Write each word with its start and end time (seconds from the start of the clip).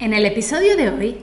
En 0.00 0.14
el 0.14 0.24
episodio 0.24 0.78
de 0.78 0.88
hoy 0.88 1.18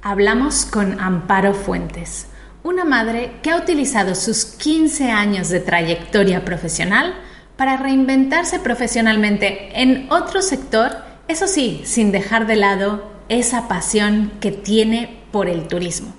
hablamos 0.00 0.64
con 0.64 0.98
Amparo 0.98 1.52
Fuentes, 1.52 2.28
una 2.62 2.82
madre 2.86 3.32
que 3.42 3.50
ha 3.50 3.58
utilizado 3.58 4.14
sus 4.14 4.46
15 4.46 5.10
años 5.10 5.50
de 5.50 5.60
trayectoria 5.60 6.42
profesional 6.42 7.12
para 7.58 7.76
reinventarse 7.76 8.58
profesionalmente 8.58 9.82
en 9.82 10.10
otro 10.10 10.40
sector, 10.40 10.96
eso 11.28 11.46
sí, 11.46 11.82
sin 11.84 12.10
dejar 12.10 12.46
de 12.46 12.56
lado 12.56 13.12
esa 13.28 13.68
pasión 13.68 14.32
que 14.40 14.50
tiene 14.50 15.24
por 15.30 15.46
el 15.46 15.68
turismo. 15.68 16.14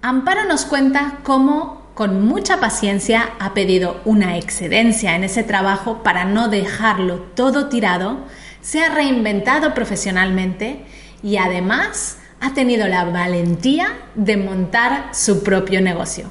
Amparo 0.00 0.46
nos 0.46 0.64
cuenta 0.64 1.18
cómo 1.22 1.82
con 1.92 2.26
mucha 2.26 2.60
paciencia 2.60 3.28
ha 3.38 3.52
pedido 3.52 4.00
una 4.06 4.38
excedencia 4.38 5.14
en 5.16 5.24
ese 5.24 5.42
trabajo 5.42 6.02
para 6.02 6.24
no 6.24 6.48
dejarlo 6.48 7.16
todo 7.34 7.68
tirado, 7.68 8.24
se 8.62 8.82
ha 8.82 8.94
reinventado 8.94 9.74
profesionalmente 9.74 10.86
y 11.22 11.36
además 11.36 12.18
ha 12.40 12.54
tenido 12.54 12.88
la 12.88 13.04
valentía 13.04 13.98
de 14.14 14.36
montar 14.36 15.14
su 15.14 15.42
propio 15.42 15.80
negocio. 15.80 16.30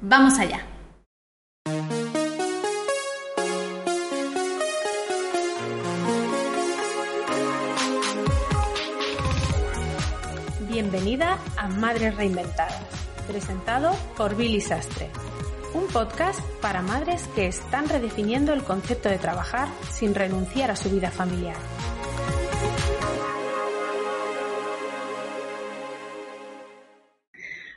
Vamos 0.00 0.38
allá. 0.38 0.66
Bienvenida 10.68 11.38
a 11.56 11.68
Madres 11.68 12.16
Reinventadas, 12.16 12.82
presentado 13.28 13.94
por 14.16 14.34
Billy 14.34 14.60
Sastre, 14.60 15.08
un 15.72 15.86
podcast 15.86 16.40
para 16.60 16.82
madres 16.82 17.28
que 17.36 17.46
están 17.46 17.88
redefiniendo 17.88 18.52
el 18.52 18.64
concepto 18.64 19.08
de 19.08 19.18
trabajar 19.18 19.68
sin 19.88 20.16
renunciar 20.16 20.72
a 20.72 20.76
su 20.76 20.90
vida 20.90 21.12
familiar. 21.12 21.56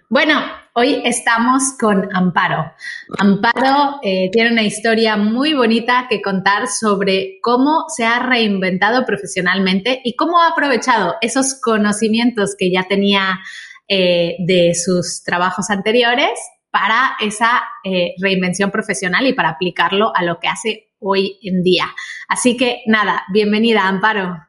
Bueno, 0.09 0.39
hoy 0.73 1.02
estamos 1.03 1.75
con 1.77 2.08
Amparo. 2.16 2.72
Amparo 3.19 4.00
eh, 4.02 4.30
tiene 4.31 4.53
una 4.53 4.64
historia 4.64 5.17
muy 5.17 5.53
bonita 5.53 6.08
que 6.09 6.22
contar 6.22 6.69
sobre 6.69 7.39
cómo 7.41 7.83
se 7.89 8.05
ha 8.05 8.19
reinventado 8.19 9.05
profesionalmente 9.05 9.99
y 10.05 10.16
cómo 10.16 10.39
ha 10.39 10.47
aprovechado 10.47 11.16
esos 11.19 11.59
conocimientos 11.61 12.55
que 12.58 12.72
ya 12.72 12.86
tenía 12.88 13.41
eh, 13.89 14.38
de 14.39 14.75
sus 14.75 15.23
trabajos 15.23 15.69
anteriores 15.69 16.39
para 16.71 17.17
esa 17.19 17.64
eh, 17.83 18.14
reinvención 18.21 18.71
profesional 18.71 19.27
y 19.27 19.33
para 19.33 19.49
aplicarlo 19.49 20.14
a 20.16 20.23
lo 20.23 20.39
que 20.39 20.47
hace 20.47 20.88
hoy 20.99 21.38
en 21.44 21.64
día. 21.64 21.94
Así 22.30 22.55
que 22.55 22.81
nada, 22.86 23.25
bienvenida, 23.33 23.86
Amparo. 23.86 24.47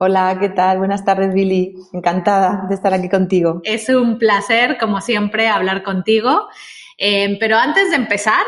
Hola, 0.00 0.36
¿qué 0.38 0.48
tal? 0.50 0.78
Buenas 0.78 1.04
tardes, 1.04 1.34
Billy. 1.34 1.74
Encantada 1.92 2.66
de 2.68 2.74
estar 2.76 2.94
aquí 2.94 3.08
contigo. 3.08 3.60
Es 3.64 3.88
un 3.88 4.16
placer, 4.16 4.78
como 4.78 5.00
siempre, 5.00 5.48
hablar 5.48 5.82
contigo. 5.82 6.46
Eh, 6.96 7.36
pero 7.40 7.56
antes 7.56 7.90
de 7.90 7.96
empezar, 7.96 8.44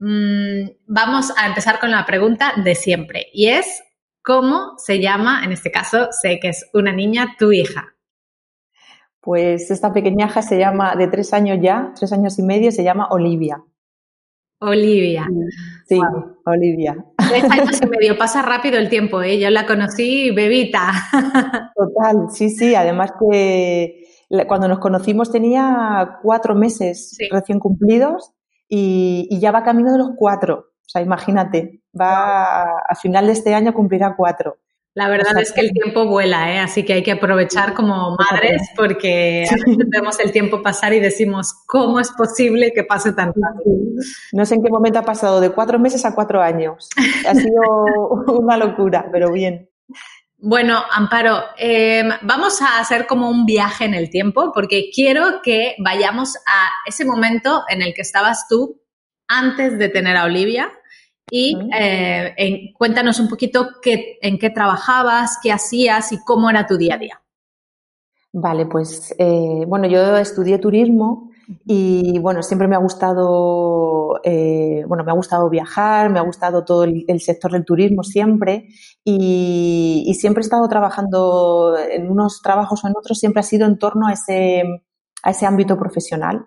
mmm, 0.00 0.68
vamos 0.86 1.32
a 1.38 1.46
empezar 1.46 1.80
con 1.80 1.90
la 1.90 2.04
pregunta 2.04 2.52
de 2.62 2.74
siempre. 2.74 3.28
Y 3.32 3.48
es, 3.48 3.82
¿cómo 4.22 4.74
se 4.76 5.00
llama, 5.00 5.42
en 5.46 5.52
este 5.52 5.70
caso, 5.70 6.08
sé 6.10 6.38
que 6.40 6.48
es 6.48 6.68
una 6.74 6.92
niña, 6.92 7.36
tu 7.38 7.52
hija? 7.52 7.94
Pues 9.20 9.70
esta 9.70 9.94
pequeñaja 9.94 10.42
se 10.42 10.58
llama, 10.58 10.94
de 10.94 11.08
tres 11.08 11.32
años 11.32 11.56
ya, 11.62 11.92
tres 11.98 12.12
años 12.12 12.38
y 12.38 12.42
medio, 12.42 12.70
se 12.70 12.84
llama 12.84 13.08
Olivia. 13.08 13.64
Olivia. 14.60 15.26
Sí, 15.88 15.96
wow. 15.96 16.36
Olivia. 16.44 16.96
Tres 17.28 17.44
años 17.50 17.80
y 17.82 17.86
medio, 17.86 18.18
pasa 18.18 18.42
rápido 18.42 18.78
el 18.78 18.88
tiempo, 18.88 19.22
¿eh? 19.22 19.38
Yo 19.38 19.50
la 19.50 19.66
conocí 19.66 20.30
bebita. 20.30 20.92
Total, 21.74 22.28
sí, 22.30 22.50
sí, 22.50 22.74
además 22.74 23.12
que 23.18 24.04
cuando 24.48 24.68
nos 24.68 24.78
conocimos 24.78 25.30
tenía 25.30 26.18
cuatro 26.22 26.54
meses 26.54 27.10
sí. 27.16 27.28
recién 27.30 27.60
cumplidos 27.60 28.32
y, 28.68 29.28
y, 29.30 29.38
ya 29.38 29.52
va 29.52 29.62
camino 29.62 29.92
de 29.92 29.98
los 29.98 30.10
cuatro. 30.16 30.72
O 30.86 30.88
sea, 30.88 31.02
imagínate, 31.02 31.82
va 31.98 32.62
a 32.62 32.94
final 33.00 33.26
de 33.26 33.32
este 33.32 33.54
año 33.54 33.74
cumplirá 33.74 34.14
cuatro. 34.16 34.58
La 34.96 35.10
verdad 35.10 35.38
es 35.38 35.52
que 35.52 35.60
el 35.60 35.72
tiempo 35.72 36.06
vuela, 36.06 36.54
¿eh? 36.54 36.58
así 36.58 36.82
que 36.82 36.94
hay 36.94 37.02
que 37.02 37.12
aprovechar 37.12 37.74
como 37.74 38.16
madres 38.16 38.62
porque 38.74 39.44
a 39.46 39.54
veces 39.54 39.76
vemos 39.90 40.18
el 40.20 40.32
tiempo 40.32 40.62
pasar 40.62 40.94
y 40.94 41.00
decimos, 41.00 41.52
¿cómo 41.66 42.00
es 42.00 42.10
posible 42.12 42.72
que 42.74 42.82
pase 42.82 43.12
tan 43.12 43.26
rápido? 43.26 43.76
No 44.32 44.46
sé 44.46 44.54
en 44.54 44.62
qué 44.62 44.70
momento 44.70 44.98
ha 44.98 45.04
pasado 45.04 45.42
de 45.42 45.50
cuatro 45.50 45.78
meses 45.78 46.06
a 46.06 46.14
cuatro 46.14 46.40
años. 46.40 46.88
Ha 47.28 47.34
sido 47.34 47.60
una 48.38 48.56
locura, 48.56 49.10
pero 49.12 49.30
bien. 49.30 49.68
Bueno, 50.38 50.82
Amparo, 50.90 51.42
eh, 51.58 52.02
vamos 52.22 52.62
a 52.62 52.78
hacer 52.78 53.06
como 53.06 53.28
un 53.28 53.44
viaje 53.44 53.84
en 53.84 53.92
el 53.92 54.08
tiempo 54.08 54.50
porque 54.54 54.88
quiero 54.94 55.42
que 55.42 55.76
vayamos 55.84 56.36
a 56.36 56.70
ese 56.86 57.04
momento 57.04 57.64
en 57.68 57.82
el 57.82 57.92
que 57.92 58.00
estabas 58.00 58.48
tú 58.48 58.80
antes 59.28 59.78
de 59.78 59.90
tener 59.90 60.16
a 60.16 60.24
Olivia 60.24 60.72
y 61.30 61.58
eh, 61.78 62.34
en, 62.36 62.72
cuéntanos 62.72 63.18
un 63.18 63.28
poquito 63.28 63.68
qué, 63.82 64.18
en 64.22 64.38
qué 64.38 64.50
trabajabas, 64.50 65.38
qué 65.42 65.52
hacías 65.52 66.12
y 66.12 66.18
cómo 66.24 66.48
era 66.50 66.66
tu 66.66 66.76
día 66.76 66.94
a 66.94 66.98
día. 66.98 67.22
Vale, 68.32 68.66
pues 68.66 69.14
eh, 69.18 69.64
bueno, 69.66 69.88
yo 69.88 70.16
estudié 70.16 70.58
turismo 70.58 71.30
y 71.64 72.18
bueno, 72.18 72.42
siempre 72.42 72.68
me 72.68 72.76
ha 72.76 72.80
gustado, 72.80 74.20
eh, 74.24 74.84
bueno, 74.86 75.04
me 75.04 75.12
ha 75.12 75.14
gustado 75.14 75.48
viajar, 75.48 76.10
me 76.10 76.18
ha 76.18 76.22
gustado 76.22 76.64
todo 76.64 76.84
el, 76.84 77.04
el 77.08 77.20
sector 77.20 77.52
del 77.52 77.64
turismo 77.64 78.02
siempre 78.02 78.68
y, 79.04 80.04
y, 80.06 80.14
siempre 80.14 80.42
he 80.42 80.44
estado 80.44 80.68
trabajando 80.68 81.76
en 81.78 82.10
unos 82.10 82.42
trabajos 82.42 82.84
o 82.84 82.88
en 82.88 82.94
otros, 82.96 83.18
siempre 83.18 83.40
ha 83.40 83.44
sido 83.44 83.66
en 83.66 83.78
torno 83.78 84.08
a 84.08 84.12
ese, 84.12 84.64
a 85.22 85.30
ese 85.30 85.46
ámbito 85.46 85.78
profesional. 85.78 86.46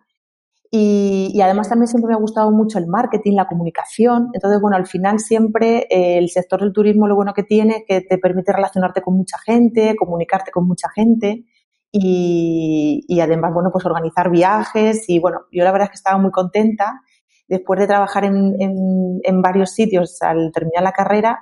Y, 0.72 1.42
además 1.42 1.70
también 1.70 1.88
siempre 1.88 2.10
me 2.10 2.14
ha 2.14 2.20
gustado 2.20 2.52
mucho 2.52 2.78
el 2.78 2.86
marketing, 2.88 3.36
la 3.36 3.48
comunicación. 3.48 4.30
Entonces, 4.34 4.62
bueno, 4.62 4.78
al 4.78 4.86
final 4.86 5.20
siempre 5.20 5.88
eh, 5.90 6.20
el 6.20 6.30
sector 6.30 6.62
del 6.62 6.74
turismo 6.74 7.08
lo 7.08 7.16
bueno 7.16 7.34
que 7.34 7.44
tiene 7.44 7.78
es 7.78 7.84
que 7.88 8.02
te 8.02 8.18
permite 8.20 8.54
relacionarte 8.54 9.02
con 9.02 9.18
mucha 9.18 9.38
gente, 9.40 9.96
comunicarte 9.96 10.52
con 10.52 10.68
mucha 10.68 10.90
gente 10.94 11.46
y, 11.92 13.04
y, 13.08 13.20
además, 13.20 13.52
bueno, 13.54 13.72
pues 13.72 13.86
organizar 13.86 14.30
viajes. 14.30 15.10
Y 15.10 15.20
bueno, 15.20 15.40
yo 15.52 15.64
la 15.64 15.72
verdad 15.72 15.86
es 15.88 15.92
que 15.92 15.96
estaba 15.96 16.20
muy 16.20 16.32
contenta. 16.32 17.02
Después 17.48 17.80
de 17.80 17.88
trabajar 17.88 18.26
en, 18.26 18.56
en, 18.60 19.42
varios 19.42 19.72
sitios 19.72 20.22
al 20.22 20.52
terminar 20.54 20.84
la 20.84 20.92
carrera, 20.92 21.40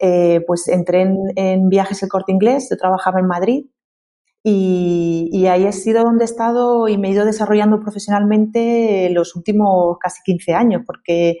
eh, 0.00 0.42
pues 0.48 0.66
entré 0.66 1.02
en, 1.02 1.16
en 1.36 1.68
viajes 1.68 2.02
el 2.02 2.08
corte 2.08 2.32
inglés. 2.32 2.66
Yo 2.70 2.76
trabajaba 2.76 3.20
en 3.20 3.26
Madrid 3.28 3.66
y, 4.46 5.30
y, 5.32 5.46
ahí 5.46 5.66
ha 5.66 5.72
sido 5.72 6.04
donde 6.04 6.24
he 6.24 6.26
estado 6.26 6.86
y 6.86 6.98
me 6.98 7.08
he 7.08 7.12
ido 7.12 7.24
desarrollando 7.24 7.80
profesionalmente 7.80 9.08
los 9.10 9.34
últimos 9.34 9.96
casi 9.98 10.20
15 10.22 10.52
años, 10.52 10.82
porque 10.86 11.38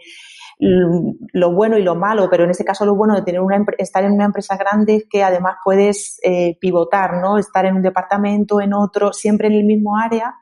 lo 0.58 1.52
bueno 1.52 1.78
y 1.78 1.82
lo 1.82 1.94
malo, 1.94 2.28
pero 2.30 2.44
en 2.44 2.50
este 2.50 2.64
caso 2.64 2.86
lo 2.86 2.94
bueno 2.94 3.14
de 3.14 3.22
tener 3.22 3.40
una, 3.40 3.64
estar 3.78 4.04
en 4.04 4.12
una 4.12 4.24
empresa 4.24 4.56
grande 4.56 4.96
es 4.96 5.04
que 5.10 5.22
además 5.22 5.56
puedes 5.64 6.18
eh, 6.22 6.56
pivotar, 6.60 7.20
¿no? 7.20 7.38
Estar 7.38 7.66
en 7.66 7.76
un 7.76 7.82
departamento, 7.82 8.60
en 8.60 8.72
otro, 8.72 9.12
siempre 9.12 9.48
en 9.48 9.54
el 9.54 9.64
mismo 9.64 9.98
área, 9.98 10.34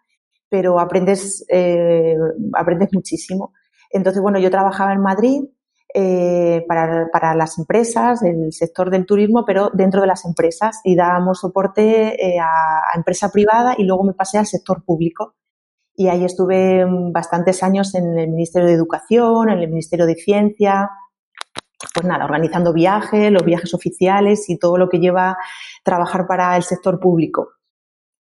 pero 0.48 0.78
aprendes, 0.78 1.44
eh, 1.48 2.14
aprendes 2.54 2.90
muchísimo. 2.92 3.52
Entonces, 3.90 4.22
bueno, 4.22 4.38
yo 4.38 4.50
trabajaba 4.50 4.92
en 4.92 5.00
Madrid, 5.00 5.42
eh, 5.94 6.64
para, 6.66 7.08
para, 7.12 7.34
las 7.34 7.58
empresas, 7.58 8.22
el 8.22 8.52
sector 8.52 8.90
del 8.90 9.06
turismo, 9.06 9.44
pero 9.44 9.70
dentro 9.72 10.00
de 10.00 10.06
las 10.06 10.24
empresas 10.24 10.80
y 10.84 10.96
dábamos 10.96 11.40
soporte 11.40 12.14
eh, 12.24 12.38
a, 12.38 12.46
a, 12.46 12.96
empresa 12.96 13.30
privada 13.30 13.74
y 13.76 13.84
luego 13.84 14.04
me 14.04 14.14
pasé 14.14 14.38
al 14.38 14.46
sector 14.46 14.84
público. 14.84 15.34
Y 15.94 16.08
ahí 16.08 16.24
estuve 16.24 16.86
bastantes 17.12 17.62
años 17.62 17.94
en 17.94 18.18
el 18.18 18.30
Ministerio 18.30 18.68
de 18.68 18.74
Educación, 18.74 19.50
en 19.50 19.58
el 19.58 19.68
Ministerio 19.68 20.06
de 20.06 20.14
Ciencia, 20.14 20.90
pues 21.94 22.06
nada, 22.06 22.24
organizando 22.24 22.72
viajes, 22.72 23.30
los 23.30 23.44
viajes 23.44 23.74
oficiales 23.74 24.48
y 24.48 24.58
todo 24.58 24.78
lo 24.78 24.88
que 24.88 24.98
lleva 24.98 25.36
trabajar 25.82 26.26
para 26.26 26.56
el 26.56 26.62
sector 26.62 27.00
público. 27.00 27.50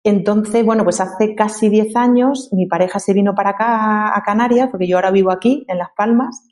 Entonces, 0.05 0.65
bueno, 0.65 0.85
pues 0.85 1.01
hace 1.01 1.35
casi 1.35 1.69
10 1.69 1.97
años 1.97 2.49
mi 2.53 2.67
pareja 2.67 2.99
se 2.99 3.13
vino 3.13 3.35
para 3.35 3.51
acá 3.51 4.17
a 4.17 4.23
Canarias, 4.23 4.69
porque 4.71 4.87
yo 4.87 4.97
ahora 4.97 5.11
vivo 5.11 5.31
aquí, 5.31 5.65
en 5.69 5.79
Las 5.79 5.91
Palmas, 5.97 6.45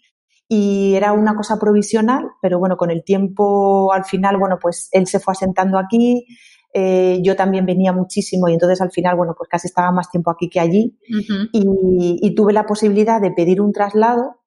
y 0.49 0.95
era 0.95 1.13
una 1.13 1.35
cosa 1.35 1.59
provisional, 1.59 2.31
pero 2.41 2.59
bueno, 2.59 2.77
con 2.77 2.91
el 2.91 3.03
tiempo 3.05 3.93
al 3.93 4.05
final, 4.05 4.37
bueno, 4.39 4.59
pues 4.61 4.89
él 4.93 5.07
se 5.07 5.19
fue 5.19 5.33
asentando 5.33 5.79
aquí, 5.79 6.27
eh, 6.73 7.21
yo 7.23 7.37
también 7.37 7.65
venía 7.65 7.93
muchísimo 7.93 8.49
y 8.49 8.53
entonces 8.53 8.81
al 8.81 8.91
final, 8.91 9.17
bueno, 9.17 9.35
pues 9.37 9.49
casi 9.49 9.67
estaba 9.67 9.91
más 9.93 10.11
tiempo 10.11 10.31
aquí 10.31 10.49
que 10.49 10.61
allí 10.61 10.99
uh 11.09 11.15
-huh. 11.15 11.49
y, 11.53 12.19
y, 12.21 12.35
tuve 12.35 12.53
la 12.53 12.67
posibilidad 12.67 13.21
de 13.21 13.31
pedir 13.33 13.61
un 13.61 13.73
traslado, 13.73 14.43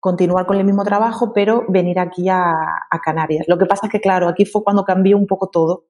continuar 0.00 0.46
con 0.46 0.56
el 0.56 0.64
mismo 0.64 0.84
trabajo, 0.84 1.32
pero 1.34 1.64
venir 1.68 1.98
aquí 1.98 2.28
a, 2.28 2.52
a 2.90 3.00
Canarias. 3.04 3.46
Lo 3.48 3.58
que 3.58 3.66
pasa 3.66 3.86
es 3.86 3.92
que, 3.92 4.00
claro, 4.00 4.28
aquí 4.28 4.44
fue 4.44 4.62
cuando 4.62 4.84
cambió 4.84 5.18
un 5.18 5.26
poco 5.26 5.48
todo, 5.48 5.86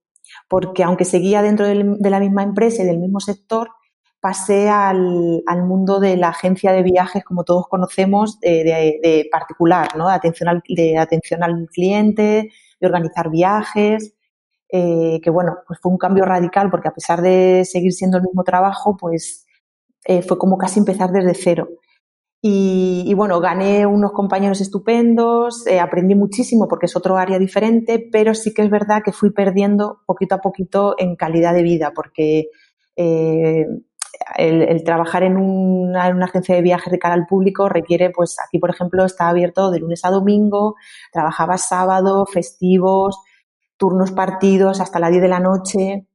porque 0.49 0.83
aunque 0.83 1.05
seguía 1.05 1.43
dentro 1.43 1.67
del, 1.67 1.99
de 1.99 2.11
la 2.11 2.21
misma 2.21 2.43
empresa 2.43 2.83
y 2.83 2.87
del 2.87 2.99
mismo 2.99 3.21
sector, 3.21 3.69
pasé 4.21 4.69
al, 4.69 5.43
al, 5.47 5.65
mundo 5.65 6.01
de 6.01 6.17
la 6.17 6.29
agencia 6.31 6.73
de 6.73 6.83
viajes, 6.83 7.25
como 7.25 7.45
todos 7.45 7.67
conocemos, 7.69 8.39
de, 8.41 8.65
de, 8.65 9.01
de 9.03 9.29
particular, 9.31 9.97
¿no? 9.97 10.09
Atención, 10.09 10.49
al, 10.49 10.63
de 10.69 10.99
atención 10.99 11.43
al 11.43 11.67
cliente, 11.73 12.51
de 12.81 12.87
organizar 12.87 13.31
viajes. 13.31 14.15
eh, 14.71 15.21
que 15.23 15.31
bueno, 15.31 15.59
pues 15.67 15.81
fue 15.81 15.93
un 15.93 15.99
cambio 15.99 16.25
radical 16.25 16.71
porque 16.71 16.89
a 16.89 16.93
pesar 16.95 17.23
de 17.23 17.65
seguir 17.65 17.93
siendo 17.93 18.19
el 18.19 18.25
mismo 18.25 18.45
trabajo, 18.45 18.97
pues 18.97 19.47
eh, 20.05 20.23
fue 20.23 20.39
como 20.39 20.59
casi 20.59 20.81
empezar 20.81 21.11
desde 21.13 21.35
cero. 21.35 21.69
Y, 22.41 23.13
bueno, 23.15 23.41
gané 23.41 23.85
unos 23.87 24.13
compañeros 24.13 24.61
estupendos, 24.61 25.67
eh, 25.67 25.81
aprendí 25.81 26.15
muchísimo 26.15 26.69
porque 26.69 26.87
es 26.87 26.95
otro 26.97 27.17
área 27.17 27.37
diferente, 27.39 28.09
pero 28.13 28.33
sí 28.35 28.55
que 28.55 28.63
es 28.63 28.71
verdad 28.71 29.03
que 29.05 29.11
fui 29.13 29.33
perdiendo 29.33 30.03
poquito 30.07 30.37
a 30.37 30.41
poquito 30.41 30.95
en 30.99 31.17
calidad 31.17 31.53
de 31.53 31.65
vida 31.65 31.93
porque 31.95 32.49
eh, 32.97 33.67
el, 34.37 34.83
trabajar 34.85 35.23
en 35.23 35.37
una, 35.37 36.09
en 36.09 36.17
una, 36.17 36.27
agencia 36.27 36.55
de 36.55 36.63
viajes 36.63 36.91
de 36.91 36.99
cara 36.99 37.15
al 37.15 37.27
público 37.27 37.69
requiere, 37.69 38.11
pues 38.11 38.37
aquí 38.45 38.59
por 38.59 38.71
ejemplo 38.71 39.05
está 39.05 39.29
abierto 39.29 39.71
de 39.71 39.81
lunes 39.81 40.05
a 40.05 40.11
domingo, 40.11 40.77
trabajaba 41.13 41.59
sábado, 41.59 42.27
festivos, 42.27 43.19
turnos 43.77 44.13
partidos 44.13 44.81
hasta 44.81 45.01
las 45.01 45.11
10 45.11 45.23
de 45.23 45.29
la 45.29 45.41
noche. 45.41 46.07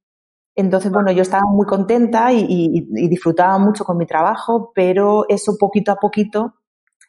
Entonces, 0.55 0.91
bueno, 0.91 1.11
yo 1.11 1.23
estaba 1.23 1.43
muy 1.47 1.65
contenta 1.65 2.31
y, 2.31 2.85
disfrutaba 3.09 3.57
mucho 3.57 3.85
con 3.85 3.97
mi 3.97 4.05
trabajo, 4.05 4.71
pero 4.75 5.25
eso 5.29 5.57
poquito 5.59 5.91
a 5.91 5.95
poquito, 5.95 6.55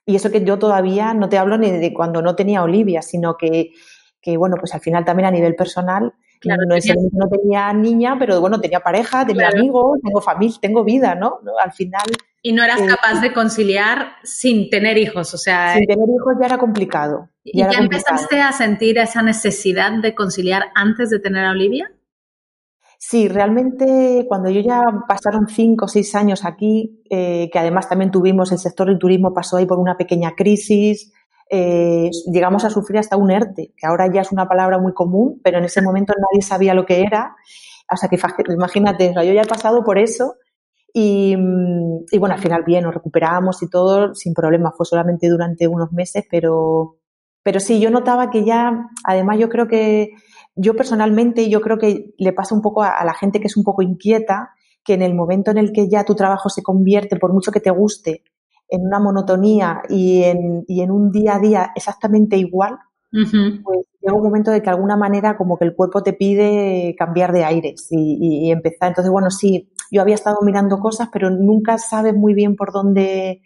y 0.06 0.16
eso 0.16 0.30
que 0.30 0.44
yo 0.44 0.58
todavía 0.58 1.14
no 1.14 1.28
te 1.28 1.38
hablo 1.38 1.58
ni 1.58 1.70
de 1.70 1.92
cuando 1.92 2.22
no 2.22 2.36
tenía 2.36 2.62
Olivia, 2.62 3.02
sino 3.02 3.36
que, 3.36 3.70
que 4.20 4.36
bueno, 4.36 4.56
pues 4.58 4.74
al 4.74 4.80
final 4.80 5.04
también 5.04 5.26
a 5.26 5.30
nivel 5.30 5.54
personal, 5.56 6.14
claro, 6.44 6.62
no, 6.68 6.76
tenía... 6.76 6.94
no 7.12 7.28
tenía 7.28 7.72
niña, 7.72 8.16
pero 8.18 8.40
bueno, 8.40 8.60
tenía 8.60 8.80
pareja, 8.80 9.26
tenía 9.26 9.48
amigos, 9.48 9.98
tengo 10.02 10.20
familia, 10.20 10.58
tengo 10.60 10.84
vida, 10.84 11.14
¿no? 11.14 11.40
Al 11.62 11.72
final... 11.72 12.04
Y 12.42 12.52
no 12.52 12.62
eras 12.62 12.80
eh, 12.80 12.86
capaz 12.86 13.20
de 13.20 13.32
conciliar 13.32 14.16
sin 14.22 14.68
tener 14.70 14.98
hijos, 14.98 15.32
o 15.34 15.38
sea... 15.38 15.74
Sin 15.74 15.86
tener 15.86 16.06
hijos 16.08 16.34
ya 16.38 16.46
era 16.46 16.58
complicado. 16.58 17.30
¿Y 17.42 17.58
ya, 17.58 17.70
empezaste 17.70 18.40
a 18.40 18.52
sentir 18.52 18.98
esa 18.98 19.22
necesidad 19.22 19.92
de 19.92 20.14
conciliar 20.14 20.64
antes 20.74 21.10
de 21.10 21.18
tener 21.18 21.44
a 21.46 21.50
Olivia? 21.50 21.90
Sí, 22.98 23.28
realmente 23.28 24.24
cuando 24.28 24.48
yo 24.48 24.60
ya 24.60 24.82
pasaron 25.06 25.46
cinco 25.46 25.84
o 25.84 25.88
seis 25.88 26.14
años 26.14 26.44
aquí, 26.44 27.02
eh, 27.10 27.50
que 27.52 27.58
además 27.58 27.88
también 27.88 28.10
tuvimos, 28.10 28.50
el 28.50 28.58
sector 28.58 28.88
del 28.88 28.98
turismo 28.98 29.34
pasó 29.34 29.58
ahí 29.58 29.66
por 29.66 29.78
una 29.78 29.98
pequeña 29.98 30.34
crisis, 30.34 31.12
eh, 31.56 32.10
llegamos 32.32 32.64
a 32.64 32.70
sufrir 32.70 32.98
hasta 32.98 33.16
un 33.16 33.30
ERTE, 33.30 33.72
que 33.76 33.86
ahora 33.86 34.10
ya 34.12 34.22
es 34.22 34.32
una 34.32 34.48
palabra 34.48 34.78
muy 34.78 34.92
común, 34.92 35.40
pero 35.44 35.58
en 35.58 35.64
ese 35.64 35.82
momento 35.82 36.12
nadie 36.16 36.42
sabía 36.42 36.74
lo 36.74 36.84
que 36.84 37.02
era. 37.02 37.36
O 37.92 37.96
sea, 37.96 38.08
que 38.08 38.18
imagínate, 38.52 39.14
yo 39.14 39.32
ya 39.32 39.42
he 39.42 39.46
pasado 39.46 39.84
por 39.84 39.98
eso 39.98 40.34
y, 40.92 41.36
bueno, 41.36 42.34
al 42.34 42.40
final 42.40 42.64
bien, 42.64 42.82
nos 42.82 42.94
recuperamos 42.94 43.62
y 43.62 43.70
todo 43.70 44.14
sin 44.14 44.34
problema. 44.34 44.72
Fue 44.76 44.84
solamente 44.84 45.28
durante 45.28 45.68
unos 45.68 45.92
meses, 45.92 46.24
pero, 46.28 46.96
pero 47.44 47.60
sí, 47.60 47.80
yo 47.80 47.90
notaba 47.90 48.30
que 48.30 48.44
ya, 48.44 48.88
además 49.04 49.38
yo 49.38 49.48
creo 49.48 49.68
que 49.68 50.10
yo 50.56 50.74
personalmente, 50.74 51.48
yo 51.48 51.60
creo 51.60 51.78
que 51.78 52.14
le 52.18 52.32
pasa 52.32 52.54
un 52.54 52.62
poco 52.62 52.82
a, 52.82 53.04
la 53.04 53.14
gente 53.14 53.38
que 53.38 53.46
es 53.46 53.56
un 53.56 53.64
poco 53.64 53.82
inquieta, 53.82 54.50
que 54.84 54.94
en 54.94 55.02
el 55.02 55.14
momento 55.14 55.52
en 55.52 55.58
el 55.58 55.72
que 55.72 55.88
ya 55.88 56.04
tu 56.04 56.16
trabajo 56.16 56.48
se 56.48 56.62
convierte, 56.62 57.16
por 57.16 57.32
mucho 57.32 57.52
que 57.52 57.60
te 57.60 57.70
guste, 57.70 58.22
en 58.74 58.86
una 58.86 58.98
monotonía 58.98 59.82
y 59.88 60.22
en, 60.22 60.64
y 60.68 60.82
en 60.82 60.90
un 60.90 61.10
día 61.10 61.36
a 61.36 61.38
día 61.38 61.72
exactamente 61.74 62.36
igual, 62.36 62.78
pues 63.10 63.86
llega 64.00 64.14
un 64.14 64.22
momento 64.22 64.50
de 64.50 64.60
que 64.60 64.64
de 64.64 64.70
alguna 64.70 64.96
manera 64.96 65.36
como 65.36 65.56
que 65.56 65.64
el 65.64 65.76
cuerpo 65.76 66.02
te 66.02 66.12
pide 66.12 66.96
cambiar 66.98 67.32
de 67.32 67.44
aires 67.44 67.86
y, 67.90 68.46
y, 68.46 68.50
empezar. 68.50 68.88
Entonces, 68.88 69.12
bueno, 69.12 69.30
sí, 69.30 69.70
yo 69.90 70.02
había 70.02 70.16
estado 70.16 70.38
mirando 70.42 70.80
cosas, 70.80 71.08
pero 71.12 71.30
nunca 71.30 71.78
sabes 71.78 72.14
muy 72.14 72.34
bien 72.34 72.56
por 72.56 72.72
dónde, 72.72 73.40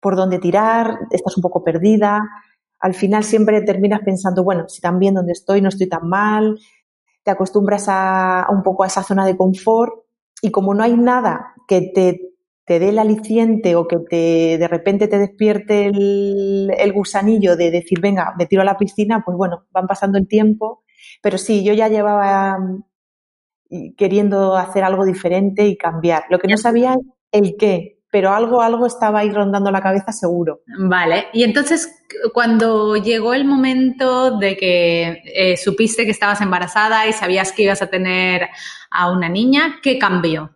por 0.00 0.14
dónde 0.14 0.38
tirar, 0.38 1.00
estás 1.10 1.36
un 1.36 1.42
poco 1.42 1.64
perdida 1.64 2.22
al 2.84 2.92
final 2.92 3.24
siempre 3.24 3.62
terminas 3.62 4.00
pensando, 4.04 4.44
bueno, 4.44 4.68
si 4.68 4.82
también 4.82 5.14
donde 5.14 5.32
estoy 5.32 5.62
no 5.62 5.70
estoy 5.70 5.88
tan 5.88 6.06
mal, 6.06 6.60
te 7.22 7.30
acostumbras 7.30 7.86
a, 7.88 8.46
un 8.50 8.62
poco 8.62 8.84
a 8.84 8.88
esa 8.88 9.02
zona 9.02 9.24
de 9.24 9.38
confort 9.38 10.04
y 10.42 10.50
como 10.50 10.74
no 10.74 10.82
hay 10.82 10.94
nada 10.94 11.54
que 11.66 11.90
te, 11.94 12.33
te 12.64 12.78
dé 12.78 12.88
el 12.88 12.98
aliciente 12.98 13.76
o 13.76 13.86
que 13.86 13.98
te, 13.98 14.58
de 14.58 14.68
repente 14.68 15.08
te 15.08 15.18
despierte 15.18 15.86
el, 15.86 16.70
el, 16.76 16.92
gusanillo 16.92 17.56
de 17.56 17.70
decir, 17.70 18.00
venga, 18.00 18.34
me 18.38 18.46
tiro 18.46 18.62
a 18.62 18.64
la 18.64 18.78
piscina, 18.78 19.22
pues 19.24 19.36
bueno, 19.36 19.66
van 19.70 19.86
pasando 19.86 20.18
el 20.18 20.26
tiempo. 20.26 20.82
Pero 21.22 21.38
sí, 21.38 21.62
yo 21.64 21.74
ya 21.74 21.88
llevaba 21.88 22.58
mm, 22.58 23.94
queriendo 23.96 24.56
hacer 24.56 24.84
algo 24.84 25.04
diferente 25.04 25.66
y 25.66 25.76
cambiar. 25.76 26.24
Lo 26.30 26.38
que 26.38 26.48
no 26.48 26.56
sabía 26.56 26.94
es 27.32 27.42
el 27.42 27.56
qué, 27.58 27.94
pero 28.10 28.32
algo, 28.32 28.62
algo 28.62 28.86
estaba 28.86 29.18
ahí 29.20 29.30
rondando 29.30 29.70
la 29.70 29.82
cabeza 29.82 30.12
seguro. 30.12 30.60
Vale, 30.78 31.26
y 31.32 31.42
entonces 31.42 31.92
cuando 32.32 32.96
llegó 32.96 33.34
el 33.34 33.44
momento 33.44 34.38
de 34.38 34.56
que 34.56 35.22
eh, 35.34 35.56
supiste 35.56 36.04
que 36.04 36.12
estabas 36.12 36.40
embarazada 36.40 37.06
y 37.08 37.12
sabías 37.12 37.52
que 37.52 37.64
ibas 37.64 37.82
a 37.82 37.88
tener 37.88 38.48
a 38.90 39.10
una 39.10 39.28
niña, 39.28 39.80
¿qué 39.82 39.98
cambió? 39.98 40.53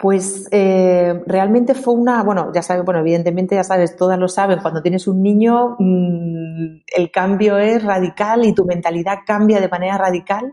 Pues 0.00 0.48
eh, 0.50 1.20
realmente 1.26 1.74
fue 1.74 1.92
una, 1.92 2.22
bueno, 2.22 2.50
ya 2.54 2.62
sabes, 2.62 2.86
bueno, 2.86 3.00
evidentemente 3.00 3.54
ya 3.54 3.64
sabes, 3.64 3.96
todas 3.96 4.18
lo 4.18 4.28
saben, 4.28 4.60
cuando 4.62 4.80
tienes 4.80 5.06
un 5.06 5.22
niño 5.22 5.76
mmm, 5.78 6.80
el 6.96 7.10
cambio 7.10 7.58
es 7.58 7.84
radical 7.84 8.46
y 8.46 8.54
tu 8.54 8.64
mentalidad 8.64 9.18
cambia 9.26 9.60
de 9.60 9.68
manera 9.68 9.98
radical. 9.98 10.52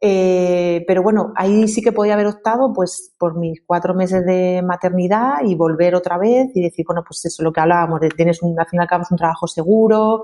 Eh, 0.00 0.84
pero 0.86 1.02
bueno, 1.02 1.32
ahí 1.36 1.66
sí 1.68 1.82
que 1.82 1.92
podía 1.92 2.14
haber 2.14 2.28
optado 2.28 2.72
pues 2.72 3.14
por 3.18 3.36
mis 3.36 3.62
cuatro 3.66 3.94
meses 3.94 4.24
de 4.24 4.62
maternidad 4.64 5.38
y 5.44 5.56
volver 5.56 5.96
otra 5.96 6.18
vez 6.18 6.48
y 6.54 6.62
decir, 6.62 6.84
bueno, 6.86 7.02
pues 7.06 7.24
eso 7.24 7.42
es 7.42 7.44
lo 7.44 7.52
que 7.52 7.60
hablábamos, 7.60 8.00
de 8.00 8.08
tienes 8.10 8.42
un, 8.42 8.58
al 8.60 8.66
fin 8.68 8.78
y 8.80 8.82
al 8.82 8.88
cabo 8.88 9.02
es 9.02 9.10
un 9.10 9.18
trabajo 9.18 9.48
seguro, 9.48 10.22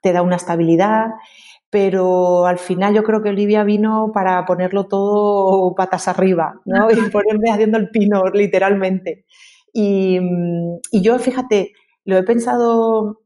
te 0.00 0.12
da 0.12 0.22
una 0.22 0.36
estabilidad, 0.36 1.06
pero 1.70 2.46
al 2.46 2.58
final 2.58 2.94
yo 2.94 3.02
creo 3.02 3.22
que 3.22 3.30
Olivia 3.30 3.64
vino 3.64 4.10
para 4.14 4.44
ponerlo 4.46 4.86
todo 4.86 5.74
patas 5.74 6.08
arriba, 6.08 6.60
¿no? 6.64 6.88
Y 6.90 7.10
ponerme 7.10 7.50
haciendo 7.50 7.78
el 7.78 7.90
pino, 7.90 8.24
literalmente. 8.32 9.26
Y, 9.72 10.18
y 10.90 11.02
yo, 11.02 11.18
fíjate, 11.18 11.72
lo 12.04 12.16
he 12.16 12.22
pensado 12.22 13.20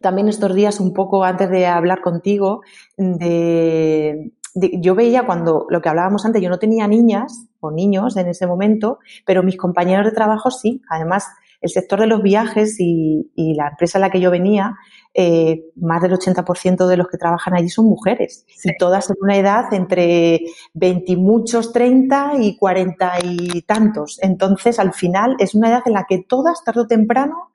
también 0.00 0.28
estos 0.28 0.54
días 0.54 0.80
un 0.80 0.92
poco 0.92 1.24
antes 1.24 1.48
de 1.50 1.66
hablar 1.66 2.02
contigo, 2.02 2.60
de, 2.96 4.32
yo 4.54 4.94
veía 4.94 5.24
cuando 5.24 5.66
lo 5.70 5.80
que 5.80 5.88
hablábamos 5.88 6.24
antes, 6.26 6.42
yo 6.42 6.50
no 6.50 6.58
tenía 6.58 6.86
niñas 6.86 7.46
o 7.60 7.70
niños 7.70 8.16
en 8.16 8.28
ese 8.28 8.46
momento, 8.46 8.98
pero 9.24 9.42
mis 9.42 9.56
compañeros 9.56 10.04
de 10.04 10.12
trabajo 10.12 10.50
sí. 10.50 10.82
Además, 10.90 11.26
el 11.64 11.70
sector 11.70 11.98
de 11.98 12.06
los 12.06 12.22
viajes 12.22 12.76
y, 12.78 13.26
la 13.56 13.68
empresa 13.68 13.96
en 13.96 14.02
la 14.02 14.10
que 14.10 14.20
yo 14.20 14.30
venía, 14.30 14.76
eh, 15.14 15.64
más 15.76 16.02
del 16.02 16.12
80% 16.12 16.86
de 16.86 16.96
los 16.98 17.08
que 17.08 17.16
trabajan 17.16 17.54
allí 17.54 17.70
son 17.70 17.86
mujeres. 17.86 18.44
Y 18.62 18.76
todas 18.76 19.08
en 19.08 19.16
una 19.22 19.38
edad 19.38 19.72
entre 19.72 20.40
20 20.74 21.12
y 21.12 21.16
muchos, 21.16 21.72
30 21.72 22.32
y 22.40 22.58
40 22.58 23.12
y 23.22 23.62
tantos. 23.62 24.18
Entonces, 24.20 24.78
al 24.78 24.92
final, 24.92 25.36
es 25.38 25.54
una 25.54 25.70
edad 25.70 25.82
en 25.86 25.94
la 25.94 26.04
que 26.06 26.18
todas, 26.18 26.62
tarde 26.62 26.82
o 26.82 26.86
temprano, 26.86 27.50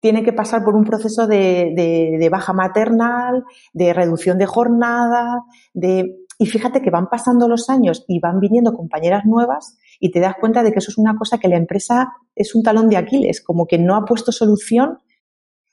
tienen 0.00 0.26
que 0.26 0.34
pasar 0.34 0.62
por 0.62 0.76
un 0.76 0.84
proceso 0.84 1.26
de, 1.26 1.72
de 1.74 2.28
baja 2.28 2.52
maternal, 2.52 3.44
de 3.72 3.94
reducción 3.94 4.36
de 4.36 4.44
jornada, 4.44 5.42
de 5.72 6.18
y 6.40 6.46
fíjate 6.46 6.80
que 6.80 6.90
van 6.90 7.08
pasando 7.08 7.48
los 7.48 7.68
años 7.68 8.04
y 8.06 8.20
van 8.20 8.38
viniendo 8.38 8.72
compañeras 8.72 9.24
nuevas 9.24 9.76
y 10.00 10.10
te 10.10 10.20
das 10.20 10.36
cuenta 10.40 10.62
de 10.62 10.72
que 10.72 10.78
eso 10.78 10.90
es 10.90 10.98
una 10.98 11.16
cosa 11.16 11.38
que 11.38 11.48
la 11.48 11.56
empresa 11.56 12.12
es 12.34 12.54
un 12.54 12.62
talón 12.62 12.88
de 12.88 12.96
Aquiles, 12.96 13.42
como 13.42 13.66
que 13.66 13.78
no 13.78 13.96
ha 13.96 14.04
puesto 14.04 14.32
solución. 14.32 14.98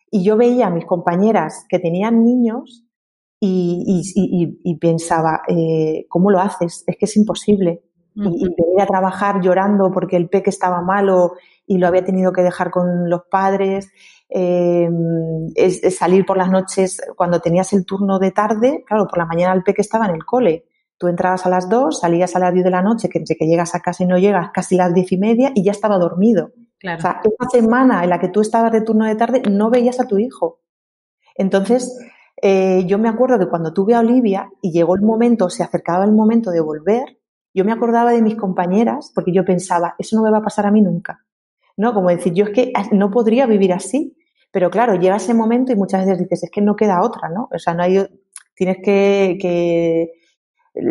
Y 0.09 0.23
yo 0.23 0.37
veía 0.37 0.67
a 0.67 0.71
mis 0.71 0.85
compañeras 0.85 1.65
que 1.69 1.79
tenían 1.79 2.23
niños 2.23 2.85
y, 3.39 4.77
pensaba, 4.79 5.41
eh, 5.47 6.05
¿cómo 6.09 6.31
lo 6.31 6.39
haces? 6.39 6.83
Es 6.87 6.95
que 6.97 7.05
es 7.05 7.15
imposible. 7.17 7.83
Y, 8.15 8.21
venir 8.21 8.81
a 8.81 8.85
trabajar 8.85 9.41
llorando 9.41 9.91
porque 9.91 10.15
el 10.15 10.29
peque 10.29 10.49
estaba 10.49 10.81
malo 10.81 11.33
y 11.67 11.77
lo 11.77 11.87
había 11.87 12.05
tenido 12.05 12.31
que 12.31 12.43
dejar 12.43 12.71
con 12.71 13.09
los 13.09 13.23
padres. 13.29 13.91
Eh, 14.29 14.89
es, 15.53 15.95
salir 15.95 16.25
por 16.25 16.37
las 16.37 16.49
noches 16.49 17.01
cuando 17.15 17.41
tenías 17.41 17.73
el 17.73 17.85
turno 17.85 18.17
de 18.17 18.31
tarde, 18.31 18.83
claro, 18.87 19.05
por 19.07 19.19
la 19.19 19.25
mañana 19.25 19.53
el 19.53 19.63
peque 19.63 19.81
estaba 19.81 20.07
en 20.07 20.15
el 20.15 20.25
cole. 20.25 20.65
Tú 20.97 21.07
entrabas 21.07 21.45
a 21.45 21.49
las 21.49 21.69
dos, 21.69 21.99
salías 21.99 22.35
a 22.35 22.39
las 22.39 22.53
10 22.53 22.63
de 22.63 22.71
la 22.71 22.81
noche, 22.81 23.09
que 23.09 23.19
entre 23.19 23.35
que 23.35 23.45
llegas 23.45 23.75
a 23.75 23.81
casa 23.81 24.03
y 24.03 24.07
no 24.07 24.17
llegas, 24.17 24.49
casi 24.53 24.75
las 24.77 24.93
diez 24.93 25.11
y 25.11 25.17
media, 25.17 25.51
y 25.53 25.63
ya 25.63 25.71
estaba 25.71 25.97
dormido. 25.97 26.51
O 26.83 27.01
sea, 27.01 27.21
esa 27.23 27.49
semana 27.49 28.03
en 28.03 28.09
la 28.09 28.19
que 28.19 28.29
tú 28.29 28.41
estabas 28.41 28.71
de 28.71 28.81
turno 28.81 29.05
de 29.05 29.15
tarde, 29.15 29.41
no 29.49 29.69
veías 29.69 29.99
a 29.99 30.07
tu 30.07 30.19
hijo. 30.19 30.59
Entonces, 31.35 31.97
eh, 32.41 32.83
yo 32.85 32.99
me 32.99 33.09
acuerdo 33.09 33.39
que 33.39 33.47
cuando 33.47 33.73
tuve 33.73 33.95
a 33.95 33.99
Olivia 33.99 34.49
y 34.61 34.71
llegó 34.71 34.95
el 34.95 35.01
momento, 35.01 35.49
se 35.49 35.63
acercaba 35.63 36.05
el 36.05 36.11
momento 36.11 36.51
de 36.51 36.61
volver, 36.61 37.17
yo 37.53 37.65
me 37.65 37.71
acordaba 37.71 38.11
de 38.11 38.21
mis 38.21 38.35
compañeras 38.35 39.11
porque 39.15 39.33
yo 39.33 39.43
pensaba, 39.43 39.95
eso 39.97 40.15
no 40.15 40.23
me 40.23 40.31
va 40.31 40.39
a 40.39 40.43
pasar 40.43 40.65
a 40.65 40.71
mí 40.71 40.81
nunca. 40.81 41.25
¿no? 41.77 41.93
Como 41.93 42.09
decir, 42.09 42.33
yo 42.33 42.45
es 42.45 42.51
que 42.51 42.73
no 42.91 43.11
podría 43.11 43.45
vivir 43.45 43.73
así. 43.73 44.15
Pero 44.51 44.69
claro, 44.69 44.95
llega 44.95 45.17
ese 45.17 45.33
momento 45.33 45.73
y 45.73 45.75
muchas 45.75 46.05
veces 46.05 46.19
dices, 46.19 46.43
es 46.43 46.51
que 46.51 46.61
no 46.61 46.75
queda 46.75 47.01
otra, 47.01 47.29
¿no? 47.29 47.49
O 47.53 47.59
sea, 47.59 47.73
no 47.73 47.83
hay, 47.83 48.07
tienes 48.55 48.77
que, 48.77 49.37
que 49.41 50.13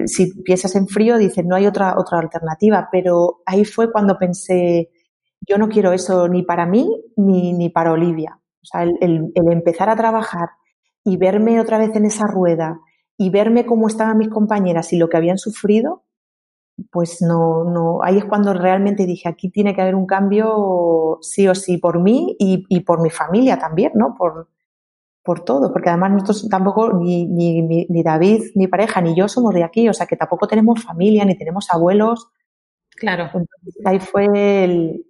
si 0.06 0.32
piensas 0.42 0.74
en 0.76 0.88
frío, 0.88 1.18
dices, 1.18 1.44
no 1.44 1.56
hay 1.56 1.66
otra, 1.66 1.94
otra 1.98 2.18
alternativa. 2.18 2.88
Pero 2.90 3.42
ahí 3.46 3.64
fue 3.64 3.90
cuando 3.92 4.18
pensé, 4.18 4.90
yo 5.40 5.58
no 5.58 5.68
quiero 5.68 5.92
eso 5.92 6.28
ni 6.28 6.42
para 6.42 6.66
mí 6.66 6.88
ni, 7.16 7.52
ni 7.52 7.70
para 7.70 7.92
Olivia. 7.92 8.40
O 8.62 8.66
sea, 8.66 8.82
el, 8.82 8.96
el, 9.00 9.32
el 9.34 9.52
empezar 9.52 9.90
a 9.90 9.96
trabajar 9.96 10.48
y 11.04 11.16
verme 11.16 11.60
otra 11.60 11.78
vez 11.78 11.94
en 11.96 12.06
esa 12.06 12.26
rueda 12.26 12.80
y 13.16 13.30
verme 13.30 13.66
cómo 13.66 13.86
estaban 13.86 14.18
mis 14.18 14.30
compañeras 14.30 14.92
y 14.92 14.96
lo 14.96 15.08
que 15.08 15.16
habían 15.16 15.38
sufrido, 15.38 16.04
pues 16.90 17.22
no, 17.22 17.64
no, 17.64 18.02
ahí 18.02 18.18
es 18.18 18.24
cuando 18.24 18.52
realmente 18.52 19.06
dije, 19.06 19.28
aquí 19.28 19.50
tiene 19.50 19.74
que 19.74 19.82
haber 19.82 19.94
un 19.94 20.06
cambio 20.06 21.18
sí 21.20 21.46
o 21.46 21.54
sí 21.54 21.78
por 21.78 22.02
mí 22.02 22.36
y, 22.38 22.64
y 22.68 22.80
por 22.80 23.00
mi 23.00 23.10
familia 23.10 23.58
también, 23.58 23.92
¿no? 23.94 24.14
Por, 24.16 24.48
por 25.24 25.44
todo, 25.44 25.72
porque 25.72 25.88
además 25.88 26.12
nosotros 26.12 26.48
tampoco, 26.50 26.92
ni, 26.92 27.24
ni, 27.26 27.62
ni, 27.62 28.02
David, 28.02 28.42
mi 28.54 28.68
pareja, 28.68 29.00
ni 29.00 29.16
yo 29.16 29.26
somos 29.26 29.54
de 29.54 29.64
aquí, 29.64 29.88
o 29.88 29.94
sea 29.94 30.06
que 30.06 30.16
tampoco 30.16 30.46
tenemos 30.46 30.82
familia, 30.82 31.24
ni 31.24 31.36
tenemos 31.36 31.70
abuelos. 31.70 32.28
Claro. 32.90 33.30
ahí 33.84 33.98
fue 33.98 34.26
el, 34.64 35.04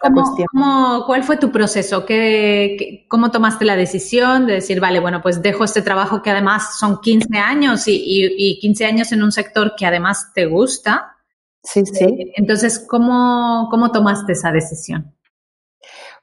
¿cómo, 0.00 1.04
¿Cuál 1.06 1.22
fue 1.22 1.36
tu 1.36 1.52
proceso? 1.52 2.04
¿Qué, 2.04 3.06
cómo 3.08 3.30
tomaste 3.30 3.64
la 3.64 3.76
decisión 3.76 4.46
de 4.46 4.54
decir, 4.54 4.80
vale, 4.80 4.98
bueno, 4.98 5.20
pues 5.22 5.42
dejo 5.42 5.62
este 5.62 5.82
trabajo 5.82 6.22
que 6.22 6.30
además 6.30 6.78
son 6.78 7.00
15 7.00 7.38
años 7.38 7.86
y, 7.86 8.00
y, 8.04 8.58
15 8.60 8.86
años 8.86 9.12
en 9.12 9.22
un 9.22 9.30
sector 9.30 9.74
que 9.76 9.86
además 9.86 10.32
te 10.34 10.46
gusta? 10.46 11.16
Sí, 11.62 11.84
sí. 11.84 12.04
Eh, 12.04 12.32
entonces, 12.36 12.84
¿cómo, 12.88 13.68
¿cómo 13.70 13.92
tomaste 13.92 14.32
esa 14.32 14.50
decisión? 14.50 15.14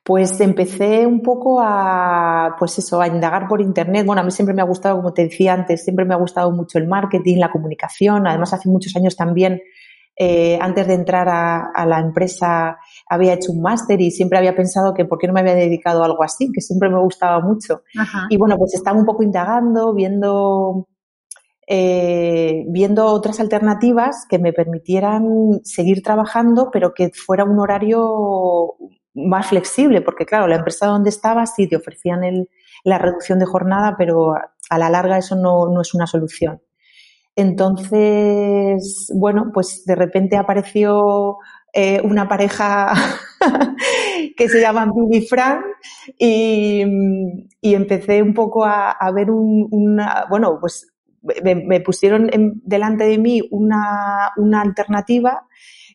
Pues 0.05 0.39
empecé 0.39 1.07
un 1.07 1.23
poco 1.23 1.59
a, 1.59 2.55
pues 2.59 2.77
eso, 2.77 3.01
a 3.01 3.07
indagar 3.07 3.47
por 3.47 3.59
internet. 3.59 4.05
Bueno, 4.05 4.21
a 4.21 4.23
mí 4.23 4.29
siempre 4.29 4.53
me 4.53 4.61
ha 4.61 4.65
gustado, 4.65 4.97
como 4.97 5.13
te 5.13 5.23
decía 5.23 5.53
antes, 5.53 5.83
siempre 5.83 6.05
me 6.05 6.13
ha 6.13 6.17
gustado 6.17 6.51
mucho 6.51 6.77
el 6.77 6.87
marketing, 6.87 7.39
la 7.39 7.51
comunicación. 7.51 8.27
Además, 8.27 8.53
hace 8.53 8.69
muchos 8.69 8.95
años 8.95 9.15
también 9.15 9.63
eh, 10.15 10.59
antes 10.61 10.87
de 10.87 10.93
entrar 10.93 11.27
a, 11.27 11.85
la 11.87 11.99
empresa 11.99 12.77
había 13.09 13.33
hecho 13.33 13.51
un 13.51 13.63
máster 13.63 13.99
y 13.99 14.11
siempre 14.11 14.37
había 14.37 14.55
pensado 14.55 14.93
que 14.93 15.05
por 15.05 15.17
qué 15.17 15.25
no 15.25 15.33
me 15.33 15.39
había 15.39 15.55
dedicado 15.55 16.03
a 16.03 16.05
algo 16.05 16.23
así, 16.23 16.51
que 16.53 16.61
siempre 16.61 16.87
me 16.89 17.01
gustaba 17.01 17.39
mucho. 17.39 17.81
Y 18.29 18.37
bueno, 18.37 18.57
pues 18.59 18.75
estaba 18.75 18.99
un 18.99 19.05
poco 19.05 19.23
indagando, 19.23 19.91
viendo, 19.91 20.87
eh, 21.65 22.63
viendo 22.67 23.07
otras 23.07 23.39
alternativas 23.39 24.27
que 24.29 24.37
me 24.37 24.53
permitieran 24.53 25.61
seguir 25.63 26.03
trabajando, 26.03 26.69
pero 26.71 26.93
que 26.93 27.09
fuera 27.09 27.43
un 27.43 27.59
horario 27.59 28.75
más 29.15 29.47
flexible, 29.47 30.01
porque 30.01 30.25
claro, 30.25 30.47
la 30.47 30.57
empresa 30.57 30.87
donde 30.87 31.09
estaba 31.09 31.45
sí 31.45 31.67
te 31.67 31.77
ofrecían 31.77 32.23
el, 32.23 32.49
la 32.83 32.97
reducción 32.97 33.39
de 33.39 33.45
jornada, 33.45 33.95
pero 33.97 34.35
a 34.35 34.77
la 34.77 34.89
larga 34.89 35.17
eso 35.17 35.35
no, 35.35 35.67
no 35.67 35.81
es 35.81 35.93
una 35.93 36.05
solución. 36.05 36.61
Entonces, 37.35 39.11
bueno, 39.13 39.51
pues 39.53 39.83
de 39.85 39.95
repente 39.95 40.37
apareció 40.37 41.37
eh, 41.73 41.99
una 42.01 42.29
pareja 42.29 42.93
que 44.37 44.47
se 44.47 44.61
llama 44.61 44.89
Billy 44.95 45.25
Frank 45.25 45.61
y, 46.17 46.81
empecé 47.61 48.21
un 48.21 48.33
poco 48.33 48.63
a, 48.63 49.11
ver 49.13 49.29
un, 49.31 49.67
una, 49.71 50.25
bueno, 50.29 50.57
pues 50.61 50.93
me, 51.43 51.81
pusieron 51.81 52.29
delante 52.63 53.03
de 53.05 53.17
mí 53.17 53.41
una, 53.51 54.31
una 54.37 54.61
alternativa 54.61 55.45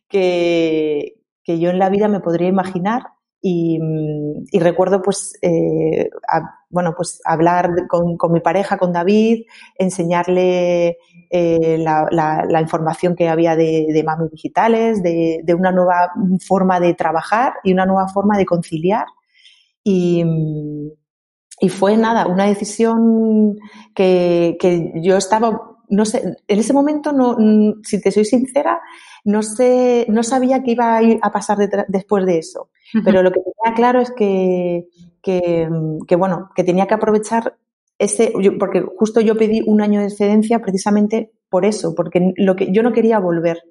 que, 0.09 1.20
que 1.45 1.59
yo 1.59 1.71
en 1.71 1.79
la 1.79 1.89
vida 1.89 2.09
me 2.09 2.21
podría 2.21 2.49
imaginar 2.49 3.03
y, 3.43 3.79
recuerdo 4.53 5.01
pues 5.01 5.33
eh, 5.41 6.11
bueno 6.69 6.93
pues 6.95 7.21
hablar 7.25 7.87
con, 7.89 8.19
con, 8.19 8.33
mi 8.33 8.41
pareja 8.41 8.77
con 8.77 8.93
David 8.93 9.45
enseñarle 9.79 10.99
eh, 11.31 11.79
la, 11.79 12.07
la, 12.11 12.61
información 12.61 13.17
que 13.17 13.29
había 13.29 13.57
de, 13.57 13.87
de 13.89 14.05
digitales 14.31 15.03
de, 15.03 15.41
de, 15.43 15.55
una 15.55 15.73
nueva 15.73 16.13
forma 16.47 16.81
de 16.81 16.93
trabajar 16.93 17.55
y 17.65 17.73
una 17.73 17.87
nueva 17.87 18.09
forma 18.09 18.37
de 18.37 18.45
conciliar. 18.45 19.07
Y, 19.83 20.23
y 21.61 21.69
fue 21.69 21.97
nada 21.97 22.27
una 22.27 22.47
decisión 22.47 23.57
que, 23.95 24.57
que 24.61 24.93
yo 24.97 25.17
estaba 25.17 25.70
no 25.91 26.05
sé 26.05 26.37
en 26.49 26.59
ese 26.59 26.73
momento 26.73 27.13
no 27.13 27.37
si 27.83 28.01
te 28.01 28.11
soy 28.11 28.25
sincera 28.25 28.81
no 29.25 29.43
sé 29.43 30.07
no 30.09 30.23
sabía 30.23 30.63
qué 30.63 30.73
iba 30.73 31.01
a 31.21 31.31
pasar 31.31 31.59
después 31.89 32.25
de 32.25 32.39
eso 32.39 32.71
pero 33.05 33.23
lo 33.23 33.31
que 33.33 33.41
tenía 33.41 33.77
claro 33.77 34.01
es 34.01 34.11
que, 34.11 34.89
que, 35.23 35.69
que, 36.07 36.17
bueno, 36.17 36.51
que 36.55 36.65
tenía 36.65 36.87
que 36.87 36.95
aprovechar 36.95 37.57
ese, 37.99 38.33
porque 38.59 38.83
justo 38.97 39.21
yo 39.21 39.37
pedí 39.37 39.63
un 39.67 39.81
año 39.81 40.01
de 40.01 40.07
excedencia 40.07 40.61
precisamente 40.61 41.33
por 41.49 41.65
eso, 41.65 41.95
porque 41.95 42.33
lo 42.37 42.57
que 42.57 42.73
yo 42.73 42.83
no 42.83 42.93
quería 42.93 43.19
volver. 43.19 43.63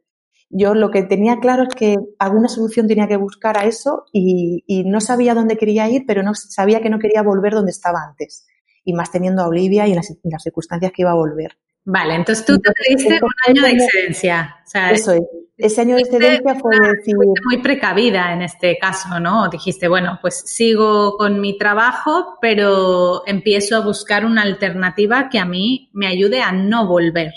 Yo 0.51 0.73
lo 0.73 0.89
que 0.89 1.03
tenía 1.03 1.39
claro 1.39 1.63
es 1.63 1.75
que 1.75 1.95
alguna 2.17 2.47
solución 2.47 2.88
tenía 2.88 3.07
que 3.07 3.17
buscar 3.17 3.57
a 3.57 3.65
eso 3.65 4.05
y, 4.11 4.63
y 4.65 4.83
no 4.83 4.99
sabía 4.99 5.35
dónde 5.35 5.57
quería 5.57 5.88
ir, 5.89 6.05
pero 6.07 6.23
no 6.23 6.33
sabía 6.33 6.81
que 6.81 6.89
no 6.89 6.97
quería 6.97 7.21
volver 7.21 7.53
donde 7.53 7.71
estaba 7.71 7.99
antes. 8.03 8.47
Y 8.83 8.93
más 8.93 9.11
teniendo 9.11 9.43
a 9.43 9.47
Olivia 9.47 9.88
y 9.88 9.93
las, 9.93 10.11
las 10.23 10.41
circunstancias 10.41 10.91
que 10.91 11.03
iba 11.03 11.11
a 11.11 11.15
volver. 11.15 11.57
Vale, 11.91 12.13
entonces 12.13 12.46
tú 12.46 12.60
te 12.60 12.72
pediste 12.72 13.19
un 13.19 13.31
año 13.48 13.63
de 13.63 13.72
excedencia. 13.72 14.58
O 14.63 14.69
sea, 14.69 14.91
eso 14.91 15.13
es. 15.13 15.22
Ese 15.58 15.81
año 15.81 15.96
de 15.96 16.03
excedencia 16.03 16.55
fue 16.55 16.75
decir... 16.79 17.15
muy 17.17 17.58
precavida 17.62 18.31
en 18.31 18.43
este 18.43 18.77
caso, 18.77 19.19
¿no? 19.19 19.50
Dijiste, 19.50 19.88
bueno, 19.88 20.19
pues 20.22 20.39
sigo 20.46 21.17
con 21.17 21.41
mi 21.41 21.58
trabajo, 21.58 22.38
pero 22.39 23.24
empiezo 23.25 23.75
a 23.75 23.79
buscar 23.79 24.24
una 24.24 24.43
alternativa 24.43 25.29
que 25.29 25.39
a 25.39 25.46
mí 25.46 25.89
me 25.91 26.08
ayude 26.08 26.41
a 26.41 26.51
no 26.51 26.88
volver. 26.88 27.34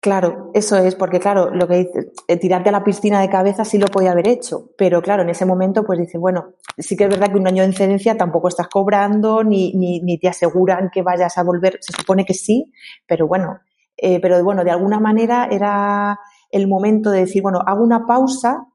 Claro, 0.00 0.50
eso 0.52 0.76
es, 0.76 0.94
porque 0.94 1.20
claro, 1.20 1.50
lo 1.50 1.68
que 1.68 1.76
dices, 1.76 2.06
eh, 2.28 2.36
tirarte 2.38 2.70
a 2.70 2.72
la 2.72 2.84
piscina 2.84 3.20
de 3.20 3.30
cabeza 3.30 3.64
sí 3.64 3.78
lo 3.78 3.86
podía 3.86 4.12
haber 4.12 4.28
hecho, 4.28 4.70
pero 4.76 5.00
claro, 5.00 5.22
en 5.22 5.30
ese 5.30 5.46
momento 5.46 5.82
pues 5.84 5.98
dices, 5.98 6.20
bueno, 6.20 6.56
sí 6.76 6.94
que 6.94 7.04
es 7.04 7.10
verdad 7.10 7.28
que 7.32 7.38
un 7.38 7.46
año 7.46 7.62
de 7.62 7.70
excedencia 7.70 8.14
tampoco 8.14 8.48
estás 8.48 8.68
cobrando, 8.68 9.42
ni, 9.44 9.72
ni, 9.72 10.00
ni 10.00 10.18
te 10.18 10.28
aseguran 10.28 10.90
que 10.92 11.00
vayas 11.00 11.38
a 11.38 11.42
volver, 11.42 11.78
se 11.80 11.92
supone 11.92 12.26
que 12.26 12.34
sí, 12.34 12.70
pero 13.06 13.26
bueno, 13.26 13.60
eh, 13.96 14.20
pero 14.20 14.42
bueno, 14.42 14.64
de 14.64 14.70
alguna 14.70 15.00
manera 15.00 15.48
era 15.50 16.18
el 16.50 16.68
momento 16.68 17.10
de 17.10 17.20
decir, 17.20 17.42
bueno, 17.42 17.60
hago 17.66 17.82
una 17.82 18.06
pausa, 18.06 18.66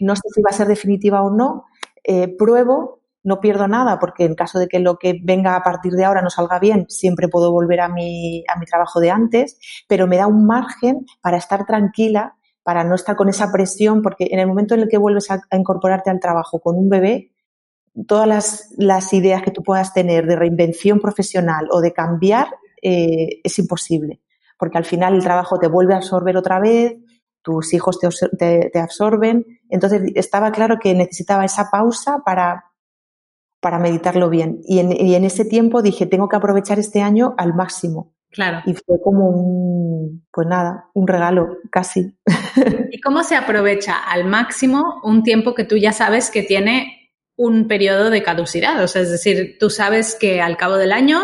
no 0.00 0.14
sé 0.14 0.22
si 0.34 0.42
va 0.42 0.50
a 0.50 0.56
ser 0.56 0.68
definitiva 0.68 1.22
o 1.22 1.30
no, 1.30 1.64
eh, 2.04 2.28
pruebo, 2.28 3.00
no 3.24 3.40
pierdo 3.40 3.66
nada, 3.66 3.98
porque 3.98 4.24
en 4.24 4.34
caso 4.34 4.58
de 4.58 4.68
que 4.68 4.78
lo 4.78 4.98
que 4.98 5.18
venga 5.22 5.56
a 5.56 5.62
partir 5.62 5.92
de 5.94 6.04
ahora 6.04 6.22
no 6.22 6.30
salga 6.30 6.58
bien, 6.58 6.86
siempre 6.88 7.28
puedo 7.28 7.50
volver 7.50 7.80
a 7.80 7.88
mi, 7.88 8.44
a 8.54 8.58
mi 8.58 8.66
trabajo 8.66 9.00
de 9.00 9.10
antes, 9.10 9.58
pero 9.88 10.06
me 10.06 10.18
da 10.18 10.26
un 10.26 10.46
margen 10.46 11.06
para 11.22 11.38
estar 11.38 11.64
tranquila, 11.66 12.36
para 12.62 12.84
no 12.84 12.94
estar 12.94 13.16
con 13.16 13.28
esa 13.28 13.50
presión, 13.50 14.02
porque 14.02 14.28
en 14.30 14.38
el 14.38 14.46
momento 14.46 14.74
en 14.74 14.82
el 14.82 14.88
que 14.88 14.98
vuelves 14.98 15.30
a, 15.30 15.40
incorporarte 15.52 16.10
al 16.10 16.20
trabajo 16.20 16.60
con 16.60 16.76
un 16.76 16.88
bebé, 16.88 17.32
todas 18.06 18.28
las, 18.28 18.74
las, 18.76 19.12
ideas 19.12 19.42
que 19.42 19.50
tú 19.50 19.62
puedas 19.62 19.94
tener 19.94 20.26
de 20.26 20.36
reinvención 20.36 21.00
profesional 21.00 21.68
o 21.70 21.80
de 21.80 21.92
cambiar 21.92 22.48
eh, 22.82 23.40
es 23.42 23.58
imposible, 23.58 24.20
porque 24.64 24.78
al 24.78 24.86
final 24.86 25.14
el 25.14 25.22
trabajo 25.22 25.58
te 25.58 25.68
vuelve 25.68 25.92
a 25.92 25.98
absorber 25.98 26.38
otra 26.38 26.58
vez, 26.58 26.94
tus 27.42 27.74
hijos 27.74 27.98
te, 28.00 28.80
absorben. 28.80 29.44
Entonces 29.68 30.00
estaba 30.14 30.52
claro 30.52 30.78
que 30.80 30.94
necesitaba 30.94 31.44
esa 31.44 31.68
pausa 31.70 32.22
para, 32.24 32.72
para 33.60 33.78
meditarlo 33.78 34.30
bien. 34.30 34.62
Y 34.64 34.78
en, 34.78 35.24
ese 35.26 35.44
tiempo 35.44 35.82
dije, 35.82 36.06
tengo 36.06 36.30
que 36.30 36.36
aprovechar 36.36 36.78
este 36.78 37.02
año 37.02 37.34
al 37.36 37.52
máximo. 37.52 38.14
Claro. 38.30 38.62
Y 38.64 38.72
fue 38.72 38.96
como 39.04 39.28
un, 39.28 40.26
pues 40.32 40.48
nada, 40.48 40.88
un 40.94 41.06
regalo, 41.06 41.58
casi. 41.70 42.16
¿Y 42.90 43.02
cómo 43.02 43.22
se 43.22 43.36
aprovecha 43.36 43.98
al 43.98 44.24
máximo 44.24 45.02
un 45.04 45.22
tiempo 45.22 45.54
que 45.54 45.64
tú 45.64 45.76
ya 45.76 45.92
sabes 45.92 46.30
que 46.30 46.42
tiene 46.42 47.12
un 47.36 47.68
periodo 47.68 48.08
de 48.08 48.22
caducidad? 48.22 48.82
O 48.82 48.88
sea, 48.88 49.02
es 49.02 49.10
decir, 49.10 49.58
tú 49.60 49.68
sabes 49.68 50.16
que 50.18 50.40
al 50.40 50.56
cabo 50.56 50.78
del 50.78 50.92
año 50.92 51.22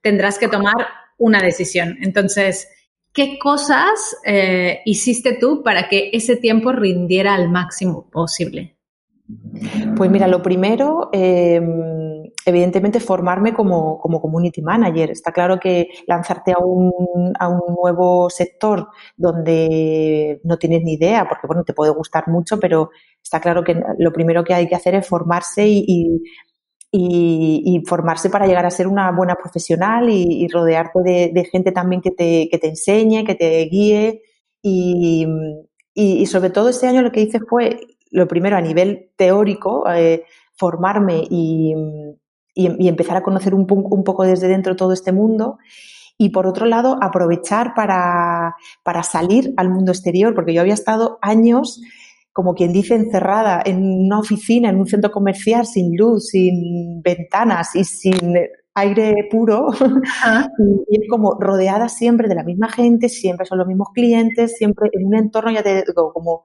tendrás 0.00 0.40
que 0.40 0.48
tomar 0.48 0.88
una 1.22 1.40
decisión. 1.40 1.98
Entonces, 2.02 2.68
¿qué 3.12 3.38
cosas 3.38 4.16
eh, 4.24 4.80
hiciste 4.84 5.36
tú 5.38 5.62
para 5.62 5.88
que 5.88 6.10
ese 6.12 6.36
tiempo 6.36 6.72
rindiera 6.72 7.34
al 7.34 7.50
máximo 7.50 8.08
posible? 8.10 8.76
Pues 9.96 10.10
mira, 10.10 10.26
lo 10.26 10.42
primero, 10.42 11.08
em, 11.12 12.24
evidentemente, 12.44 13.00
formarme 13.00 13.54
como, 13.54 13.98
como, 13.98 14.20
community 14.20 14.60
manager. 14.60 15.10
Está 15.10 15.32
claro 15.32 15.58
que 15.58 15.88
lanzarte 16.06 16.52
a 16.52 16.58
un, 16.58 17.32
a 17.38 17.48
un, 17.48 17.74
nuevo 17.74 18.28
sector 18.28 18.88
donde 19.16 20.40
no 20.44 20.58
tienes 20.58 20.82
ni 20.82 20.94
idea, 20.94 21.26
porque 21.28 21.46
bueno, 21.46 21.64
te 21.64 21.72
puede 21.72 21.92
gustar 21.92 22.28
mucho, 22.28 22.58
pero 22.60 22.90
está 23.22 23.40
claro 23.40 23.64
que 23.64 23.80
lo 23.98 24.12
primero 24.12 24.44
que 24.44 24.54
hay 24.54 24.68
que 24.68 24.74
hacer 24.74 24.94
es 24.96 25.06
formarse 25.06 25.66
y 25.66 25.84
y, 25.86 26.22
formarse 27.86 28.28
para 28.28 28.46
llegar 28.46 28.66
a 28.66 28.70
ser 28.70 28.86
una 28.86 29.10
buena 29.12 29.34
profesional 29.34 30.10
y, 30.10 30.46
rodearte 30.48 31.00
de, 31.32 31.48
gente 31.50 31.72
también 31.72 32.02
que 32.02 32.10
te, 32.10 32.48
que 32.50 32.58
te 32.58 32.68
enseñe, 32.68 33.24
que 33.24 33.34
te 33.34 33.64
guíe. 33.64 34.22
Y, 34.62 35.26
y, 35.94 36.26
sobre 36.26 36.50
todo 36.50 36.68
este 36.68 36.86
año 36.86 37.02
lo 37.02 37.10
que 37.10 37.22
hice 37.22 37.40
fue, 37.40 37.80
lo 38.10 38.28
primero 38.28 38.56
a 38.56 38.60
nivel 38.60 39.10
teórico, 39.16 39.84
eh, 39.90 40.24
formarme 40.54 41.24
y, 41.28 41.74
empezar 42.54 43.16
a 43.16 43.22
conocer 43.22 43.54
un, 43.54 43.66
un 43.68 44.04
poco 44.04 44.24
desde 44.24 44.46
dentro 44.46 44.76
todo 44.76 44.92
este 44.92 45.10
mundo 45.10 45.56
y 46.18 46.28
por 46.28 46.46
otro 46.46 46.66
lado 46.66 46.98
aprovechar 47.00 47.74
para, 47.74 48.54
para, 48.82 49.02
salir 49.02 49.54
al 49.56 49.70
mundo 49.70 49.90
exterior, 49.90 50.34
porque 50.34 50.52
yo 50.52 50.60
había 50.60 50.74
estado 50.74 51.18
años 51.22 51.80
como 52.32 52.54
quien 52.54 52.72
dice, 52.72 52.94
encerrada 52.94 53.62
en 53.64 53.82
una 53.82 54.18
oficina, 54.18 54.70
en 54.70 54.76
un 54.76 54.86
centro 54.86 55.10
comercial, 55.10 55.66
sin 55.66 55.96
luz, 55.96 56.28
sin 56.28 57.02
ventanas 57.02 57.74
y 57.74 57.84
sin 57.84 58.36
aire 58.74 59.28
puro 59.30 59.68
y, 60.88 60.96
es 60.96 61.08
como 61.10 61.38
rodeada 61.38 61.88
siempre 61.90 62.28
de 62.28 62.34
la 62.34 62.44
misma 62.44 62.70
gente, 62.70 63.08
siempre 63.08 63.44
son 63.44 63.58
los 63.58 63.66
mismos 63.66 63.88
clientes, 63.92 64.56
siempre 64.56 64.88
en 64.92 65.06
un 65.06 65.14
entorno, 65.14 65.50
ya 65.50 65.62
te 65.62 65.84
digo, 65.86 66.12
como 66.12 66.42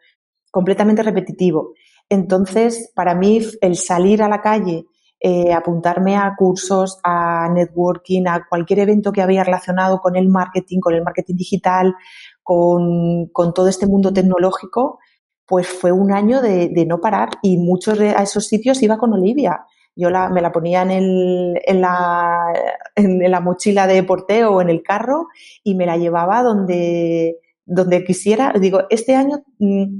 completamente 0.51 1.03
repetitivo. 1.03 1.73
Entonces, 2.09 2.91
para 2.95 3.15
mí, 3.15 3.41
el 3.61 3.75
salir 3.75 4.23
a 4.23 4.29
la 4.29 4.41
calle, 4.41 4.85
eh, 5.19 5.51
apuntarme 5.51 6.15
a 6.15 6.35
cursos, 6.37 6.99
a 7.03 7.49
networking, 7.49 8.27
a 8.27 8.45
cualquier 8.47 8.79
evento 8.79 9.11
que 9.11 9.21
había 9.21 9.43
relacionado 9.43 9.99
con 9.99 10.15
el 10.15 10.29
marketing, 10.29 10.79
con 10.79 10.93
el 10.93 11.03
marketing 11.03 11.35
digital, 11.35 11.95
con, 12.43 13.31
todo 13.53 13.67
este 13.67 13.87
mundo 13.87 14.13
tecnológico, 14.13 14.99
pues 15.47 15.67
fue 15.67 15.91
un 15.91 16.11
año 16.11 16.41
de, 16.41 16.85
no 16.85 16.99
parar 16.99 17.29
y 17.41 17.57
muchos 17.57 17.97
de 17.97 18.11
esos 18.11 18.47
sitios 18.47 18.83
iba 18.83 18.97
con 18.97 19.13
Olivia. 19.13 19.65
Yo 19.95 20.09
la, 20.09 20.29
me 20.29 20.41
la 20.41 20.51
ponía 20.51 20.83
en, 20.83 20.91
el, 20.91 21.61
en, 21.65 21.81
la, 21.81 22.53
en, 22.95 23.31
la 23.31 23.39
mochila 23.39 23.87
de 23.87 24.03
porteo 24.03 24.51
o 24.51 24.61
en 24.61 24.69
el 24.69 24.83
carro 24.83 25.27
y 25.63 25.73
me 25.73 25.85
la 25.85 25.97
llevaba 25.97 26.43
donde, 26.43 27.39
donde 27.65 28.03
quisiera. 28.03 28.53
Digo, 28.59 28.81
este 28.89 29.15
año, 29.15 29.43
mm, 29.57 29.99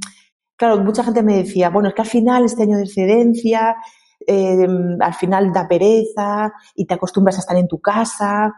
claro, 0.57 0.83
mucha 0.83 1.03
gente 1.03 1.23
me 1.23 1.37
decía, 1.37 1.69
bueno, 1.69 1.89
es 1.89 1.95
que 1.95 2.01
al 2.01 2.07
final 2.07 2.43
este 2.43 2.63
año 2.63 2.77
de 2.77 2.83
excedencia, 2.83 3.77
eh, 4.27 4.67
al 4.99 5.13
final 5.13 5.53
da 5.53 5.67
pereza 5.67 6.51
y 6.75 6.85
te 6.85 6.93
acostumbras 6.93 7.37
a 7.37 7.39
estar 7.39 7.55
en 7.55 7.69
tu 7.69 7.79
casa 7.79 8.53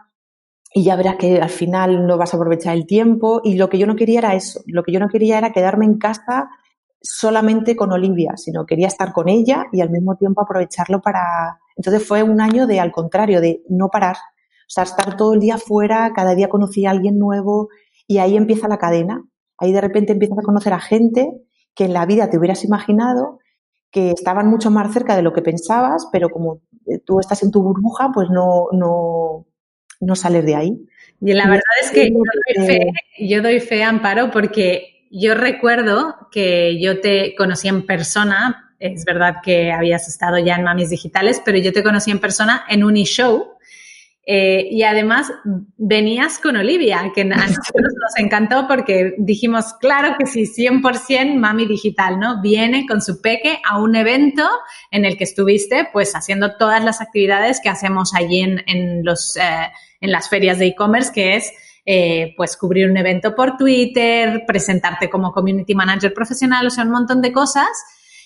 y 0.74 0.84
ya 0.84 0.96
verás 0.96 1.16
que 1.16 1.40
al 1.40 1.50
final 1.50 2.06
no 2.06 2.18
vas 2.18 2.34
a 2.34 2.36
aprovechar 2.36 2.76
el 2.76 2.86
tiempo. 2.86 3.40
Y 3.44 3.54
lo 3.54 3.68
que 3.68 3.78
yo 3.78 3.86
no 3.86 3.96
quería 3.96 4.18
era 4.18 4.34
eso. 4.34 4.60
Lo 4.66 4.82
que 4.82 4.92
yo 4.92 5.00
no 5.00 5.08
quería 5.08 5.38
era 5.38 5.52
quedarme 5.52 5.84
en 5.84 5.98
casa 5.98 6.50
solamente 7.02 7.76
con 7.76 7.92
Olivia, 7.92 8.36
sino 8.36 8.66
quería 8.66 8.88
estar 8.88 9.12
con 9.12 9.28
ella 9.28 9.66
y 9.72 9.80
al 9.80 9.90
mismo 9.90 10.16
tiempo 10.16 10.42
aprovecharlo 10.42 11.00
para. 11.00 11.58
Entonces 11.76 12.06
fue 12.06 12.22
un 12.22 12.40
año 12.40 12.66
de, 12.66 12.80
al 12.80 12.92
contrario, 12.92 13.40
de 13.40 13.62
no 13.68 13.88
parar. 13.88 14.16
O 14.16 14.72
sea, 14.72 14.84
estar 14.84 15.16
todo 15.16 15.34
el 15.34 15.40
día 15.40 15.58
fuera, 15.58 16.12
cada 16.14 16.34
día 16.34 16.48
conocía 16.48 16.90
a 16.90 16.92
alguien 16.92 17.18
nuevo 17.18 17.68
y 18.06 18.18
ahí 18.18 18.36
empieza 18.36 18.68
la 18.68 18.78
cadena. 18.78 19.24
Ahí 19.58 19.72
de 19.72 19.80
repente 19.80 20.12
empiezas 20.12 20.38
a 20.38 20.42
conocer 20.42 20.72
a 20.72 20.80
gente 20.80 21.30
que 21.74 21.84
en 21.84 21.92
la 21.92 22.06
vida 22.06 22.30
te 22.30 22.38
hubieras 22.38 22.64
imaginado 22.64 23.38
que 23.90 24.10
estaban 24.10 24.48
mucho 24.48 24.70
más 24.70 24.92
cerca 24.92 25.16
de 25.16 25.22
lo 25.22 25.32
que 25.32 25.42
pensabas, 25.42 26.08
pero 26.12 26.28
como 26.30 26.60
tú 27.04 27.18
estás 27.20 27.42
en 27.42 27.50
tu 27.50 27.62
burbuja, 27.62 28.10
pues 28.14 28.28
no, 28.30 28.66
no, 28.72 29.46
no 30.00 30.16
sales 30.16 30.44
de 30.44 30.54
ahí. 30.54 30.86
Y 31.20 31.32
la 31.32 31.46
verdad 31.46 31.62
es 31.82 31.90
que 31.90 32.12
yo 33.18 33.42
doy, 33.42 33.60
fe, 33.60 33.82
Amparo, 33.82 34.30
porque 34.30 34.99
yo 35.10 35.34
recuerdo 35.34 36.28
que 36.30 36.80
yo 36.80 37.00
te 37.00 37.34
conocí 37.36 37.68
en 37.68 37.84
persona, 37.84 38.74
es 38.78 39.04
verdad 39.04 39.36
que 39.42 39.72
habías 39.72 40.08
estado 40.08 40.38
ya 40.38 40.54
en 40.54 40.64
Mamis 40.64 40.90
Digitales, 40.90 41.42
pero 41.44 41.58
yo 41.58 41.72
te 41.72 41.82
conocí 41.82 42.10
en 42.10 42.20
persona 42.20 42.64
en 42.68 42.84
un 42.84 42.96
e-show 42.96 43.58
eh, 44.24 44.68
y 44.70 44.84
además 44.84 45.32
venías 45.76 46.38
con 46.38 46.56
Olivia, 46.56 47.10
que 47.12 47.22
a 47.22 47.24
nosotros 47.24 47.92
nos 48.00 48.16
encantó 48.18 48.68
porque 48.68 49.14
dijimos, 49.18 49.74
claro 49.80 50.14
que 50.16 50.26
sí, 50.26 50.44
100% 50.44 51.34
Mami 51.34 51.66
Digital, 51.66 52.20
¿no? 52.20 52.40
Viene 52.40 52.86
con 52.86 53.02
su 53.02 53.20
peque 53.20 53.60
a 53.68 53.78
un 53.78 53.96
evento 53.96 54.48
en 54.92 55.04
el 55.04 55.16
que 55.16 55.24
estuviste 55.24 55.88
pues 55.92 56.14
haciendo 56.14 56.56
todas 56.56 56.84
las 56.84 57.00
actividades 57.00 57.60
que 57.60 57.70
hacemos 57.70 58.14
allí 58.14 58.40
en, 58.42 59.04
los, 59.04 59.36
eh, 59.36 59.72
en 60.00 60.12
las 60.12 60.28
ferias 60.28 60.60
de 60.60 60.66
e-commerce, 60.66 61.10
que 61.12 61.34
es 61.34 61.52
eh, 61.84 62.34
pues 62.36 62.56
cubrir 62.56 62.90
un 62.90 62.96
evento 62.96 63.34
por 63.34 63.56
Twitter, 63.56 64.44
presentarte 64.46 65.08
como 65.10 65.32
community 65.32 65.74
manager 65.74 66.12
profesional, 66.14 66.66
o 66.66 66.70
sea, 66.70 66.84
un 66.84 66.90
montón 66.90 67.20
de 67.22 67.32
cosas 67.32 67.68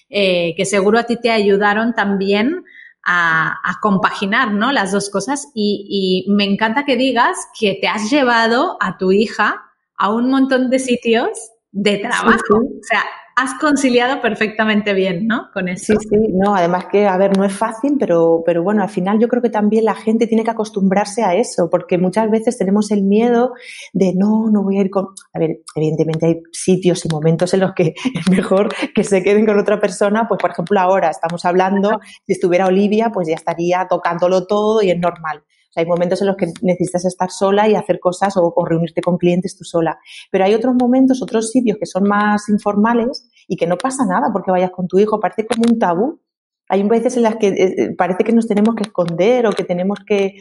que 0.07 0.65
seguro 0.65 0.99
a 1.01 1.05
ti 1.05 1.17
te 1.17 1.31
ayudaron 1.31 1.93
también 1.93 2.63
a, 3.05 3.79
compaginar 3.81 4.53
¿no? 4.53 4.73
las 4.73 4.93
dos 4.93 5.11
cosas 5.11 5.49
y, 5.55 6.27
me 6.29 6.45
encanta 6.45 6.85
que 6.85 6.97
digas 6.97 7.37
que 7.59 7.79
te 7.81 7.89
has 7.89 8.11
llevado 8.11 8.77
a 8.81 8.97
tu 8.99 9.13
hija 9.13 9.63
a 9.97 10.11
un 10.11 10.31
montón 10.31 10.71
de 10.71 10.79
sitios 10.79 11.29
de 11.71 11.99
trabajo. 11.99 12.57
O 12.57 12.83
sea, 12.83 13.05
has 13.37 13.55
conciliado 13.61 14.21
perfectamente 14.21 14.93
bien, 14.93 15.27
¿no? 15.27 15.51
Con 15.53 15.69
eso. 15.69 15.95
Sí, 15.99 16.09
sí, 16.09 16.33
no, 16.33 16.55
además 16.55 16.87
que, 16.91 17.07
a 17.07 17.17
ver, 17.17 17.37
no 17.37 17.45
es 17.45 17.53
fácil, 17.53 17.97
pero, 17.99 18.43
pero 18.47 18.63
bueno, 18.63 18.83
al 18.83 18.89
final 18.89 19.19
yo 19.19 19.29
creo 19.29 19.43
que 19.43 19.51
también 19.51 19.85
la 19.85 19.95
gente 19.95 20.27
tiene 20.27 20.45
que 20.45 20.51
acostumbrarse 20.51 21.23
a 21.23 21.35
eso, 21.35 21.69
porque 21.69 21.99
muchas 21.99 22.31
veces 22.31 22.57
tenemos 22.57 22.91
el 22.91 23.03
miedo 23.03 23.53
de 23.93 24.13
no, 24.15 24.51
no 24.51 24.63
voy 24.63 24.79
a 24.79 24.83
ir 24.83 24.91
con. 24.91 25.09
A 25.33 25.39
ver, 25.39 25.61
evidentemente 25.75 26.27
hay 26.27 26.43
sitios 26.53 27.05
y 27.05 27.09
momentos 27.09 27.53
en 27.55 27.61
los 27.61 27.73
que 27.75 27.95
es 28.15 28.31
mejor 28.31 28.69
que 28.95 29.05
se 29.05 29.23
queden 29.23 29.47
con 29.47 29.59
otra 29.59 29.81
persona, 29.81 30.29
pues 30.29 30.39
por 30.41 30.51
ejemplo 30.51 30.79
ahora 30.79 31.11
estamos 31.11 31.45
hablando, 31.45 32.01
si 32.27 32.33
estuviera 32.33 32.67
Olivia, 32.67 33.11
pues 33.13 33.29
ya 33.29 33.35
estaría 33.35 33.87
tocándolo 33.89 34.47
todo 34.47 34.83
y 34.83 34.91
es 34.91 34.99
normal 34.99 35.43
hay 35.77 35.87
momentos 35.87 36.21
en 36.21 36.29
los 36.29 36.37
que 36.37 36.47
necesitas 36.63 37.05
estar 37.05 37.31
sola 37.31 37.69
y 37.69 37.75
hacer 37.75 38.01
cosas 38.01 38.35
o, 38.37 38.55
reunirte 38.65 39.01
con 39.01 39.19
clientes 39.19 39.57
tú 39.57 39.65
sola. 39.65 39.99
Pero 40.31 40.45
hay 40.45 40.55
otros 40.55 40.75
momentos, 40.75 41.23
otros 41.23 41.51
sitios 41.51 41.79
que 41.79 41.87
son 41.87 42.05
más 42.05 42.49
informales 42.49 43.29
y 43.49 43.57
que 43.57 43.67
no 43.67 43.77
pasa 43.77 44.05
nada 44.07 44.29
porque 44.33 44.51
vayas 44.51 44.71
con 44.71 44.89
tu 44.89 44.99
hijo, 44.99 45.21
parece 45.21 45.47
como 45.47 45.63
un 45.71 45.79
tabú. 45.79 46.21
Hay 46.69 46.83
veces 46.85 47.17
en 47.17 47.25
las 47.25 47.37
que 47.37 47.49
eh, 47.49 47.75
eh, 47.77 47.95
parece 47.97 48.25
que 48.25 48.33
nos 48.33 48.47
tenemos 48.47 48.75
que 48.75 48.85
esconder 48.85 49.47
o 49.47 49.53
que 49.53 49.65
tenemos 49.65 49.99
que, 50.07 50.39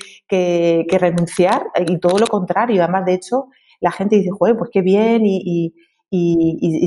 renunciar 0.89 1.65
y 1.86 2.00
todo 2.00 2.17
lo 2.17 2.28
contrario. 2.28 2.82
Además, 2.84 3.06
de 3.06 3.15
hecho, 3.15 3.48
la 3.82 3.91
gente 3.91 4.15
dice, 4.15 4.30
joder, 4.32 4.56
pues 4.58 4.69
qué 4.72 4.82
bien 4.82 5.24
y, 5.26 5.74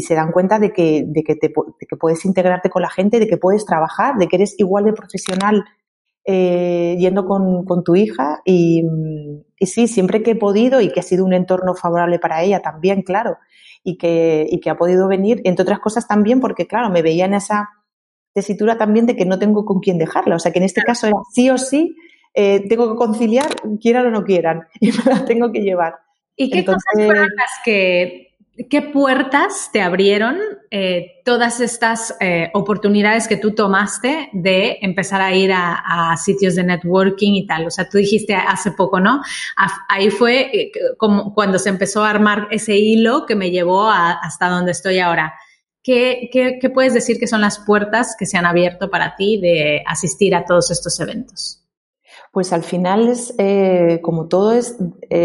se 0.02 0.14
dan 0.14 0.30
cuenta 0.30 0.58
de 0.58 0.72
que, 0.72 1.04
de 1.06 1.22
que, 1.24 1.34
te, 1.34 1.48
de 1.48 1.86
que 1.86 1.96
puedes 1.96 2.24
integrarte 2.24 2.70
con 2.70 2.80
la 2.80 2.88
gente, 2.88 3.18
de 3.18 3.26
que 3.26 3.36
puedes 3.36 3.66
trabajar, 3.66 4.16
de 4.16 4.28
que 4.28 4.36
eres 4.36 4.54
igual 4.58 4.84
de 4.84 4.92
profesional 4.92 5.64
eh, 6.28 6.96
yendo 6.98 7.24
con, 7.24 7.64
con, 7.64 7.84
tu 7.84 7.94
hija 7.94 8.40
y, 8.44 8.82
y, 9.58 9.66
sí, 9.66 9.86
siempre 9.86 10.24
que 10.24 10.32
he 10.32 10.36
podido 10.36 10.80
y 10.80 10.90
que 10.90 10.98
ha 10.98 11.04
sido 11.04 11.24
un 11.24 11.32
entorno 11.32 11.74
favorable 11.74 12.18
para 12.18 12.42
ella 12.42 12.60
también, 12.60 13.02
claro, 13.02 13.38
y 13.84 13.96
que, 13.96 14.44
y 14.50 14.58
que 14.58 14.68
ha 14.68 14.76
podido 14.76 15.06
venir, 15.06 15.40
entre 15.44 15.62
otras 15.62 15.78
cosas 15.78 16.08
también 16.08 16.40
porque, 16.40 16.66
claro, 16.66 16.90
me 16.90 17.02
veía 17.02 17.26
en 17.26 17.34
esa 17.34 17.68
tesitura 18.32 18.76
también 18.76 19.06
de 19.06 19.14
que 19.14 19.24
no 19.24 19.38
tengo 19.38 19.64
con 19.64 19.78
quién 19.78 19.98
dejarla, 19.98 20.34
o 20.34 20.38
sea 20.40 20.52
que 20.52 20.58
en 20.58 20.64
este 20.64 20.82
caso 20.82 21.06
era 21.06 21.16
sí 21.32 21.48
o 21.48 21.58
sí, 21.58 21.94
eh, 22.34 22.66
tengo 22.68 22.90
que 22.90 22.96
conciliar, 22.96 23.48
quieran 23.80 24.06
o 24.06 24.10
no 24.10 24.24
quieran, 24.24 24.66
y 24.80 24.88
me 24.88 25.04
la 25.06 25.24
tengo 25.24 25.52
que 25.52 25.60
llevar. 25.60 25.94
¿Y 26.34 26.50
qué 26.50 26.64
cosas 26.64 26.82
fueron 26.92 27.28
las 27.36 27.50
que 27.64 28.25
¿Qué 28.70 28.80
puertas 28.80 29.68
te 29.70 29.82
abrieron 29.82 30.38
eh, 30.70 31.20
todas 31.26 31.60
estas 31.60 32.16
eh, 32.20 32.50
oportunidades 32.54 33.28
que 33.28 33.36
tú 33.36 33.54
tomaste 33.54 34.30
de 34.32 34.78
empezar 34.80 35.20
a 35.20 35.34
ir 35.34 35.52
a, 35.52 36.16
sitios 36.16 36.54
de 36.54 36.64
networking 36.64 37.34
y 37.34 37.46
tal? 37.46 37.66
O 37.66 37.70
sea, 37.70 37.86
tú 37.86 37.98
dijiste 37.98 38.34
hace 38.34 38.70
poco, 38.72 38.98
¿no? 38.98 39.20
Ahí 39.90 40.08
fue 40.08 40.40
eh, 40.56 40.72
como 40.96 41.34
cuando 41.34 41.58
se 41.58 41.68
empezó 41.68 42.02
a 42.02 42.08
armar 42.08 42.48
ese 42.50 42.78
hilo 42.78 43.26
que 43.26 43.36
me 43.36 43.50
llevó 43.50 43.90
hasta 43.90 44.48
donde 44.48 44.72
estoy 44.72 45.00
ahora. 45.00 45.34
¿Qué, 45.82 46.30
¿Qué, 46.32 46.70
puedes 46.70 46.94
decir 46.94 47.18
que 47.18 47.26
son 47.26 47.42
las 47.42 47.58
puertas 47.58 48.16
que 48.18 48.24
se 48.24 48.38
han 48.38 48.46
abierto 48.46 48.90
para 48.90 49.16
ti 49.16 49.38
de 49.38 49.82
asistir 49.86 50.34
a 50.34 50.46
todos 50.46 50.70
estos 50.70 50.98
eventos? 50.98 51.62
Pues 52.32 52.52
al 52.54 52.64
final 52.64 53.08
es, 53.08 53.34
como 54.02 54.28
todo, 54.28 54.52
es 54.52 54.76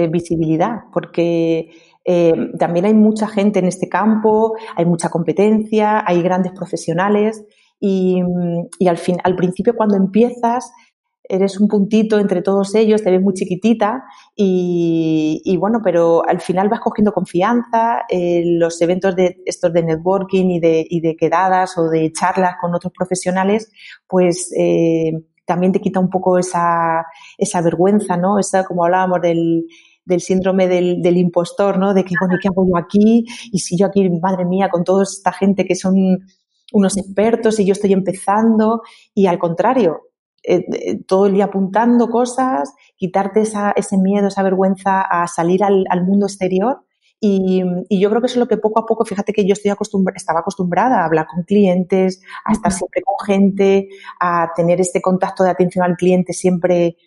visibilidad, 0.10 0.82
porque 0.94 1.72
eh, 2.04 2.34
también 2.58 2.86
hay 2.86 2.94
mucha 2.94 3.28
gente 3.28 3.60
en 3.60 3.66
este 3.66 3.88
campo, 3.88 4.56
hay 4.76 4.86
mucha 4.86 5.10
competencia, 5.10 6.04
hay 6.06 6.22
grandes 6.22 6.52
profesionales 6.54 7.44
y, 7.80 8.22
al, 8.88 8.98
fin, 8.98 9.18
al 9.24 9.36
principio 9.36 9.76
cuando 9.76 9.96
empiezas 9.96 10.72
eres 11.24 11.60
un 11.60 11.68
puntito 11.68 12.20
entre 12.20 12.42
todos 12.42 12.76
ellos, 12.76 13.04
te 13.04 13.10
ves 13.10 13.22
muy 13.22 13.34
chiquitita 13.34 14.04
y, 14.36 15.56
bueno, 15.60 15.80
pero 15.84 16.28
al 16.28 16.42
final 16.42 16.68
vas 16.68 16.82
cogiendo 16.82 17.14
confianza, 17.14 18.02
eh, 18.10 18.44
los 18.46 18.82
eventos 18.82 19.16
de 19.16 19.38
estos 19.46 19.72
de 19.72 19.84
networking 19.84 20.48
y 20.50 20.60
de, 20.60 20.86
y 20.90 21.00
de 21.00 21.16
quedadas 21.16 21.78
o 21.78 21.90
de 21.90 22.12
charlas 22.12 22.56
con 22.60 22.76
otros 22.76 22.92
profesionales, 22.92 23.72
pues 24.08 24.52
eh, 24.58 25.14
también 25.46 25.72
te 25.72 25.80
quita 25.80 26.02
un 26.02 26.10
poco 26.10 26.38
esa, 26.38 27.06
esa 27.38 27.62
vergüenza, 27.62 28.18
¿no? 28.18 28.38
Esa, 28.38 28.66
como 28.66 28.84
hablábamos 28.84 29.22
del, 29.22 29.66
del 30.06 30.22
síndrome 30.22 30.68
del, 30.68 31.02
del, 31.02 31.18
impostor, 31.18 31.78
¿no? 31.78 31.94
De 31.94 32.04
que, 32.04 32.16
bueno, 32.20 32.38
¿qué 32.42 32.48
hago 32.48 32.66
yo 32.68 32.78
aquí? 32.78 33.26
Y 33.52 33.60
si 33.60 33.78
yo 33.78 33.88
aquí, 33.88 34.10
madre 34.10 34.46
mía, 34.46 34.70
con 34.70 34.84
toda 34.84 35.04
esta 35.04 35.32
gente 35.32 35.66
que 35.66 35.76
son 35.76 36.20
unos 36.74 36.98
expertos 36.98 37.60
y 37.60 37.66
yo 37.66 37.74
estoy 37.74 37.94
empezando. 37.94 38.82
Y 39.14 39.28
al 39.28 39.40
contrario, 39.40 40.12
eh, 40.44 40.66
eh, 40.74 41.04
todo 41.06 41.28
el 41.28 41.34
día 41.34 41.46
apuntando 41.46 42.10
cosas, 42.10 42.74
quitarte 42.96 43.42
esa, 43.42 43.72
ese 43.72 43.98
miedo, 43.98 44.28
esa 44.28 44.44
vergüenza 44.44 45.02
a 45.02 45.28
salir 45.28 45.64
al, 45.64 45.86
al 45.90 46.04
mundo 46.04 46.26
exterior. 46.26 46.84
Y, 47.24 47.62
y, 47.88 48.00
yo 48.00 48.10
creo 48.10 48.20
que 48.20 48.26
eso 48.26 48.34
es 48.34 48.40
lo 48.40 48.48
que 48.48 48.58
poco 48.58 48.80
a 48.80 48.86
poco, 48.88 49.06
fíjate 49.06 49.32
que 49.32 49.46
yo 49.46 49.54
estoy 49.54 49.72
estaba 50.16 50.40
acostumbrada 50.40 51.02
a 51.02 51.06
hablar 51.06 51.28
con 51.28 51.44
clientes, 51.44 52.20
a 52.44 52.52
estar 52.52 52.72
siempre 52.72 53.04
con 53.04 53.16
gente, 53.28 53.90
a 54.20 54.50
tener 54.56 54.82
este 54.82 55.04
contacto 55.04 55.44
de 55.44 55.52
atención 55.52 55.86
al 55.86 55.98
cliente 55.98 56.34
siempre 56.34 56.98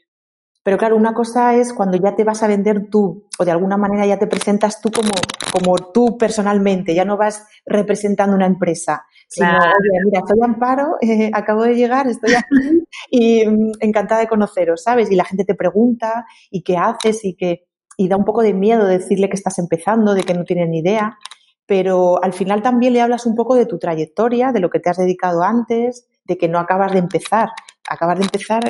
pero 0.64 0.78
claro, 0.78 0.96
una 0.96 1.12
cosa 1.12 1.54
es 1.54 1.74
cuando 1.74 1.98
ya 1.98 2.16
te 2.16 2.24
vas 2.24 2.42
a 2.42 2.48
vender 2.48 2.88
tú 2.90 3.28
o 3.38 3.44
de 3.44 3.50
alguna 3.50 3.76
manera 3.76 4.06
ya 4.06 4.18
te 4.18 4.26
presentas 4.26 4.80
tú 4.80 4.90
como, 4.90 5.12
como 5.52 5.76
tú 5.92 6.16
personalmente, 6.16 6.94
ya 6.94 7.04
no 7.04 7.18
vas 7.18 7.46
representando 7.66 8.34
una 8.34 8.46
empresa, 8.46 9.04
sino, 9.28 9.50
oye, 9.50 10.00
mira, 10.06 10.22
soy 10.26 10.38
Amparo, 10.42 10.96
eh, 11.02 11.30
acabo 11.34 11.64
de 11.64 11.74
llegar, 11.74 12.08
estoy 12.08 12.34
aquí 12.34 12.82
y 13.10 13.46
mm, 13.46 13.72
encantada 13.80 14.22
de 14.22 14.26
conoceros, 14.26 14.82
¿sabes? 14.82 15.10
Y 15.10 15.16
la 15.16 15.26
gente 15.26 15.44
te 15.44 15.54
pregunta 15.54 16.24
y 16.50 16.62
qué 16.62 16.78
haces 16.78 17.24
y 17.24 17.36
que 17.36 17.66
y 17.96 18.08
da 18.08 18.16
un 18.16 18.24
poco 18.24 18.42
de 18.42 18.54
miedo 18.54 18.86
decirle 18.86 19.28
que 19.28 19.36
estás 19.36 19.58
empezando, 19.58 20.14
de 20.14 20.22
que 20.22 20.34
no 20.34 20.44
tienen 20.44 20.70
ni 20.70 20.78
idea, 20.78 21.18
pero 21.66 22.22
al 22.24 22.32
final 22.32 22.62
también 22.62 22.94
le 22.94 23.02
hablas 23.02 23.26
un 23.26 23.34
poco 23.34 23.54
de 23.54 23.66
tu 23.66 23.78
trayectoria, 23.78 24.50
de 24.50 24.60
lo 24.60 24.70
que 24.70 24.80
te 24.80 24.90
has 24.90 24.96
dedicado 24.96 25.42
antes, 25.42 26.08
de 26.24 26.36
que 26.36 26.48
no 26.48 26.58
acabas 26.58 26.92
de 26.92 26.98
empezar, 26.98 27.50
acabas 27.88 28.18
de 28.18 28.24
empezar 28.24 28.62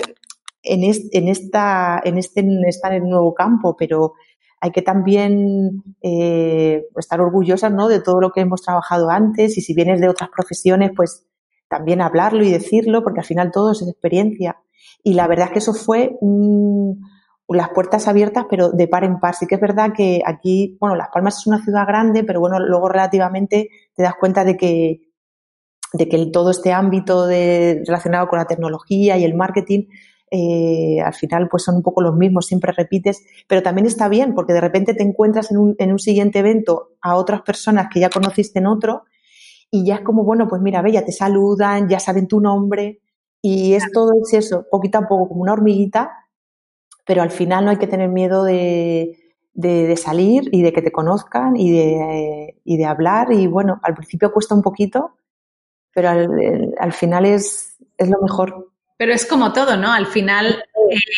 en, 0.64 0.82
en, 0.84 1.28
esta, 1.28 2.00
en 2.04 2.18
este 2.18 2.40
en 2.40 2.92
el 2.92 3.02
nuevo 3.02 3.34
campo, 3.34 3.76
pero 3.76 4.14
hay 4.60 4.70
que 4.70 4.82
también 4.82 5.82
eh, 6.00 6.86
estar 6.96 7.20
orgullosas 7.20 7.70
¿no? 7.70 7.88
de 7.88 8.00
todo 8.00 8.20
lo 8.20 8.30
que 8.30 8.40
hemos 8.40 8.62
trabajado 8.62 9.10
antes 9.10 9.58
y 9.58 9.60
si 9.60 9.74
vienes 9.74 10.00
de 10.00 10.08
otras 10.08 10.30
profesiones, 10.30 10.90
pues 10.96 11.26
también 11.68 12.00
hablarlo 12.00 12.42
y 12.42 12.50
decirlo, 12.50 13.02
porque 13.02 13.20
al 13.20 13.26
final 13.26 13.50
todo 13.52 13.72
es 13.72 13.82
experiencia. 13.82 14.56
Y 15.02 15.14
la 15.14 15.26
verdad 15.26 15.48
es 15.48 15.52
que 15.52 15.58
eso 15.58 15.74
fue 15.74 16.16
las 17.48 17.68
puertas 17.70 18.08
abiertas, 18.08 18.46
pero 18.48 18.70
de 18.70 18.88
par 18.88 19.04
en 19.04 19.20
par. 19.20 19.34
Sí 19.34 19.46
que 19.46 19.56
es 19.56 19.60
verdad 19.60 19.92
que 19.94 20.22
aquí, 20.24 20.78
bueno, 20.80 20.96
Las 20.96 21.08
Palmas 21.12 21.38
es 21.38 21.46
una 21.46 21.62
ciudad 21.62 21.86
grande, 21.86 22.24
pero 22.24 22.40
bueno, 22.40 22.58
luego 22.58 22.88
relativamente 22.88 23.68
te 23.94 24.02
das 24.02 24.14
cuenta 24.18 24.44
de 24.44 24.56
que, 24.56 25.02
de 25.92 26.08
que 26.08 26.26
todo 26.32 26.50
este 26.50 26.72
ámbito 26.72 27.26
de, 27.26 27.82
relacionado 27.86 28.28
con 28.28 28.38
la 28.38 28.46
tecnología 28.46 29.18
y 29.18 29.24
el 29.24 29.34
marketing, 29.34 29.88
eh, 30.30 31.00
al 31.04 31.14
final 31.14 31.48
pues 31.48 31.64
son 31.64 31.76
un 31.76 31.82
poco 31.82 32.02
los 32.02 32.16
mismos, 32.16 32.46
siempre 32.46 32.72
repites, 32.72 33.24
pero 33.46 33.62
también 33.62 33.86
está 33.86 34.08
bien 34.08 34.34
porque 34.34 34.52
de 34.52 34.60
repente 34.60 34.94
te 34.94 35.02
encuentras 35.02 35.50
en 35.50 35.58
un, 35.58 35.74
en 35.78 35.92
un 35.92 35.98
siguiente 35.98 36.40
evento 36.40 36.92
a 37.00 37.16
otras 37.16 37.42
personas 37.42 37.88
que 37.92 38.00
ya 38.00 38.10
conociste 38.10 38.58
en 38.58 38.66
otro 38.66 39.04
y 39.70 39.84
ya 39.84 39.96
es 39.96 40.00
como, 40.02 40.24
bueno, 40.24 40.48
pues 40.48 40.62
mira, 40.62 40.82
ve, 40.82 40.92
ya 40.92 41.04
te 41.04 41.12
saludan, 41.12 41.88
ya 41.88 41.98
saben 41.98 42.28
tu 42.28 42.40
nombre 42.40 43.00
y 43.42 43.74
es 43.74 43.90
todo 43.92 44.12
eso, 44.32 44.66
poquito 44.70 44.98
a 44.98 45.08
poco, 45.08 45.28
como 45.28 45.42
una 45.42 45.52
hormiguita 45.52 46.10
pero 47.04 47.22
al 47.22 47.30
final 47.30 47.64
no 47.64 47.70
hay 47.70 47.76
que 47.76 47.86
tener 47.86 48.08
miedo 48.08 48.44
de, 48.44 49.18
de, 49.52 49.96
salir 49.96 50.48
y 50.52 50.62
de 50.62 50.72
que 50.72 50.82
te 50.82 50.92
conozcan 50.92 51.56
y 51.56 51.70
de, 51.70 52.60
y 52.64 52.76
de 52.76 52.84
hablar. 52.86 53.32
Y 53.32 53.46
bueno, 53.46 53.80
al 53.82 53.94
principio 53.94 54.32
cuesta 54.32 54.54
un 54.54 54.62
poquito, 54.62 55.16
pero 55.92 56.08
al, 56.08 56.74
al 56.78 56.92
final 56.92 57.26
es, 57.26 57.76
es 57.98 58.08
lo 58.08 58.20
mejor. 58.22 58.72
Pero 58.96 59.12
es 59.12 59.26
como 59.26 59.52
todo, 59.52 59.76
¿no? 59.76 59.92
Al 59.92 60.06
final, 60.06 60.64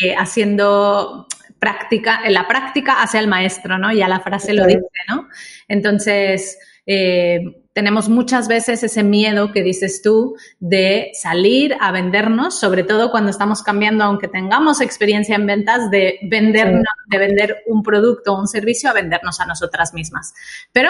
eh, 0.01 0.15
haciendo 0.17 1.27
práctica, 1.59 2.21
en 2.23 2.33
la 2.33 2.47
práctica 2.47 3.01
hace 3.01 3.17
al 3.17 3.27
maestro, 3.27 3.77
¿no? 3.77 3.91
Ya 3.91 4.07
la 4.07 4.19
frase 4.19 4.53
lo 4.53 4.65
dice, 4.65 4.81
¿no? 5.07 5.27
Entonces, 5.67 6.57
eh, 6.85 7.39
tenemos 7.73 8.09
muchas 8.09 8.47
veces 8.47 8.81
ese 8.81 9.03
miedo 9.03 9.51
que 9.51 9.61
dices 9.61 10.01
tú 10.01 10.35
de 10.59 11.11
salir 11.13 11.75
a 11.79 11.91
vendernos, 11.91 12.59
sobre 12.59 12.83
todo 12.83 13.11
cuando 13.11 13.29
estamos 13.29 13.61
cambiando, 13.61 14.03
aunque 14.03 14.27
tengamos 14.27 14.81
experiencia 14.81 15.35
en 15.35 15.45
ventas, 15.45 15.91
de 15.91 16.17
vendernos, 16.23 16.83
de 17.07 17.17
vender 17.19 17.57
un 17.67 17.83
producto 17.83 18.33
o 18.33 18.39
un 18.39 18.47
servicio 18.47 18.89
a 18.89 18.93
vendernos 18.93 19.39
a 19.41 19.45
nosotras 19.45 19.93
mismas. 19.93 20.33
Pero 20.71 20.89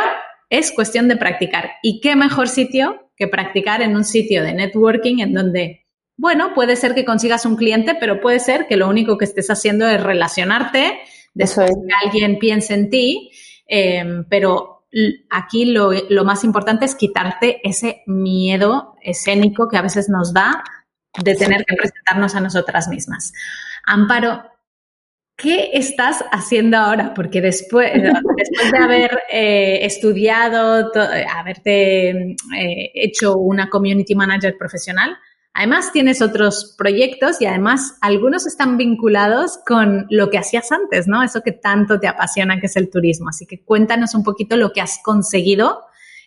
es 0.49 0.71
cuestión 0.71 1.07
de 1.07 1.17
practicar. 1.17 1.71
¿Y 1.83 1.99
qué 1.99 2.15
mejor 2.15 2.47
sitio 2.47 3.09
que 3.17 3.27
practicar 3.27 3.81
en 3.81 3.95
un 3.95 4.05
sitio 4.05 4.43
de 4.43 4.53
networking 4.53 5.19
en 5.19 5.33
donde, 5.33 5.86
bueno, 6.17 6.53
puede 6.55 6.75
ser 6.75 6.95
que 6.95 7.05
consigas 7.05 7.45
un 7.45 7.55
cliente, 7.55 7.95
pero 7.99 8.19
puede 8.19 8.39
ser 8.39 8.67
que 8.67 8.75
lo 8.75 8.89
único 8.89 9.17
que 9.17 9.25
estés 9.25 9.49
haciendo 9.49 9.87
es 9.87 10.01
relacionarte, 10.01 10.99
después 11.35 11.69
que 11.69 12.07
alguien 12.07 12.39
piense 12.39 12.73
en 12.73 12.89
ti, 12.89 13.31
eh, 13.67 14.03
pero 14.27 14.77
aquí 15.29 15.65
lo, 15.65 15.91
más 16.25 16.43
importante 16.43 16.85
es 16.85 16.95
quitarte 16.95 17.61
ese 17.63 18.01
miedo 18.07 18.95
escénico 19.01 19.67
que 19.69 19.77
a 19.77 19.81
veces 19.83 20.09
nos 20.09 20.33
da 20.33 20.63
de 21.23 21.35
tener 21.35 21.63
que 21.65 21.75
presentarnos 21.75 22.35
a 22.35 22.41
nosotras 22.41 22.87
mismas. 22.87 23.31
Amparo, 23.85 24.43
¿qué 25.35 25.71
estás 25.73 26.23
haciendo 26.31 26.77
ahora? 26.77 27.13
Porque 27.13 27.41
después, 27.41 27.91
después 28.37 28.71
de 28.71 28.77
haber 28.77 29.19
eh, 29.31 29.85
estudiado, 29.85 30.91
haberte 31.31 32.09
eh, 32.09 32.91
hecho 32.95 33.37
una 33.37 33.69
community 33.69 34.15
manager 34.15 34.55
profesional, 34.57 35.15
Además, 35.59 35.91
tienes 35.91 36.21
otros 36.21 36.75
proyectos 36.77 37.41
y 37.41 37.47
además 37.47 37.97
algunos 38.01 38.45
están 38.45 38.77
vinculados 38.77 39.57
con 39.65 40.05
lo 40.11 40.29
que 40.29 40.37
hacías 40.37 40.71
antes, 40.71 41.07
¿no? 41.07 41.23
Eso 41.23 41.41
que 41.41 41.51
tanto 41.51 41.99
te 41.99 42.07
apasiona, 42.07 42.59
que 42.59 42.67
es 42.67 42.75
el 42.75 42.91
turismo. 42.91 43.29
Así 43.29 43.47
que 43.47 43.65
cuéntanos 43.65 44.13
un 44.13 44.23
poquito 44.23 44.55
lo 44.55 44.71
que 44.71 44.81
has 44.81 44.99
conseguido 45.03 45.79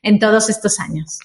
en 0.03 0.19
todos 0.19 0.51
estos 0.51 0.81
años. 0.81 1.21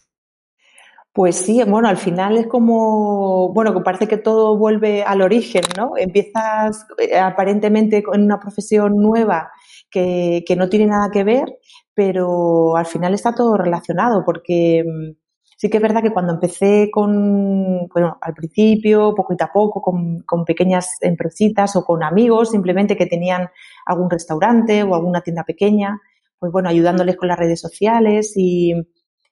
Pues 1.13 1.36
sí, 1.36 1.63
bueno, 1.63 1.88
al 1.88 1.98
final 1.98 2.38
es 2.38 2.46
como, 2.46 3.52
bueno, 3.54 3.74
que 3.74 3.82
parece 3.82 4.08
que 4.08 4.18
todo 4.18 4.56
vuelve 4.56 5.02
al 5.02 5.24
origen, 5.24 5.63
¿no? 5.76 5.94
Empiezas 5.98 6.86
eh, 7.00 7.18
aparentemente 7.18 8.04
en 8.13 8.22
una 8.22 8.39
profesión 8.39 8.98
nueva 8.98 9.50
que, 9.89 10.44
que 10.46 10.56
no 10.56 10.70
tiene 10.70 10.86
nada 10.86 11.10
que 11.10 11.24
ver, 11.24 11.58
pero 11.96 12.78
al 12.78 12.86
final 12.86 13.15
está 13.15 13.34
todo 13.34 13.58
relacionado 13.58 14.24
porque 14.24 14.84
mm, 14.86 15.25
Sí 15.65 15.71
que 15.71 15.78
es 15.78 15.82
verdad 15.82 16.04
que 16.04 16.13
cuando 16.13 16.32
empecé 16.32 16.91
con, 16.91 17.88
bueno, 17.88 18.19
al 18.21 18.36
principio, 18.36 19.15
poquito 19.15 19.45
a 19.45 19.51
poco, 19.51 19.82
con, 19.82 20.19
con 20.19 20.45
pequeñas 20.45 20.97
empresitas 21.01 21.75
o 21.75 21.84
con 21.84 22.04
amigos 22.04 22.51
simplemente 22.51 22.95
que 22.95 23.08
tenían 23.08 23.49
algún 23.84 24.08
restaurante 24.08 24.84
o 24.84 24.93
alguna 24.93 25.21
tienda 25.21 25.43
pequeña, 25.43 25.99
pues 26.38 26.51
bueno, 26.51 26.69
ayudándoles 26.69 27.15
con 27.15 27.30
las 27.30 27.39
redes 27.39 27.60
sociales 27.60 28.34
y, 28.36 28.73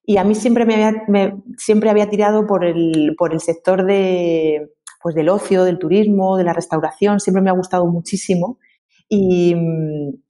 y 0.03 0.17
a 0.17 0.23
mí 0.23 0.33
siempre 0.33 0.65
me 0.65 0.73
había, 0.73 1.03
me, 1.07 1.35
siempre 1.55 1.91
había 1.91 2.09
tirado 2.09 2.47
por 2.47 2.65
el, 2.65 3.13
por 3.15 3.31
el 3.31 3.39
sector 3.39 3.85
de, 3.85 4.71
pues 5.03 5.13
del 5.13 5.29
ocio, 5.29 5.63
del 5.65 5.77
turismo, 5.77 6.35
de 6.35 6.45
la 6.45 6.53
restauración, 6.53 7.19
siempre 7.19 7.43
me 7.43 7.51
ha 7.51 7.53
gustado 7.53 7.85
muchísimo 7.85 8.57
y, 9.09 9.55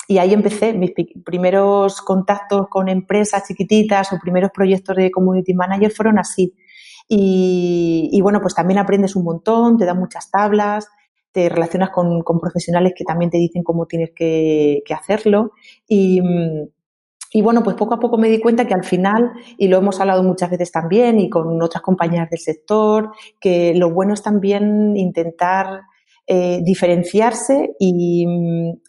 y 0.08 0.18
ahí 0.18 0.34
empecé 0.34 0.74
mis 0.74 0.92
primeros 1.26 2.02
contactos 2.02 2.68
con 2.70 2.90
empresas 2.90 3.48
chiquititas 3.48 4.12
o 4.12 4.20
primeros 4.22 4.52
proyectos 4.54 4.96
de 4.96 5.12
community 5.12 5.54
manager 5.54 5.92
fueron 5.92 6.20
así. 6.20 6.54
Y, 7.08 8.10
y 8.12 8.22
bueno, 8.22 8.42
pues 8.42 8.56
también 8.56 8.80
aprendes 8.80 9.16
un 9.16 9.24
montón, 9.24 9.78
te 9.78 9.86
dan 9.86 10.00
muchas 10.00 10.32
tablas, 10.32 10.88
te 11.32 11.50
relacionas 11.50 11.90
con, 11.90 12.22
con 12.22 12.40
profesionales 12.40 12.94
que 12.96 13.04
también 13.04 13.32
te 13.32 13.38
dicen 13.38 13.64
cómo 13.64 13.86
tienes 13.86 14.12
que, 14.16 14.82
que 14.86 14.94
hacerlo. 14.94 15.52
Y, 15.88 16.22
y 17.32 17.42
bueno, 17.42 17.64
pues 17.64 17.76
poco 17.76 17.96
a 17.96 18.00
poco 18.00 18.18
me 18.18 18.30
di 18.30 18.40
cuenta 18.40 18.66
que 18.68 18.76
al 18.76 18.84
final, 18.84 19.32
y 19.58 19.68
lo 19.68 19.78
hemos 19.78 20.00
hablado 20.00 20.24
muchas 20.24 20.52
veces 20.52 20.72
también 20.72 21.20
y 21.20 21.30
con 21.30 21.62
otras 21.62 21.82
compañeras 21.82 22.30
del 22.30 22.40
sector, 22.40 23.12
que 23.40 23.74
lo 23.74 23.90
bueno 23.90 24.14
es 24.14 24.22
también 24.22 24.96
intentar 24.96 25.82
eh, 26.26 26.62
diferenciarse 26.64 27.76
y, 27.80 28.26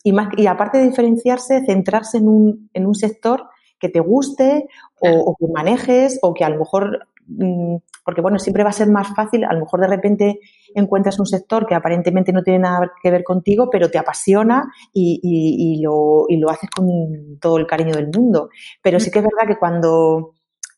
y, 0.05 0.13
más, 0.13 0.29
y 0.37 0.47
aparte 0.47 0.79
de 0.79 0.89
diferenciarse, 0.89 1.65
centrarse 1.67 2.19
en 2.19 2.29
un, 2.29 2.71
en 2.73 2.87
un 2.87 2.95
sector 2.95 3.49
que 3.81 3.89
te 3.89 3.99
guste 3.99 4.69
o, 5.01 5.09
o, 5.11 5.37
que 5.37 5.47
manejes 5.53 6.21
o 6.23 6.33
que 6.33 6.45
a 6.45 6.49
lo 6.49 6.61
mejor, 6.61 7.09
mm, 7.27 7.77
porque 8.05 8.21
bueno, 8.21 8.39
siempre 8.39 8.63
va 8.63 8.71
a 8.71 8.73
ser 8.73 8.89
más 8.89 9.09
fácil, 9.17 9.45
a 9.45 9.53
lo 9.53 9.61
mejor 9.61 9.81
de 9.81 9.89
repente 9.89 10.41
encuentras 10.75 11.19
un 11.19 11.27
sector 11.27 11.67
que 11.67 11.75
aparentemente 11.75 12.33
no 12.33 12.43
tiene 12.43 12.61
nada 12.61 12.93
que 13.03 13.11
ver 13.11 13.25
contigo, 13.25 13.69
pero 13.69 13.91
te 13.91 13.99
apasiona 13.99 14.73
y, 14.93 15.21
y, 15.23 15.75
y 15.75 15.83
lo, 15.83 16.27
y 16.29 16.37
lo 16.37 16.51
haces 16.51 16.71
con 16.71 17.39
todo 17.41 17.59
el 17.59 17.67
cariño 17.67 17.95
del 17.95 18.11
mundo. 18.15 18.51
Pero 18.81 19.01
sí 19.01 19.11
que 19.11 19.19
es 19.19 19.25
verdad 19.25 19.53
que 19.53 19.59
cuando 19.59 20.35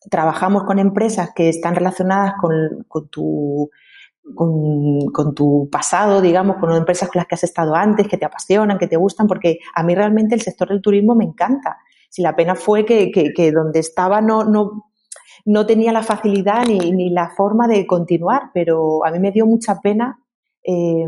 trabajamos 0.09 0.63
con 0.63 0.79
empresas 0.79 1.31
que 1.35 1.49
están 1.49 1.75
relacionadas 1.75 2.33
con, 2.41 2.83
con 2.87 3.09
tu 3.09 3.69
con, 4.35 5.07
con, 5.11 5.33
tu 5.33 5.69
pasado, 5.71 6.21
digamos, 6.21 6.57
con 6.57 6.71
empresas 6.73 7.09
con 7.09 7.19
las 7.19 7.27
que 7.27 7.35
has 7.35 7.43
estado 7.43 7.75
antes, 7.75 8.07
que 8.07 8.17
te 8.17 8.25
apasionan, 8.25 8.77
que 8.77 8.87
te 8.87 8.97
gustan, 8.97 9.27
porque 9.27 9.59
a 9.73 9.83
mí 9.83 9.95
realmente 9.95 10.35
el 10.35 10.41
sector 10.41 10.69
del 10.69 10.81
turismo 10.81 11.15
me 11.15 11.25
encanta. 11.25 11.77
Si 12.09 12.21
la 12.21 12.35
pena 12.35 12.55
fue 12.55 12.85
que, 12.85 13.11
que, 13.11 13.51
donde 13.51 13.79
estaba 13.79 14.21
no, 14.21 14.43
no, 14.43 14.91
no 15.45 15.65
tenía 15.65 15.91
la 15.91 16.03
facilidad 16.03 16.65
ni, 16.67 16.91
ni, 16.91 17.09
la 17.09 17.29
forma 17.35 17.67
de 17.67 17.85
continuar, 17.85 18.51
pero 18.53 19.05
a 19.05 19.11
mí 19.11 19.19
me 19.19 19.31
dio 19.31 19.45
mucha 19.45 19.79
pena 19.81 20.19
eh, 20.63 21.05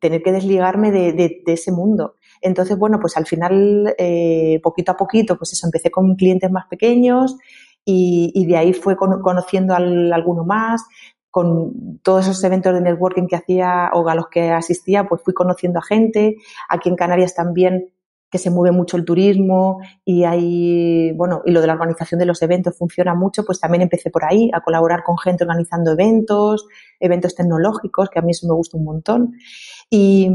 tener 0.00 0.22
que 0.22 0.32
desligarme 0.32 0.92
de, 0.92 1.12
de, 1.12 1.42
ese 1.46 1.72
mundo. 1.72 2.14
Entonces, 2.40 2.78
bueno, 2.78 2.98
pues 3.00 3.16
al 3.16 3.26
final, 3.26 3.94
eh, 3.98 4.60
poquito 4.62 4.92
a 4.92 4.96
poquito, 4.96 5.36
pues 5.36 5.52
eso, 5.52 5.66
empecé 5.66 5.90
con 5.90 6.14
clientes 6.14 6.50
más 6.50 6.66
pequeños 6.68 7.36
y, 7.84 8.30
y 8.34 8.46
de 8.46 8.56
ahí 8.56 8.72
fue 8.72 8.96
con, 8.96 9.20
conociendo 9.20 9.74
al, 9.74 10.12
alguno 10.12 10.44
más, 10.44 10.84
con 11.30 12.00
todos 12.02 12.26
esos 12.26 12.42
eventos 12.44 12.74
de 12.74 12.80
networking 12.80 13.26
que 13.26 13.36
hacía 13.36 13.90
o 13.92 14.08
a 14.08 14.14
los 14.14 14.28
que 14.28 14.50
asistía, 14.50 15.06
pues 15.08 15.22
fui 15.22 15.34
conociendo 15.34 15.78
a 15.78 15.82
gente. 15.82 16.36
Aquí 16.68 16.88
en 16.88 16.96
Canarias 16.96 17.34
también 17.34 17.92
que 18.30 18.38
se 18.38 18.50
mueve 18.50 18.74
mucho 18.74 18.96
el 18.96 19.04
turismo 19.04 19.80
y 20.04 20.24
hay, 20.24 21.12
bueno, 21.12 21.42
y 21.44 21.50
lo 21.50 21.60
de 21.60 21.66
la 21.66 21.72
organización 21.72 22.20
de 22.20 22.26
los 22.26 22.40
eventos 22.42 22.78
funciona 22.78 23.14
mucho, 23.14 23.44
pues 23.44 23.58
también 23.58 23.82
empecé 23.82 24.10
por 24.10 24.24
ahí 24.24 24.50
a 24.54 24.60
colaborar 24.60 25.02
con 25.02 25.18
gente 25.18 25.42
organizando 25.42 25.90
eventos, 25.90 26.66
eventos 27.00 27.34
tecnológicos, 27.34 28.08
que 28.08 28.20
a 28.20 28.22
mí 28.22 28.30
eso 28.30 28.46
me 28.46 28.54
gusta 28.54 28.78
un 28.78 28.84
montón. 28.84 29.34
Y, 29.92 30.30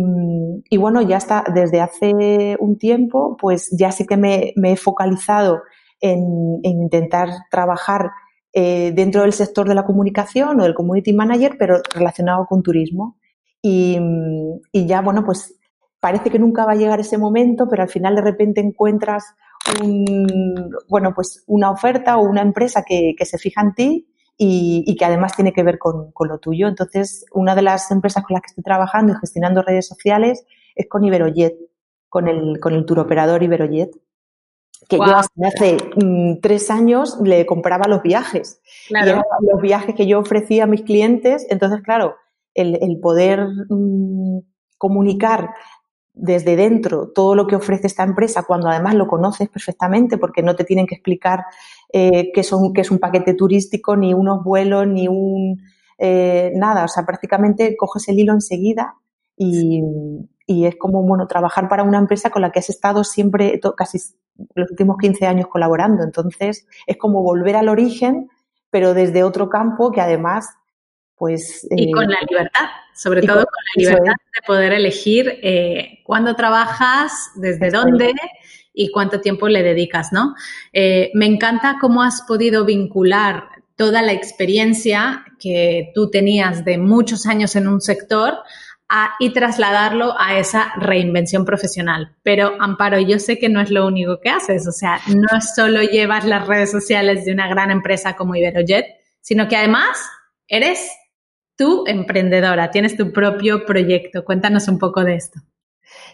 bueno, 0.78 1.02
ya 1.02 1.16
está, 1.16 1.46
desde 1.54 1.80
hace 1.80 2.58
un 2.60 2.78
tiempo, 2.78 3.38
pues 3.40 3.70
ya 3.72 3.94
sí 3.94 4.06
que 4.06 4.18
me, 4.18 4.54
he 4.62 4.76
focalizado 4.76 5.62
en 6.02 6.60
intentar 6.64 7.30
trabajar 7.50 8.12
eh, 8.58 8.94
dentro 8.96 9.24
del 9.24 9.34
sector 9.34 9.68
de 9.68 9.76
la 9.76 9.84
comunicación 9.84 10.62
o 10.62 10.64
del 10.64 10.74
community 10.74 11.12
manager, 11.12 11.58
pero 11.60 11.82
relacionado 11.94 12.46
con 12.46 12.64
turismo. 12.64 13.18
Y, 13.62 14.00
y, 14.72 14.86
ya, 14.86 15.02
bueno, 15.02 15.26
pues 15.26 15.60
parece 16.00 16.30
que 16.30 16.40
nunca 16.40 16.66
va 16.66 16.72
a 16.72 16.76
llegar 16.76 17.02
ese 17.02 17.18
momento, 17.18 17.68
pero 17.70 17.84
al 17.84 17.90
final 17.90 18.16
de 18.16 18.22
repente 18.22 18.62
encuentras 18.62 19.26
un, 19.84 20.72
bueno, 20.88 21.14
pues 21.14 21.44
una 21.48 21.70
oferta 21.70 22.18
o 22.18 22.22
una 22.22 22.42
empresa 22.42 22.84
que, 22.88 23.14
que 23.18 23.26
se 23.26 23.38
fija 23.38 23.62
en 23.62 23.74
ti 23.74 24.08
y, 24.38 24.96
que 24.98 25.04
además 25.04 25.36
tiene 25.36 25.52
que 25.52 25.64
ver 25.64 25.78
con, 25.78 26.14
con, 26.14 26.30
lo 26.30 26.40
tuyo. 26.40 26.70
Entonces, 26.70 27.26
una 27.34 27.56
de 27.56 27.62
las 27.62 27.92
empresas 27.92 28.24
con 28.24 28.36
las 28.36 28.42
que 28.42 28.52
estoy 28.52 28.64
trabajando 28.64 29.12
y 29.12 29.18
gestionando 29.20 29.64
redes 29.64 29.86
sociales 29.86 30.46
es 30.76 30.88
con 30.88 31.04
Iberojet, 31.04 31.58
con 32.08 32.30
el, 32.30 32.62
con 32.62 32.74
el 32.74 32.86
turoperador 32.86 33.44
Iberojet 33.44 33.92
que 34.88 34.98
yo 34.98 35.04
hasta 35.04 35.48
hace 35.48 35.78
mm, 35.96 36.40
tres 36.42 36.70
años 36.70 37.18
le 37.24 37.46
compraba 37.46 37.88
los 37.88 38.02
viajes. 38.02 38.62
Y 38.90 38.98
eran 38.98 39.24
los 39.42 39.62
viajes 39.62 39.96
que 39.96 40.08
yo 40.08 40.20
ofrecía 40.20 40.66
a 40.66 40.68
mis 40.68 40.82
clientes. 40.82 41.46
Entonces, 41.50 41.82
claro, 41.82 42.16
el, 42.54 42.78
el 42.82 43.00
poder 43.00 43.48
mm, 43.70 44.40
comunicar 44.78 45.52
desde 46.16 46.56
dentro 46.56 47.12
todo 47.14 47.36
lo 47.36 47.46
que 47.46 47.58
ofrece 47.58 47.88
esta 47.88 48.04
empresa, 48.04 48.44
cuando 48.44 48.70
además 48.70 48.96
lo 48.96 49.08
conoces 49.08 49.50
perfectamente, 49.50 50.18
porque 50.18 50.42
no 50.42 50.56
te 50.56 50.64
tienen 50.64 50.88
que 50.88 50.96
explicar 50.96 51.46
eh, 51.92 52.32
qué, 52.34 52.44
son, 52.44 52.74
qué 52.74 52.82
es 52.82 52.92
un 52.92 53.00
paquete 53.00 53.34
turístico, 53.34 53.96
ni 53.98 54.14
unos 54.14 54.44
vuelos, 54.44 54.88
ni 54.88 55.08
un 55.08 55.62
eh, 55.98 56.52
nada. 56.56 56.86
O 56.86 56.88
sea, 56.88 57.06
prácticamente 57.06 57.76
coges 57.76 58.08
el 58.08 58.20
hilo 58.20 58.34
enseguida 58.34 58.96
y, 59.36 59.82
y, 60.48 60.66
es 60.66 60.78
como, 60.78 61.04
bueno, 61.04 61.28
trabajar 61.28 61.68
para 61.68 61.84
una 61.84 61.98
empresa 61.98 62.30
con 62.30 62.42
la 62.42 62.52
que 62.52 62.60
has 62.60 62.70
estado 62.70 63.04
siempre, 63.04 63.60
casi 63.76 64.00
los 64.54 64.72
últimos 64.72 64.98
15 64.98 65.26
años 65.26 65.48
colaborando. 65.48 66.04
Entonces, 66.04 66.68
es 66.86 66.98
como 66.98 67.22
volver 67.24 67.56
al 67.56 67.70
origen, 67.70 68.30
pero 68.70 68.94
desde 68.94 69.24
otro 69.24 69.50
campo 69.50 69.92
que 69.92 70.02
además 70.02 70.50
pues... 71.16 71.66
y 71.72 71.92
con 71.92 72.08
la 72.08 72.18
eh, 72.18 72.26
libertad, 72.30 72.66
sobre 72.94 73.22
todo 73.22 73.46
con, 73.46 73.46
la 73.46 73.84
libertad 73.84 74.14
de 74.14 74.46
poder 74.46 74.74
elegir 74.74 75.40
eh, 75.42 76.00
cuándo 76.04 76.36
trabajas, 76.36 77.32
desde 77.36 77.70
dónde 77.72 78.14
y 78.74 78.92
cuánto 78.92 79.22
tiempo 79.22 79.48
le 79.48 79.64
dedicas, 79.64 80.12
¿no? 80.12 80.36
Eh, 80.74 81.12
me 81.14 81.26
encanta 81.26 81.78
cómo 81.80 82.04
has 82.04 82.22
podido 82.24 82.66
vincular 82.66 83.46
toda 83.78 84.02
la 84.02 84.12
experiencia 84.14 85.26
que 85.40 85.92
tú 85.96 86.10
tenías 86.10 86.66
de 86.66 86.78
muchos 86.78 87.26
años 87.26 87.56
en 87.56 87.68
un 87.68 87.82
sector 87.82 88.34
y 89.20 89.32
trasladarlo 89.32 90.14
a 90.18 90.38
esa 90.38 90.74
reinvención 90.78 91.46
profesional. 91.46 92.16
Pero 92.24 92.54
Amparo, 92.60 93.00
yo 93.00 93.20
sé 93.20 93.40
que 93.40 93.50
no 93.50 93.62
es 93.62 93.72
lo 93.72 93.88
único 93.88 94.20
que 94.20 94.30
haces, 94.30 94.68
o 94.68 94.72
sea, 94.72 95.00
no 95.08 95.42
solo 95.42 95.82
llevas 95.82 96.26
las 96.26 96.48
redes 96.48 96.72
sociales 96.72 97.26
de 97.26 97.34
una 97.34 97.48
gran 97.48 97.72
empresa 97.72 98.16
como 98.16 98.36
Iberojet, 98.36 98.86
sino 99.22 99.48
que 99.48 99.58
además 99.58 99.98
eres 100.48 100.92
tú 101.56 101.84
emprendedora, 101.88 102.72
tienes 102.72 102.96
tu 102.96 103.12
propio 103.12 103.66
proyecto. 103.66 104.24
Cuéntanos 104.24 104.68
un 104.68 104.78
poco 104.78 105.04
de 105.04 105.16
esto. 105.16 105.40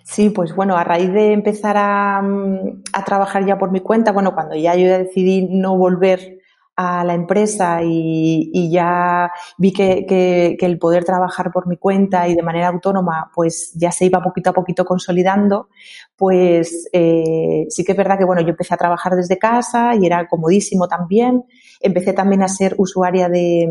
Sí, 0.03 0.29
pues 0.29 0.55
bueno, 0.55 0.77
a 0.77 0.84
raíz 0.84 1.12
de 1.12 1.34
empezar 1.34 1.75
a, 1.77 2.21
mm, 2.21 2.84
trabajar 3.05 3.45
ya 3.45 3.57
por 3.57 3.71
mi 3.71 3.81
cuenta, 3.81 4.12
bueno, 4.12 4.34
cuando 4.34 4.55
ya 4.55 4.75
yo 4.75 4.88
decidí 4.88 5.47
no 5.49 5.77
volver 5.77 6.40
a 6.81 7.03
la 7.03 7.13
empresa 7.13 7.81
y, 7.83 8.71
ya 8.71 9.31
vi 9.57 9.71
que, 9.71 10.57
el 10.59 10.79
poder 10.79 11.03
trabajar 11.03 11.51
por 11.51 11.67
mi 11.67 11.77
cuenta 11.77 12.27
y 12.27 12.33
de 12.33 12.41
manera 12.41 12.69
autónoma, 12.69 13.29
pues 13.35 13.71
ya 13.75 13.91
se 13.91 14.05
iba 14.05 14.23
poquito 14.23 14.49
a 14.49 14.53
poquito 14.53 14.83
consolidando, 14.83 15.69
pues 16.15 16.89
eh, 16.91 17.65
sí 17.69 17.83
que 17.83 17.91
es 17.91 17.97
verdad 17.97 18.17
que 18.17 18.25
bueno, 18.25 18.41
yo 18.41 18.49
empecé 18.49 18.73
a 18.73 18.77
trabajar 18.77 19.15
desde 19.15 19.37
casa 19.37 19.95
y 19.95 20.07
era 20.07 20.27
comodísimo 20.27 20.87
también. 20.87 21.43
Empecé 21.79 22.13
también 22.13 22.41
a 22.41 22.47
ser 22.47 22.73
usuaria 22.79 23.29
de, 23.29 23.69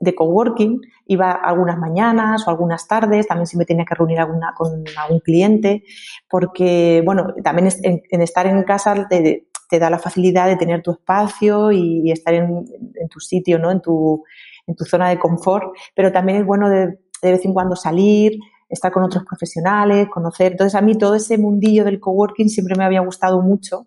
de 0.00 0.14
coworking, 0.14 0.82
iba 1.06 1.32
algunas 1.32 1.78
mañanas 1.78 2.46
o 2.46 2.50
algunas 2.50 2.86
tardes, 2.86 3.26
también 3.26 3.46
si 3.46 3.56
me 3.56 3.64
tenía 3.64 3.86
que 3.86 3.94
reunir 3.94 4.20
alguna, 4.20 4.52
con 4.54 4.84
algún 4.98 5.20
cliente, 5.20 5.84
porque, 6.28 7.02
bueno, 7.04 7.34
también 7.42 7.70
en, 7.82 8.20
estar 8.20 8.46
en 8.46 8.62
casa 8.64 9.08
te, 9.68 9.78
da 9.78 9.90
la 9.90 9.98
facilidad 9.98 10.46
de 10.46 10.56
tener 10.56 10.82
tu 10.82 10.92
espacio 10.92 11.72
y, 11.72 12.10
estar 12.10 12.34
en, 12.34 12.64
tu 13.10 13.20
sitio, 13.20 13.58
¿no? 13.58 13.70
En 13.70 13.80
tu, 13.80 14.24
en 14.66 14.74
tu 14.74 14.84
zona 14.84 15.08
de 15.08 15.18
confort, 15.18 15.74
pero 15.94 16.12
también 16.12 16.38
es 16.38 16.46
bueno 16.46 16.68
de, 16.68 16.98
de 17.22 17.32
vez 17.32 17.44
en 17.44 17.52
cuando 17.52 17.76
salir, 17.76 18.38
estar 18.68 18.92
con 18.92 19.02
otros 19.02 19.24
profesionales, 19.24 20.08
conocer. 20.08 20.52
Entonces, 20.52 20.74
a 20.74 20.82
mí 20.82 20.96
todo 20.96 21.14
ese 21.14 21.38
mundillo 21.38 21.84
del 21.84 22.00
coworking 22.00 22.48
siempre 22.48 22.76
me 22.76 22.84
había 22.84 23.00
gustado 23.00 23.42
mucho 23.42 23.86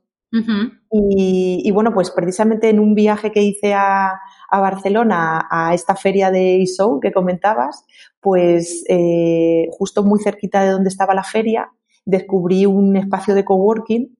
y, 0.92 1.72
bueno, 1.72 1.94
pues 1.94 2.12
precisamente 2.12 2.70
en 2.70 2.80
un 2.80 2.96
viaje 2.96 3.32
que 3.32 3.42
hice 3.42 3.74
a, 3.74 4.20
Barcelona, 4.50 5.46
a 5.50 5.74
esta 5.74 5.96
feria 5.96 6.32
de 6.32 6.58
ISO 6.58 7.00
que 7.02 7.12
comentabas, 7.12 7.86
pues 8.22 8.84
eh, 8.88 9.68
justo 9.72 10.04
muy 10.04 10.20
cerquita 10.20 10.64
de 10.64 10.72
donde 10.72 10.90
estaba 10.90 11.14
la 11.14 11.24
feria, 11.24 11.70
descubrí 12.06 12.66
un 12.66 12.96
espacio 12.96 13.36
de 13.36 13.44
coworking 13.44 14.17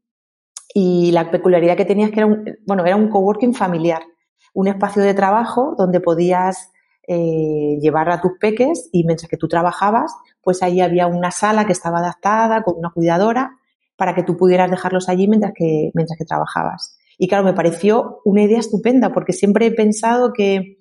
y 0.74 1.12
la 1.12 1.32
peculiaridad 1.32 1.78
que 1.78 1.86
tenía 1.86 2.08
es 2.08 2.12
que 2.12 2.20
era 2.20 2.28
un, 2.28 2.46
bueno, 2.66 2.86
era 2.86 2.96
un 2.96 3.10
coworking 3.10 3.54
familiar, 3.54 4.04
un 4.54 4.68
espacio 4.68 5.04
de 5.04 5.14
trabajo 5.14 5.76
donde 5.78 6.00
podías 6.00 6.72
eh, 7.08 7.78
llevar 7.80 8.10
a 8.10 8.20
tus 8.20 8.34
peques 8.40 8.90
y 8.92 9.06
mientras 9.06 9.30
que 9.30 9.38
tú 9.38 9.48
trabajabas, 9.48 10.14
pues 10.42 10.62
ahí 10.62 10.82
había 10.82 11.08
una 11.08 11.32
sala 11.32 11.66
que 11.66 11.72
estaba 11.72 12.00
adaptada 12.00 12.64
con 12.64 12.78
una 12.78 12.92
cuidadora 12.92 13.52
para 13.96 14.14
que 14.14 14.24
tú 14.24 14.36
pudieras 14.36 14.70
dejarlos 14.70 15.10
allí 15.10 15.28
mientras 15.28 15.54
que, 15.56 15.92
mientras 15.94 16.18
que 16.18 16.26
trabajabas. 16.26 16.98
Y 17.18 17.28
claro, 17.28 17.44
me 17.44 17.54
pareció 17.54 18.20
una 18.26 18.44
idea 18.44 18.60
estupenda 18.60 19.12
porque 19.14 19.34
siempre 19.34 19.68
he 19.68 19.72
pensado 19.72 20.34
que, 20.34 20.80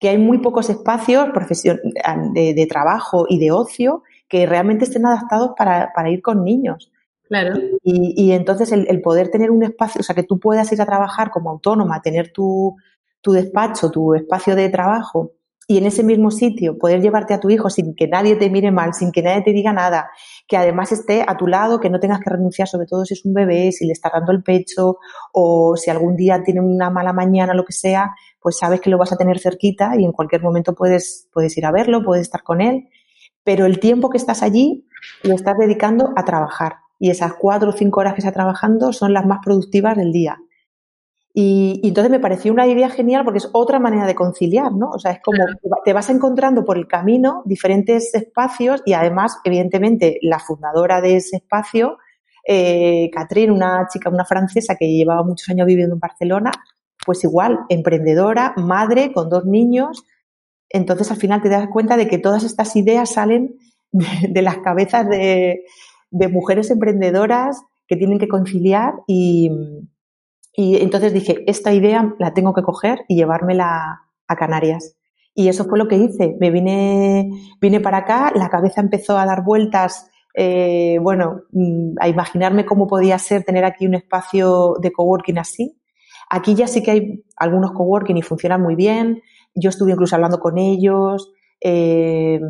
que 0.00 0.08
hay 0.08 0.18
muy 0.18 0.38
pocos 0.38 0.70
espacios 0.70 1.28
de, 2.32 2.54
de, 2.54 2.66
trabajo 2.66 3.26
y 3.28 3.38
de 3.38 3.52
ocio 3.52 4.02
que 4.28 4.46
realmente 4.46 4.84
estén 4.84 5.06
adaptados 5.06 5.52
para, 5.56 5.92
para 5.94 6.10
ir 6.10 6.22
con 6.22 6.44
niños. 6.44 6.90
Claro. 7.28 7.58
Y, 7.82 8.14
y 8.16 8.32
entonces 8.32 8.72
el, 8.72 9.00
poder 9.02 9.30
tener 9.30 9.50
un 9.50 9.62
espacio, 9.62 10.00
o 10.00 10.02
sea, 10.02 10.14
que 10.14 10.22
tú 10.22 10.38
puedas 10.38 10.72
ir 10.72 10.80
a 10.80 10.86
trabajar 10.86 11.30
como 11.30 11.50
autónoma, 11.50 12.00
tener 12.00 12.32
tu, 12.32 12.76
tu 13.20 13.32
despacho, 13.32 13.90
tu 13.90 14.14
espacio 14.14 14.56
de 14.56 14.68
trabajo 14.70 15.32
y 15.70 15.76
en 15.76 15.84
ese 15.84 16.02
mismo 16.02 16.30
sitio 16.30 16.78
poder 16.78 17.02
llevarte 17.02 17.34
a 17.34 17.40
tu 17.40 17.50
hijo 17.50 17.68
sin 17.68 17.94
que 17.94 18.08
nadie 18.08 18.36
te 18.36 18.48
mire 18.48 18.70
mal, 18.70 18.94
sin 18.94 19.12
que 19.12 19.22
nadie 19.22 19.42
te 19.42 19.52
diga 19.52 19.70
nada, 19.70 20.10
que 20.46 20.56
además 20.56 20.92
esté 20.92 21.22
a 21.26 21.36
tu 21.36 21.46
lado, 21.46 21.78
que 21.78 21.90
no 21.90 22.00
tengas 22.00 22.20
que 22.20 22.30
renunciar, 22.30 22.66
sobre 22.66 22.86
todo 22.86 23.04
si 23.04 23.12
es 23.12 23.24
un 23.26 23.34
bebé, 23.34 23.70
si 23.70 23.86
le 23.86 23.92
está 23.92 24.10
dando 24.10 24.32
el 24.32 24.42
pecho 24.42 24.96
o 25.34 25.76
si 25.76 25.90
algún 25.90 26.16
día 26.16 26.42
tiene 26.42 26.62
una 26.62 26.88
mala 26.88 27.12
mañana, 27.12 27.52
lo 27.52 27.66
que 27.66 27.74
sea, 27.74 28.14
pues 28.40 28.56
sabes 28.56 28.80
que 28.80 28.88
lo 28.88 28.96
vas 28.96 29.12
a 29.12 29.18
tener 29.18 29.38
cerquita 29.38 29.92
y 29.98 30.06
en 30.06 30.12
cualquier 30.12 30.42
momento 30.42 30.74
puedes, 30.74 31.28
puedes 31.34 31.54
ir 31.58 31.66
a 31.66 31.70
verlo, 31.70 32.02
puedes 32.02 32.22
estar 32.22 32.42
con 32.42 32.62
él, 32.62 32.88
pero 33.44 33.66
el 33.66 33.78
tiempo 33.78 34.08
que 34.08 34.16
estás 34.16 34.42
allí 34.42 34.88
lo 35.22 35.34
estás 35.34 35.58
dedicando 35.58 36.14
a 36.16 36.24
trabajar 36.24 36.76
y 36.98 37.10
esas 37.10 37.34
cuatro 37.34 37.70
o 37.70 37.72
cinco 37.72 38.00
horas 38.00 38.14
que 38.14 38.20
estás 38.20 38.34
trabajando 38.34 38.92
son 38.92 39.12
las 39.12 39.26
más 39.26 39.38
productivas 39.44 39.96
del 39.96 40.12
día. 40.12 40.38
Y, 41.40 41.80
entonces 41.84 42.10
me 42.10 42.18
pareció 42.18 42.52
una 42.52 42.66
idea 42.66 42.88
genial 42.88 43.24
porque 43.24 43.38
es 43.38 43.48
otra 43.52 43.78
manera 43.78 44.06
de 44.06 44.14
conciliar, 44.14 44.72
¿no? 44.72 44.90
O 44.90 44.98
sea, 44.98 45.12
es 45.12 45.20
como 45.22 45.44
te 45.84 45.92
vas 45.92 46.10
encontrando 46.10 46.64
por 46.64 46.76
el 46.76 46.88
camino 46.88 47.42
diferentes 47.44 48.12
espacios 48.14 48.82
y 48.84 48.94
además, 48.94 49.38
evidentemente, 49.44 50.18
la 50.22 50.40
fundadora 50.40 51.00
de 51.00 51.16
ese 51.16 51.36
espacio, 51.36 51.98
eh, 52.44 53.08
Catherine, 53.12 53.52
una 53.52 53.86
chica, 53.88 54.10
una 54.10 54.24
francesa 54.24 54.74
que 54.74 54.88
llevaba 54.88 55.22
muchos 55.22 55.48
años 55.50 55.66
viviendo 55.66 55.94
en 55.94 56.00
Barcelona, 56.00 56.50
pues 57.06 57.22
igual, 57.22 57.60
emprendedora, 57.68 58.54
madre, 58.56 59.12
con 59.12 59.28
dos 59.28 59.44
niños. 59.44 60.04
Entonces, 60.68 61.10
al 61.10 61.18
final 61.18 61.40
te 61.40 61.50
das 61.50 61.68
cuenta 61.68 61.96
de 61.96 62.08
que 62.08 62.18
todas 62.18 62.42
estas 62.42 62.74
ideas 62.74 63.12
salen 63.12 63.58
de, 63.92 64.42
las 64.42 64.58
cabezas 64.58 65.08
de, 65.08 65.64
de 66.10 66.28
mujeres 66.28 66.70
emprendedoras 66.70 67.60
que 67.86 67.96
tienen 67.96 68.18
que 68.18 68.28
conciliar 68.28 68.94
y, 69.06 69.50
y 70.52 70.76
entonces 70.76 71.12
dije, 71.12 71.44
esta 71.46 71.72
idea 71.72 72.14
la 72.18 72.34
tengo 72.34 72.52
que 72.54 72.62
coger 72.62 73.04
y 73.08 73.16
llevármela 73.16 74.02
a 74.26 74.36
Canarias. 74.36 74.96
Y 75.34 75.48
eso 75.48 75.64
fue 75.66 75.78
lo 75.78 75.86
que 75.86 75.96
hice. 75.96 76.36
Me 76.40 76.50
vine, 76.50 77.30
vine 77.60 77.80
para 77.80 77.98
acá, 77.98 78.32
la 78.34 78.48
cabeza 78.48 78.80
empezó 78.80 79.16
a 79.16 79.24
dar 79.24 79.44
vueltas, 79.44 80.10
eh, 80.34 80.98
bueno, 81.00 81.42
mm, 81.52 81.94
a 82.00 82.08
imaginarme 82.08 82.66
cómo 82.66 82.88
podía 82.88 83.18
ser 83.18 83.44
tener 83.44 83.64
aquí 83.64 83.86
un 83.86 83.94
espacio 83.94 84.74
de 84.80 84.90
coworking 84.90 85.38
así. 85.38 85.80
Aquí 86.28 86.56
ya 86.56 86.66
sí 86.66 86.82
que 86.82 86.90
hay 86.90 87.24
algunos 87.36 87.70
coworking 87.70 88.16
y 88.16 88.22
funcionan 88.22 88.60
muy 88.60 88.74
bien. 88.74 89.22
Yo 89.54 89.70
estuve 89.70 89.92
incluso 89.92 90.16
hablando 90.16 90.40
con 90.40 90.58
ellos. 90.58 91.32
Eh, 91.60 92.40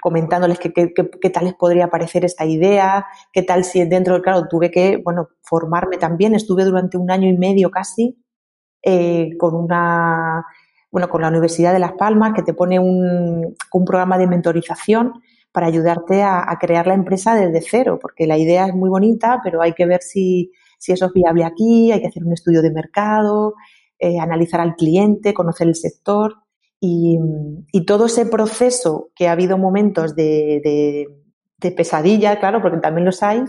comentándoles 0.00 0.58
qué 0.58 1.30
tal 1.32 1.44
les 1.44 1.54
podría 1.54 1.88
parecer 1.88 2.24
esta 2.24 2.44
idea, 2.44 3.06
qué 3.32 3.42
tal 3.42 3.64
si 3.64 3.84
dentro 3.84 4.20
claro, 4.22 4.48
tuve 4.48 4.70
que, 4.70 5.00
bueno, 5.04 5.28
formarme 5.42 5.96
también, 5.96 6.34
estuve 6.34 6.64
durante 6.64 6.96
un 6.96 7.10
año 7.10 7.28
y 7.28 7.36
medio 7.36 7.70
casi 7.70 8.22
eh, 8.82 9.30
con 9.38 9.54
una, 9.54 10.44
bueno, 10.90 11.08
con 11.08 11.22
la 11.22 11.28
Universidad 11.28 11.72
de 11.72 11.78
Las 11.78 11.92
Palmas 11.92 12.32
que 12.34 12.42
te 12.42 12.54
pone 12.54 12.78
un, 12.78 13.56
un 13.72 13.84
programa 13.84 14.18
de 14.18 14.26
mentorización 14.26 15.14
para 15.52 15.66
ayudarte 15.66 16.22
a, 16.22 16.56
crear 16.60 16.86
la 16.86 16.94
empresa 16.94 17.34
desde 17.34 17.60
cero, 17.68 17.98
porque 18.00 18.26
la 18.26 18.38
idea 18.38 18.66
es 18.66 18.74
muy 18.74 18.90
bonita, 18.90 19.40
pero 19.42 19.60
hay 19.60 19.72
que 19.72 19.86
ver 19.86 20.02
si, 20.02 20.52
si 20.78 20.92
eso 20.92 21.06
es 21.06 21.12
viable 21.12 21.44
aquí, 21.44 21.90
hay 21.90 22.00
que 22.00 22.06
hacer 22.06 22.24
un 22.24 22.32
estudio 22.32 22.62
de 22.62 22.70
mercado, 22.70 23.54
eh, 23.98 24.20
analizar 24.20 24.60
al 24.60 24.76
cliente, 24.76 25.34
conocer 25.34 25.66
el 25.66 25.74
sector 25.74 26.36
y, 26.80 27.18
todo 27.86 28.06
ese 28.06 28.26
proceso 28.26 29.08
que 29.14 29.28
ha 29.28 29.32
habido 29.32 29.56
momentos 29.58 30.14
de, 30.14 31.06
pesadilla, 31.76 32.38
claro, 32.38 32.60
porque 32.60 32.78
también 32.78 33.04
los 33.04 33.22
hay, 33.22 33.42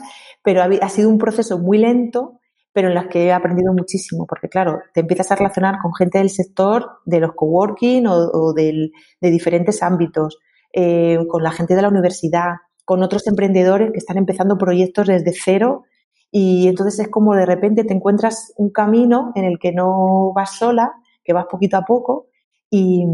pero 0.44 0.62
ha, 0.64 0.90
sido 0.90 1.10
un 1.10 1.18
proceso 1.18 1.60
muy 1.60 1.78
lento, 1.78 2.40
pero 2.72 2.88
en 2.88 2.96
las 2.96 3.08
que 3.08 3.26
he 3.26 3.32
aprendido 3.32 3.74
muchísimo, 3.74 4.26
porque 4.28 4.48
claro, 4.48 4.80
te 4.94 5.02
empiezas 5.02 5.32
a 5.32 5.36
relacionar 5.36 5.80
con 5.82 5.94
gente 5.94 6.20
del 6.20 6.30
sector, 6.30 7.00
de 7.06 7.20
los 7.20 7.34
coworking 7.34 8.08
o, 8.08 8.54
de 8.54 8.92
diferentes 9.22 9.84
ámbitos, 9.84 10.38
eh, 10.72 11.18
con 11.28 11.44
la 11.44 11.52
gente 11.52 11.76
de 11.76 11.82
la 11.82 11.90
universidad, 11.90 12.56
con 12.86 13.04
otros 13.04 13.28
emprendedores 13.28 13.92
que 13.92 13.98
están 13.98 14.18
empezando 14.18 14.58
proyectos 14.58 15.08
desde 15.08 15.34
cero 15.34 15.84
y 16.32 16.68
entonces 16.68 17.00
es 17.00 17.08
como 17.10 17.36
de 17.36 17.46
repente 17.46 17.84
te 17.84 17.94
encuentras 17.94 18.54
un 18.58 18.70
camino 18.70 19.32
en 19.36 19.46
el 19.46 19.58
que 19.60 19.72
no 19.72 20.32
vas 20.34 20.58
sola, 20.58 20.94
que 21.24 21.34
vas 21.34 21.46
poquito 21.50 21.78
a 21.78 21.84
poco. 21.84 22.28
Y, 22.72 23.06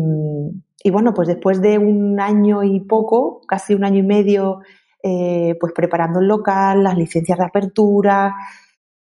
bueno, 0.91 1.13
pues 1.13 1.27
después 1.27 1.61
de 1.61 1.77
un 1.77 2.19
año 2.19 2.63
y 2.63 2.79
poco, 2.81 3.41
casi 3.47 3.73
un 3.73 3.85
año 3.85 3.99
y 3.99 4.03
medio, 4.03 4.61
eh, 5.03 5.55
pues 5.59 5.73
preparando 5.73 6.19
el 6.19 6.27
local, 6.27 6.83
las 6.83 6.97
licencias 6.97 7.37
de 7.37 7.45
apertura, 7.45 8.35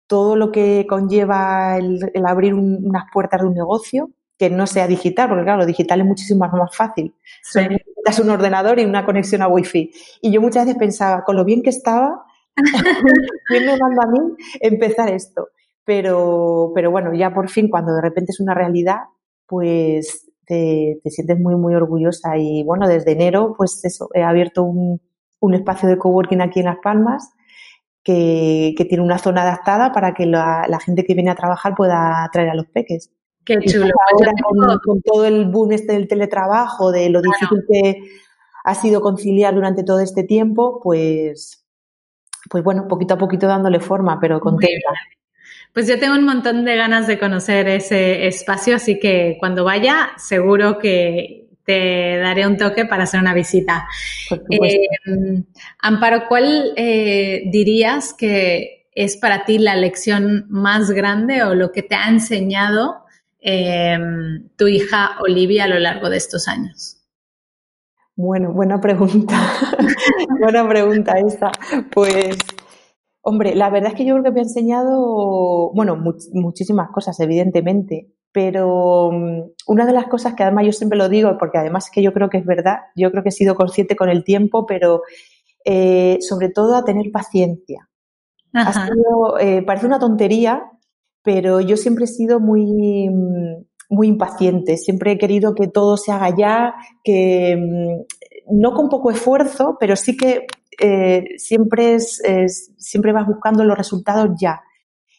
todo 0.08 0.36
lo 0.36 0.52
que 0.52 0.86
conlleva 0.90 1.78
el, 1.78 2.00
abrir 2.26 2.54
unas 2.54 3.06
puertas 3.14 3.42
de 3.42 3.48
un 3.48 3.54
negocio, 3.54 4.12
que 4.38 4.50
no 4.50 4.68
sea 4.68 4.88
digital, 4.88 5.30
porque 5.30 5.44
claro, 5.44 5.60
lo 5.60 5.66
digital 5.66 6.02
es 6.02 6.06
muchísimo 6.06 6.48
más, 6.48 6.76
fácil. 6.76 7.16
Sí. 7.44 7.60
Necesitas 7.60 8.20
un 8.20 8.30
ordenador 8.32 8.80
y 8.80 8.86
una 8.86 9.06
conexión 9.06 9.42
a 9.42 9.48
Wi-Fi. 9.48 9.92
Y 10.22 10.32
yo 10.32 10.42
muchas 10.42 10.66
veces 10.66 10.80
pensaba, 10.80 11.24
con 11.24 11.36
lo 11.36 11.46
bien 11.46 11.62
que 11.62 11.70
estaba, 11.70 12.26
¿Quién 13.48 13.66
me 13.66 13.78
manda 13.78 14.04
a 14.04 14.08
mí 14.08 14.20
empezar 14.60 15.10
esto? 15.10 15.50
Pero, 15.84 16.72
pero 16.76 16.92
bueno, 16.92 17.14
ya 17.14 17.34
por 17.34 17.50
fin, 17.50 17.70
cuando 17.70 17.94
de 17.94 18.02
repente 18.02 18.32
es 18.32 18.40
una 18.40 18.54
realidad, 18.54 19.00
pues 19.48 20.31
te, 20.46 21.00
sientes 21.06 21.40
muy, 21.40 21.56
muy 21.56 21.76
orgullosa. 21.76 22.38
Y 22.38 22.64
bueno, 22.64 22.88
desde 22.88 23.12
enero, 23.12 23.54
pues 23.58 23.84
eso, 23.84 24.10
he 24.14 24.24
abierto 24.24 24.64
un, 24.64 25.02
un 25.40 25.54
espacio 25.54 25.88
de 25.88 25.98
coworking 25.98 26.42
aquí 26.42 26.60
en 26.60 26.68
Las 26.68 26.78
Palmas 26.84 27.32
que, 28.04 28.74
que 28.78 28.86
tiene 28.86 29.04
una 29.04 29.18
zona 29.18 29.44
adaptada 29.44 29.92
para 29.92 30.14
que 30.14 30.26
la, 30.26 30.66
la, 30.68 30.80
gente 30.80 31.04
que 31.04 31.14
viene 31.14 31.32
a 31.32 31.36
trabajar 31.36 31.76
pueda 31.76 32.28
traer 32.32 32.50
a 32.50 32.56
los 32.56 32.66
peques. 32.68 33.12
Qué 33.46 33.60
chulo. 33.60 33.86
Pues 33.86 33.94
ahora 34.14 34.80
con, 34.84 35.02
todo 35.02 35.26
el 35.26 35.50
boom 35.50 35.72
este 35.72 35.94
del 35.94 36.08
teletrabajo, 36.08 36.92
de 36.92 37.10
lo 37.10 37.22
difícil 37.22 37.64
que 37.72 38.00
ha 38.64 38.76
sido 38.76 39.02
conciliar 39.02 39.56
durante 39.56 39.84
todo 39.84 40.00
este 40.00 40.24
tiempo, 40.24 40.80
pues, 40.84 41.66
pues 42.50 42.64
bueno, 42.64 42.88
poquito 42.88 43.16
a 43.16 43.18
poquito 43.18 43.48
dándole 43.48 43.80
forma, 43.80 44.20
pero 44.20 44.40
contenta. 44.40 44.92
Pues 45.74 45.88
yo 45.88 45.98
tengo 46.00 46.16
un 46.16 46.26
montón 46.26 46.66
de 46.66 46.76
ganas 46.76 47.08
de 47.08 47.18
conocer 47.18 47.68
ese 47.70 48.28
espacio, 48.28 48.76
así 48.76 49.00
que 49.00 49.38
cuando 49.40 49.64
vaya, 49.64 50.12
seguro 50.18 50.78
que 50.78 51.48
te 51.64 52.18
daré 52.18 52.46
un 52.46 52.58
toque 52.58 52.86
para 52.86 53.04
hacer 53.04 53.22
una 53.22 53.34
visita. 53.34 53.88
Eh, 54.50 55.44
Amparo, 55.80 56.28
¿cuál 56.28 56.74
eh, 56.76 57.44
dirías 57.46 58.14
que 58.14 58.88
es 58.94 59.16
para 59.16 59.46
ti 59.46 59.60
la 59.60 59.76
lección 59.76 60.46
más 60.50 60.92
grande 60.92 61.44
o 61.44 61.56
lo 61.56 61.72
que 61.72 61.84
te 61.84 61.96
ha 61.96 62.10
enseñado 62.10 63.06
eh, 63.40 63.98
tu 64.58 64.68
hija 64.68 65.12
Olivia 65.22 65.64
a 65.64 65.68
lo 65.68 65.80
largo 65.80 66.10
de 66.10 66.18
estos 66.18 66.48
años? 66.48 66.98
Bueno, 68.16 68.52
buena 68.52 68.80
pregunta. 68.80 69.36
buena 70.40 70.68
pregunta 70.68 71.18
esta. 71.18 71.52
Pues, 71.92 72.38
hombre, 73.22 73.56
la 73.56 73.70
verdad 73.70 73.92
es 73.92 73.98
que 73.98 74.06
yo 74.06 74.14
creo 74.16 74.24
que 74.24 74.32
me 74.32 74.40
ha 74.40 74.44
enseñado, 74.44 75.72
bueno, 75.74 75.96
muchísimas 76.34 76.90
cosas, 76.92 77.20
evidentemente, 77.20 78.08
pero 78.32 79.12
mm, 79.12 79.52
una 79.68 79.86
de 79.86 79.94
las 79.94 80.08
cosas 80.08 80.34
que 80.34 80.44
además 80.44 80.66
yo 80.66 80.72
siempre 80.72 80.98
lo 80.98 81.10
digo, 81.10 81.38
porque 81.38 81.58
además 81.58 81.90
que 81.92 82.02
yo 82.02 82.14
creo 82.14 82.30
que 82.30 82.38
es 82.38 82.46
verdad, 82.46 82.78
yo 82.96 83.12
creo 83.12 83.24
que 83.24 83.30
he 83.30 83.34
sido 83.34 83.56
consciente 83.56 83.96
con 83.96 84.10
el 84.10 84.24
tiempo, 84.24 84.66
pero 84.66 85.02
eh, 85.66 86.18
sobre 86.22 86.50
todo 86.50 86.76
a 86.76 86.84
tener 86.84 87.12
paciencia. 87.12 87.88
Eh, 89.40 89.62
parece 89.66 89.86
una 89.86 90.00
tontería, 90.00 90.64
pero 91.24 91.62
yo 91.62 91.78
siempre 91.78 92.06
he 92.06 92.08
sido 92.08 92.40
muy, 92.40 93.10
mm, 93.10 93.66
muy 93.90 94.08
impaciente, 94.08 94.78
siempre 94.78 95.12
he 95.12 95.18
querido 95.18 95.54
que 95.54 95.68
todo 95.68 95.98
se 95.98 96.12
haga 96.12 96.36
ya, 96.36 96.76
que 97.04 97.56
mm, 97.58 98.60
no 98.60 98.74
con 98.74 98.90
poco 98.90 99.12
esfuerzo, 99.12 99.78
pero 99.80 99.96
sí 99.96 100.18
que 100.18 100.48
eh, 100.80 101.26
siempre, 101.38 102.00
siempre 102.00 103.14
vas 103.14 103.28
buscando 103.28 103.64
los 103.64 103.78
resultados 103.78 104.30
ya. 104.40 104.62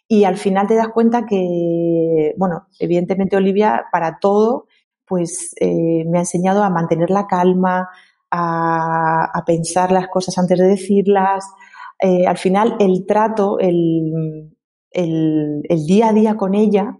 Y 0.08 0.24
al 0.24 0.36
final 0.36 0.66
te 0.66 0.74
das 0.74 0.88
cuenta 0.88 1.24
que, 1.26 2.34
bueno, 2.36 2.66
evidentemente 2.78 3.36
Olivia 3.36 3.86
para 3.90 4.18
todo, 4.18 4.66
pues 5.06 5.54
eh, 5.60 6.04
me 6.06 6.18
ha 6.18 6.22
enseñado 6.22 6.62
a 6.62 6.70
mantener 6.70 7.10
la 7.10 7.26
calma, 7.26 7.88
a, 8.30 9.42
pensar 9.46 9.92
las 9.92 10.08
cosas 10.08 10.36
antes 10.38 10.58
de 10.58 10.66
decirlas. 10.66 11.44
Eh, 12.00 12.26
al 12.26 12.38
final 12.38 12.76
el 12.80 13.06
trato, 13.06 13.58
el, 13.58 14.52
el, 14.90 15.62
el 15.68 15.86
día 15.86 16.08
a 16.08 16.12
día 16.12 16.36
con 16.36 16.54
ella, 16.54 16.98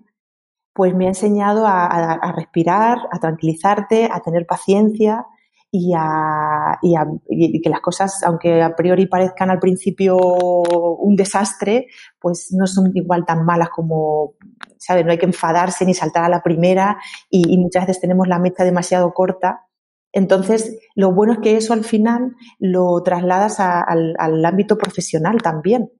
pues 0.73 0.95
me 0.95 1.05
ha 1.07 1.09
enseñado 1.09 1.67
a, 1.67 2.33
respirar, 2.35 2.99
a 3.11 3.19
tranquilizarte, 3.19 4.09
a 4.11 4.21
tener 4.21 4.47
paciencia 4.47 5.27
y, 5.75 5.95
a, 5.97 6.79
que 6.83 7.71
las 7.71 7.81
cosas, 7.81 8.23
aunque 8.25 8.61
a 8.63 8.77
priori 8.77 9.07
parezcan 9.07 9.51
al 9.51 9.59
principio 9.59 10.19
un 10.19 11.17
desastre, 11.17 11.87
pues 12.21 12.53
no 12.53 12.67
son 12.67 12.93
igual 12.95 13.25
tan 13.25 13.47
malas 13.47 13.71
como, 13.71 14.35
¿sabes? 14.77 15.07
No 15.07 15.13
hay 15.13 15.19
que 15.19 15.25
enfadarse 15.25 15.87
ni 15.87 15.95
saltar 15.95 16.25
a 16.25 16.29
la 16.29 16.43
primera 16.43 16.99
y, 17.31 17.57
muchas 17.57 17.87
veces 17.87 18.03
tenemos 18.03 18.29
la 18.29 18.39
meta 18.39 18.65
demasiado 18.65 19.15
corta. 19.15 19.67
Entonces, 20.13 20.79
lo 20.95 21.13
bueno 21.13 21.33
es 21.33 21.39
que 21.39 21.57
eso 21.57 21.73
al 21.73 21.85
final 21.85 22.37
lo 22.59 23.03
trasladas 23.03 23.59
al, 23.59 24.15
al 24.19 24.45
ámbito 24.45 24.77
profesional 24.77 25.41
también. 25.41 25.91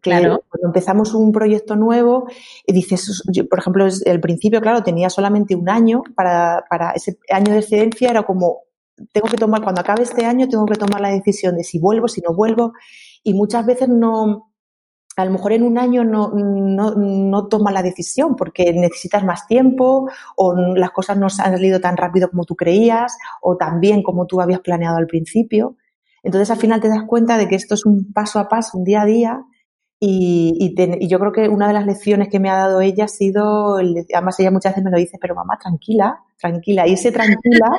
Claro. 0.00 0.42
Cuando 0.48 0.68
empezamos 0.68 1.14
un 1.14 1.30
proyecto 1.30 1.76
nuevo, 1.76 2.26
y 2.66 2.72
dices, 2.72 3.22
por 3.48 3.60
ejemplo, 3.60 3.86
el 4.04 4.20
principio, 4.20 4.60
claro, 4.60 4.82
tenía 4.82 5.08
solamente 5.08 5.54
un 5.54 5.68
año 5.68 6.02
para, 6.16 6.64
para 6.68 6.90
ese 6.92 7.18
año 7.30 7.52
de 7.52 7.60
excedencia, 7.60 8.10
era 8.10 8.24
como, 8.24 8.62
tengo 9.12 9.28
que 9.28 9.36
tomar, 9.36 9.62
cuando 9.62 9.80
acabe 9.80 10.02
este 10.02 10.24
año, 10.24 10.48
tengo 10.48 10.66
que 10.66 10.76
tomar 10.76 11.00
la 11.00 11.10
decisión 11.10 11.56
de 11.56 11.64
si 11.64 11.78
vuelvo, 11.78 12.08
si 12.08 12.20
no 12.20 12.34
vuelvo, 12.34 12.72
y 13.22 13.34
muchas 13.34 13.66
veces 13.66 13.88
no, 13.88 14.50
a 15.16 15.24
lo 15.24 15.30
mejor 15.32 15.52
en 15.52 15.64
un 15.64 15.78
año 15.78 16.04
no, 16.04 16.32
no, 16.34 16.94
no 16.94 17.48
tomas 17.48 17.74
la 17.74 17.82
decisión 17.82 18.36
porque 18.36 18.72
necesitas 18.72 19.24
más 19.24 19.46
tiempo 19.46 20.08
o 20.36 20.54
las 20.54 20.90
cosas 20.90 21.16
no 21.18 21.26
han 21.26 21.30
salido 21.30 21.80
tan 21.80 21.96
rápido 21.96 22.30
como 22.30 22.44
tú 22.44 22.56
creías 22.56 23.16
o 23.42 23.56
tan 23.56 23.80
bien 23.80 24.02
como 24.02 24.26
tú 24.26 24.40
habías 24.40 24.60
planeado 24.60 24.96
al 24.96 25.06
principio. 25.06 25.76
Entonces 26.22 26.50
al 26.50 26.58
final 26.58 26.80
te 26.80 26.88
das 26.88 27.04
cuenta 27.06 27.36
de 27.38 27.48
que 27.48 27.56
esto 27.56 27.74
es 27.74 27.84
un 27.86 28.12
paso 28.12 28.38
a 28.38 28.48
paso, 28.48 28.78
un 28.78 28.84
día 28.84 29.02
a 29.02 29.06
día 29.06 29.44
y, 30.02 31.08
yo 31.08 31.18
creo 31.18 31.32
que 31.32 31.48
una 31.48 31.68
de 31.68 31.74
las 31.74 31.84
lecciones 31.84 32.28
que 32.30 32.40
me 32.40 32.48
ha 32.48 32.56
dado 32.56 32.80
ella 32.80 33.04
ha 33.04 33.08
sido, 33.08 33.76
además 33.76 34.40
ella 34.40 34.50
muchas 34.50 34.72
veces 34.72 34.84
me 34.84 34.90
lo 34.90 34.96
dice, 34.96 35.18
pero 35.20 35.34
mamá, 35.34 35.58
tranquila, 35.60 36.24
tranquila. 36.38 36.86
Y 36.88 36.94
ese 36.94 37.12
tranquila, 37.12 37.70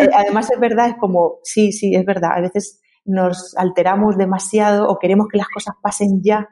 eh, 0.00 0.08
además 0.14 0.50
es 0.50 0.58
verdad, 0.58 0.88
es 0.88 0.94
como, 0.96 1.40
sí, 1.42 1.72
sí, 1.72 1.94
es 1.94 2.06
verdad. 2.06 2.32
A 2.36 2.40
veces 2.40 2.80
nos 3.04 3.54
alteramos 3.56 4.16
demasiado 4.16 4.88
o 4.88 4.98
queremos 4.98 5.28
que 5.28 5.38
las 5.38 5.48
cosas 5.48 5.74
pasen 5.82 6.22
ya 6.22 6.48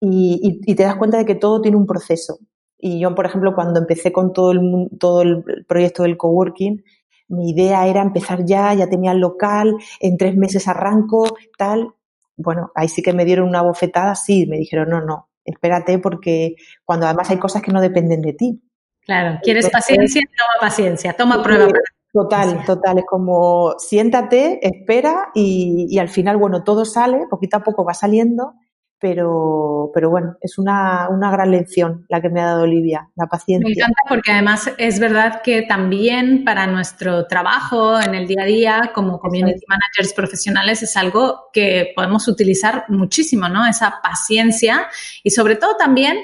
y, 0.00 0.74
te 0.74 0.82
das 0.84 0.96
cuenta 0.96 1.18
de 1.18 1.24
que 1.24 1.34
todo 1.34 1.60
tiene 1.60 1.76
un 1.76 1.86
proceso. 1.86 2.38
Y 2.78 3.00
yo, 3.00 3.14
por 3.14 3.26
ejemplo, 3.26 3.54
cuando 3.54 3.80
empecé 3.80 4.12
con 4.12 4.32
todo 4.32 4.52
el, 4.52 4.88
todo 5.00 5.22
el 5.22 5.42
proyecto 5.66 6.04
del 6.04 6.16
coworking, 6.16 6.84
mi 7.28 7.50
idea 7.50 7.86
era 7.88 8.02
empezar 8.02 8.44
ya, 8.44 8.72
ya 8.74 8.88
tenía 8.88 9.12
el 9.12 9.18
local, 9.18 9.74
en 10.00 10.16
tres 10.16 10.36
meses 10.36 10.68
arranco, 10.68 11.36
tal, 11.56 11.94
bueno, 12.36 12.70
ahí 12.74 12.88
sí 12.88 13.02
que 13.02 13.12
me 13.12 13.24
dieron 13.24 13.48
una 13.48 13.62
bofetada, 13.62 14.14
sí, 14.14 14.46
me 14.46 14.56
dijeron, 14.56 14.90
no, 14.90 15.00
no, 15.00 15.28
espérate 15.44 15.98
porque 15.98 16.56
cuando 16.84 17.06
además 17.06 17.30
hay 17.30 17.38
cosas 17.38 17.62
que 17.62 17.72
no 17.72 17.80
dependen 17.80 18.22
de 18.22 18.32
ti. 18.32 18.62
Claro, 19.00 19.38
¿quieres 19.42 19.68
paciencia? 19.68 20.22
Toma 20.22 20.68
paciencia, 20.68 21.12
toma 21.12 21.42
prueba. 21.42 21.68
Total, 22.12 22.64
total, 22.64 22.98
es 22.98 23.04
como 23.06 23.74
siéntate, 23.78 24.60
espera 24.66 25.30
y, 25.34 25.86
y, 25.90 25.98
al 25.98 26.08
final, 26.08 26.36
bueno, 26.36 26.62
todo 26.62 26.84
sale, 26.84 27.26
poquito 27.28 27.56
a 27.56 27.64
poco 27.64 27.84
va 27.84 27.92
saliendo 27.92 28.54
pero, 29.04 29.90
pero 29.92 30.08
bueno, 30.08 30.38
es 30.40 30.56
una, 30.56 31.10
una, 31.10 31.30
gran 31.30 31.50
lección 31.50 32.06
la 32.08 32.22
que 32.22 32.30
me 32.30 32.40
ha 32.40 32.46
dado 32.46 32.62
Olivia, 32.62 33.10
la 33.16 33.26
paciencia. 33.26 33.68
Me 33.68 33.74
encanta 33.74 34.00
porque 34.08 34.32
además 34.32 34.70
es 34.78 34.98
verdad 34.98 35.42
que 35.42 35.60
también 35.60 36.42
para 36.42 36.66
nuestro 36.66 37.26
trabajo 37.26 38.00
en 38.00 38.14
el 38.14 38.26
día 38.26 38.44
a 38.44 38.46
día 38.46 38.90
como 38.94 39.18
community 39.18 39.60
managers 39.68 40.14
profesionales 40.14 40.82
es 40.82 40.96
algo 40.96 41.50
que 41.52 41.92
podemos 41.94 42.26
utilizar 42.28 42.86
muchísimo, 42.88 43.46
¿no? 43.50 43.66
Esa 43.66 44.00
paciencia 44.02 44.88
y 45.22 45.32
sobre 45.32 45.56
todo 45.56 45.76
también 45.76 46.16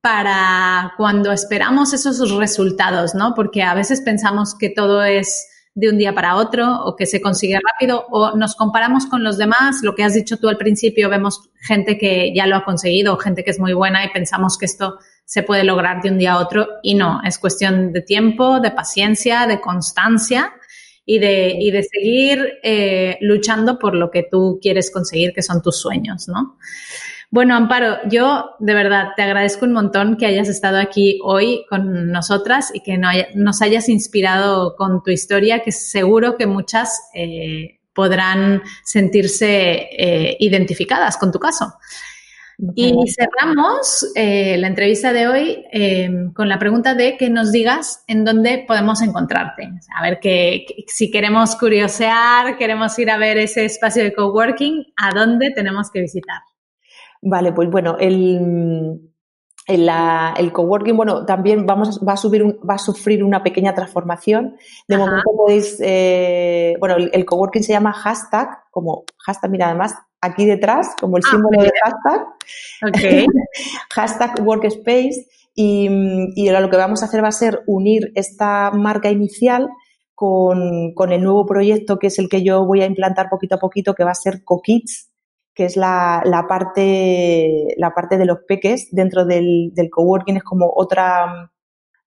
para 0.00 0.94
cuando 0.96 1.30
esperamos 1.30 1.92
esos 1.92 2.36
resultados, 2.36 3.14
¿no? 3.14 3.34
Porque 3.36 3.62
a 3.62 3.74
veces 3.74 4.00
pensamos 4.00 4.56
que 4.58 4.70
todo 4.70 5.04
es 5.04 5.46
de 5.76 5.90
un 5.90 5.98
día 5.98 6.14
para 6.14 6.36
otro 6.36 6.84
o 6.84 6.96
que 6.96 7.04
se 7.04 7.20
consigue 7.20 7.60
rápido 7.62 8.06
o 8.10 8.34
nos 8.34 8.56
comparamos 8.56 9.04
con 9.04 9.22
los 9.22 9.36
demás, 9.36 9.82
lo 9.82 9.94
que 9.94 10.02
has 10.02 10.14
dicho 10.14 10.38
tú 10.38 10.48
al 10.48 10.56
principio, 10.56 11.10
vemos 11.10 11.50
gente 11.60 11.98
que 11.98 12.32
ya 12.34 12.46
lo 12.46 12.56
ha 12.56 12.64
conseguido, 12.64 13.18
gente 13.18 13.44
que 13.44 13.50
es 13.50 13.60
muy 13.60 13.74
buena 13.74 14.02
y 14.02 14.08
pensamos 14.08 14.56
que 14.56 14.64
esto 14.64 14.98
se 15.26 15.42
puede 15.42 15.64
lograr 15.64 16.00
de 16.00 16.10
un 16.10 16.16
día 16.16 16.32
a 16.32 16.38
otro 16.38 16.66
y 16.82 16.94
no, 16.94 17.20
es 17.24 17.38
cuestión 17.38 17.92
de 17.92 18.00
tiempo, 18.00 18.58
de 18.58 18.70
paciencia, 18.70 19.46
de 19.46 19.60
constancia 19.60 20.54
y 21.04 21.18
de, 21.18 21.54
y 21.60 21.70
de 21.70 21.82
seguir 21.82 22.54
eh, 22.62 23.18
luchando 23.20 23.78
por 23.78 23.94
lo 23.94 24.10
que 24.10 24.26
tú 24.30 24.58
quieres 24.62 24.90
conseguir, 24.90 25.34
que 25.34 25.42
son 25.42 25.60
tus 25.60 25.78
sueños, 25.78 26.26
¿no? 26.26 26.56
Bueno, 27.30 27.56
Amparo, 27.56 27.98
yo 28.08 28.54
de 28.60 28.74
verdad 28.74 29.08
te 29.16 29.22
agradezco 29.22 29.66
un 29.66 29.72
montón 29.72 30.16
que 30.16 30.26
hayas 30.26 30.48
estado 30.48 30.78
aquí 30.78 31.18
hoy 31.24 31.64
con 31.68 32.12
nosotras 32.12 32.70
y 32.72 32.80
que 32.80 32.98
nos 33.34 33.62
hayas 33.62 33.88
inspirado 33.88 34.76
con 34.76 35.02
tu 35.02 35.10
historia, 35.10 35.62
que 35.62 35.72
seguro 35.72 36.36
que 36.36 36.46
muchas 36.46 37.10
eh, 37.14 37.80
podrán 37.92 38.62
sentirse 38.84 39.88
eh, 39.90 40.36
identificadas 40.38 41.16
con 41.16 41.32
tu 41.32 41.40
caso. 41.40 41.74
Y 42.74 42.94
cerramos 43.08 44.12
eh, 44.14 44.56
la 44.56 44.68
entrevista 44.68 45.12
de 45.12 45.28
hoy 45.28 45.64
con 46.32 46.48
la 46.48 46.58
pregunta 46.58 46.94
de 46.94 47.18
que 47.18 47.28
nos 47.28 47.52
digas 47.52 48.02
en 48.06 48.24
dónde 48.24 48.64
podemos 48.66 49.02
encontrarte. 49.02 49.68
A 49.94 50.00
ver, 50.00 50.20
que, 50.20 50.64
si 50.86 51.10
queremos 51.10 51.54
curiosear, 51.56 52.56
queremos 52.56 52.98
ir 52.98 53.10
a 53.10 53.18
ver 53.18 53.36
ese 53.36 53.66
espacio 53.66 54.04
de 54.04 54.14
coworking, 54.14 54.86
¿a 54.96 55.10
dónde 55.10 55.50
tenemos 55.50 55.90
que 55.90 56.00
visitar? 56.00 56.38
Vale, 57.22 57.52
pues 57.52 57.70
bueno, 57.70 57.96
el, 57.98 59.00
el, 59.66 60.52
coworking, 60.52 60.96
bueno, 60.96 61.24
también 61.26 61.66
vamos, 61.66 62.00
va, 62.06 62.12
a 62.12 62.16
subir 62.16 62.44
va 62.68 62.74
a 62.74 62.78
sufrir 62.78 63.24
una 63.24 63.42
pequeña 63.42 63.74
transformación. 63.74 64.56
De 64.86 64.96
momento 64.96 65.30
podéis, 65.36 65.78
eh, 65.80 66.76
bueno, 66.78 66.96
el, 66.96 67.24
coworking 67.24 67.62
se 67.62 67.72
llama 67.72 67.92
hashtag, 67.92 68.48
como 68.70 69.04
hashtag, 69.18 69.50
mira, 69.50 69.66
además, 69.68 69.94
aquí 70.20 70.46
detrás, 70.46 70.94
como 71.00 71.16
el 71.16 71.22
ah, 71.26 71.30
símbolo 71.30 71.62
de 71.62 71.72
hashtag. 71.82 72.26
Okay. 72.88 73.26
hashtag 73.94 74.46
workspace. 74.46 75.26
Y, 75.58 75.88
y 76.36 76.50
lo 76.50 76.68
que 76.68 76.76
vamos 76.76 77.02
a 77.02 77.06
hacer 77.06 77.24
va 77.24 77.28
a 77.28 77.32
ser 77.32 77.62
unir 77.66 78.12
esta 78.14 78.70
marca 78.72 79.10
inicial 79.10 79.70
con, 80.14 80.92
con, 80.94 81.12
el 81.12 81.22
nuevo 81.22 81.46
proyecto 81.46 81.98
que 81.98 82.08
es 82.08 82.18
el 82.18 82.28
que 82.28 82.42
yo 82.42 82.64
voy 82.66 82.82
a 82.82 82.86
implantar 82.86 83.28
poquito 83.30 83.54
a 83.54 83.58
poquito, 83.58 83.94
que 83.94 84.04
va 84.04 84.10
a 84.10 84.14
ser 84.14 84.44
CoKids, 84.44 85.05
que 85.56 85.64
es 85.64 85.76
la, 85.78 86.22
la, 86.26 86.46
parte, 86.46 87.74
la 87.78 87.94
parte 87.94 88.18
de 88.18 88.26
los 88.26 88.40
peques 88.46 88.88
dentro 88.92 89.24
del, 89.24 89.72
del 89.72 89.88
coworking, 89.88 90.36
es 90.36 90.44
como 90.44 90.70
otra, 90.76 91.50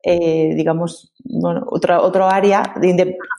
eh, 0.03 0.53
digamos, 0.53 1.11
bueno, 1.23 1.65
otra, 1.67 1.99
otro 1.99 2.27
área 2.27 2.61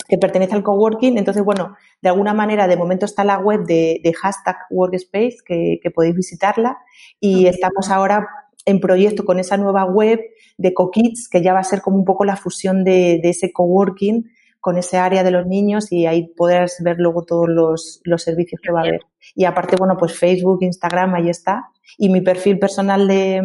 que 0.08 0.18
pertenece 0.18 0.56
al 0.56 0.64
coworking. 0.64 1.16
Entonces, 1.16 1.44
bueno, 1.44 1.76
de 2.02 2.08
alguna 2.08 2.34
manera, 2.34 2.66
de 2.66 2.76
momento 2.76 3.06
está 3.06 3.22
la 3.22 3.38
web 3.38 3.64
de, 3.66 4.00
de 4.02 4.12
hashtag 4.12 4.56
Workspace, 4.70 5.36
que, 5.46 5.78
que, 5.80 5.90
podéis 5.92 6.16
visitarla, 6.16 6.78
y 7.20 7.46
estamos 7.46 7.88
ahora 7.88 8.26
en 8.66 8.80
proyecto 8.80 9.24
con 9.24 9.38
esa 9.38 9.56
nueva 9.58 9.84
web 9.84 10.18
de 10.58 10.74
CoKids, 10.74 11.28
que 11.28 11.40
ya 11.40 11.52
va 11.52 11.60
a 11.60 11.64
ser 11.64 11.82
como 11.82 11.96
un 11.96 12.04
poco 12.04 12.24
la 12.24 12.36
fusión 12.36 12.82
de, 12.82 13.20
de 13.22 13.28
ese 13.30 13.52
coworking 13.52 14.28
con 14.60 14.76
ese 14.76 14.98
área 14.98 15.24
de 15.24 15.30
los 15.30 15.46
niños 15.46 15.90
y 15.90 16.06
ahí 16.06 16.28
podrás 16.36 16.76
ver 16.80 16.96
luego 16.98 17.24
todos 17.24 17.48
los, 17.48 18.00
los 18.04 18.22
servicios 18.22 18.60
que 18.62 18.72
va 18.72 18.80
a 18.80 18.84
haber. 18.84 19.00
Y 19.34 19.44
aparte, 19.44 19.76
bueno, 19.78 19.96
pues 19.98 20.18
Facebook, 20.18 20.58
Instagram, 20.62 21.14
ahí 21.14 21.30
está. 21.30 21.70
Y 21.96 22.10
mi 22.10 22.20
perfil 22.20 22.58
personal 22.58 23.08
de, 23.08 23.42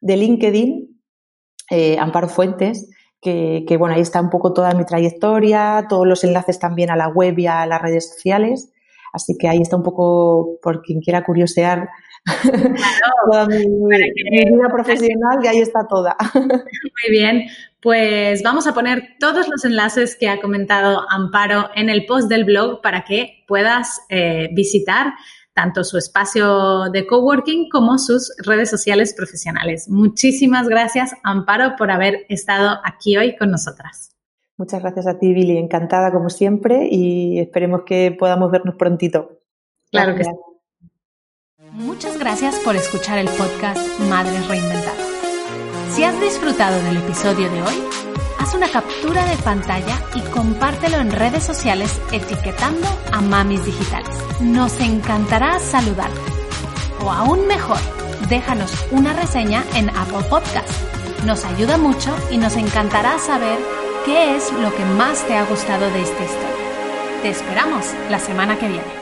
de 0.00 0.16
LinkedIn, 0.16 1.02
eh, 1.70 1.98
Amparo 1.98 2.28
Fuentes, 2.28 2.90
que, 3.20 3.64
que, 3.66 3.76
bueno, 3.76 3.94
ahí 3.94 4.00
está 4.00 4.20
un 4.20 4.30
poco 4.30 4.52
toda 4.52 4.72
mi 4.74 4.84
trayectoria, 4.84 5.86
todos 5.88 6.06
los 6.06 6.24
enlaces 6.24 6.58
también 6.58 6.90
a 6.90 6.96
la 6.96 7.08
web 7.08 7.38
y 7.38 7.46
a 7.46 7.66
las 7.66 7.82
redes 7.82 8.10
sociales. 8.14 8.72
Así 9.12 9.36
que 9.38 9.48
ahí 9.48 9.60
está 9.60 9.76
un 9.76 9.82
poco, 9.82 10.58
por 10.62 10.82
quien 10.82 11.00
quiera 11.00 11.24
curiosear, 11.24 11.88
toda 13.24 13.46
mi, 13.46 13.58
vida 13.58 14.68
profesional 14.70 15.38
y 15.42 15.46
ahí 15.46 15.58
está 15.58 15.86
toda. 15.88 16.16
Muy 16.34 17.10
bien, 17.10 17.46
pues 17.80 18.42
vamos 18.42 18.66
a 18.66 18.74
poner 18.74 19.16
todos 19.18 19.48
los 19.48 19.64
enlaces 19.64 20.16
que 20.16 20.28
ha 20.28 20.40
comentado 20.40 21.04
Amparo 21.10 21.70
en 21.74 21.90
el 21.90 22.06
post 22.06 22.28
del 22.28 22.44
blog 22.44 22.80
para 22.80 23.04
que 23.04 23.44
puedas 23.46 24.02
eh, 24.08 24.48
visitar 24.52 25.14
tanto 25.52 25.84
su 25.84 25.98
espacio 25.98 26.90
de 26.90 27.06
coworking 27.06 27.68
como 27.68 27.98
sus 27.98 28.34
redes 28.44 28.70
sociales 28.70 29.14
profesionales. 29.14 29.88
Muchísimas 29.88 30.68
gracias, 30.68 31.14
Amparo, 31.24 31.76
por 31.76 31.90
haber 31.90 32.24
estado 32.28 32.78
aquí 32.84 33.16
hoy 33.16 33.36
con 33.36 33.50
nosotras. 33.50 34.16
Muchas 34.56 34.80
gracias 34.80 35.06
a 35.06 35.18
ti, 35.18 35.34
Billy. 35.34 35.58
Encantada 35.58 36.12
como 36.12 36.30
siempre 36.30 36.88
y 36.90 37.40
esperemos 37.40 37.82
que 37.84 38.14
podamos 38.16 38.50
vernos 38.50 38.76
prontito. 38.76 39.40
Claro 39.90 40.14
que 40.14 40.24
sí. 40.24 40.30
Muchas 41.72 42.18
gracias 42.18 42.56
por 42.56 42.76
escuchar 42.76 43.16
el 43.16 43.30
podcast 43.30 43.80
Madres 44.00 44.46
Reinventadas. 44.46 45.08
Si 45.90 46.04
has 46.04 46.20
disfrutado 46.20 46.82
del 46.82 46.98
episodio 46.98 47.50
de 47.50 47.62
hoy, 47.62 47.82
haz 48.38 48.54
una 48.54 48.68
captura 48.68 49.24
de 49.24 49.36
pantalla 49.38 49.98
y 50.14 50.20
compártelo 50.20 50.98
en 50.98 51.10
redes 51.10 51.44
sociales 51.44 51.98
etiquetando 52.12 52.86
a 53.10 53.22
Mamis 53.22 53.64
Digitales. 53.64 54.14
Nos 54.42 54.78
encantará 54.80 55.58
saludarte. 55.60 56.20
O 57.00 57.10
aún 57.10 57.46
mejor, 57.46 57.80
déjanos 58.28 58.70
una 58.90 59.14
reseña 59.14 59.64
en 59.74 59.88
Apple 59.96 60.24
Podcast. 60.28 60.68
Nos 61.24 61.42
ayuda 61.46 61.78
mucho 61.78 62.14
y 62.30 62.36
nos 62.36 62.54
encantará 62.56 63.18
saber 63.18 63.58
qué 64.04 64.36
es 64.36 64.52
lo 64.52 64.74
que 64.74 64.84
más 64.84 65.26
te 65.26 65.36
ha 65.36 65.46
gustado 65.46 65.90
de 65.90 66.02
esta 66.02 66.22
historia. 66.22 67.22
Te 67.22 67.30
esperamos 67.30 67.86
la 68.10 68.18
semana 68.18 68.58
que 68.58 68.68
viene. 68.68 69.01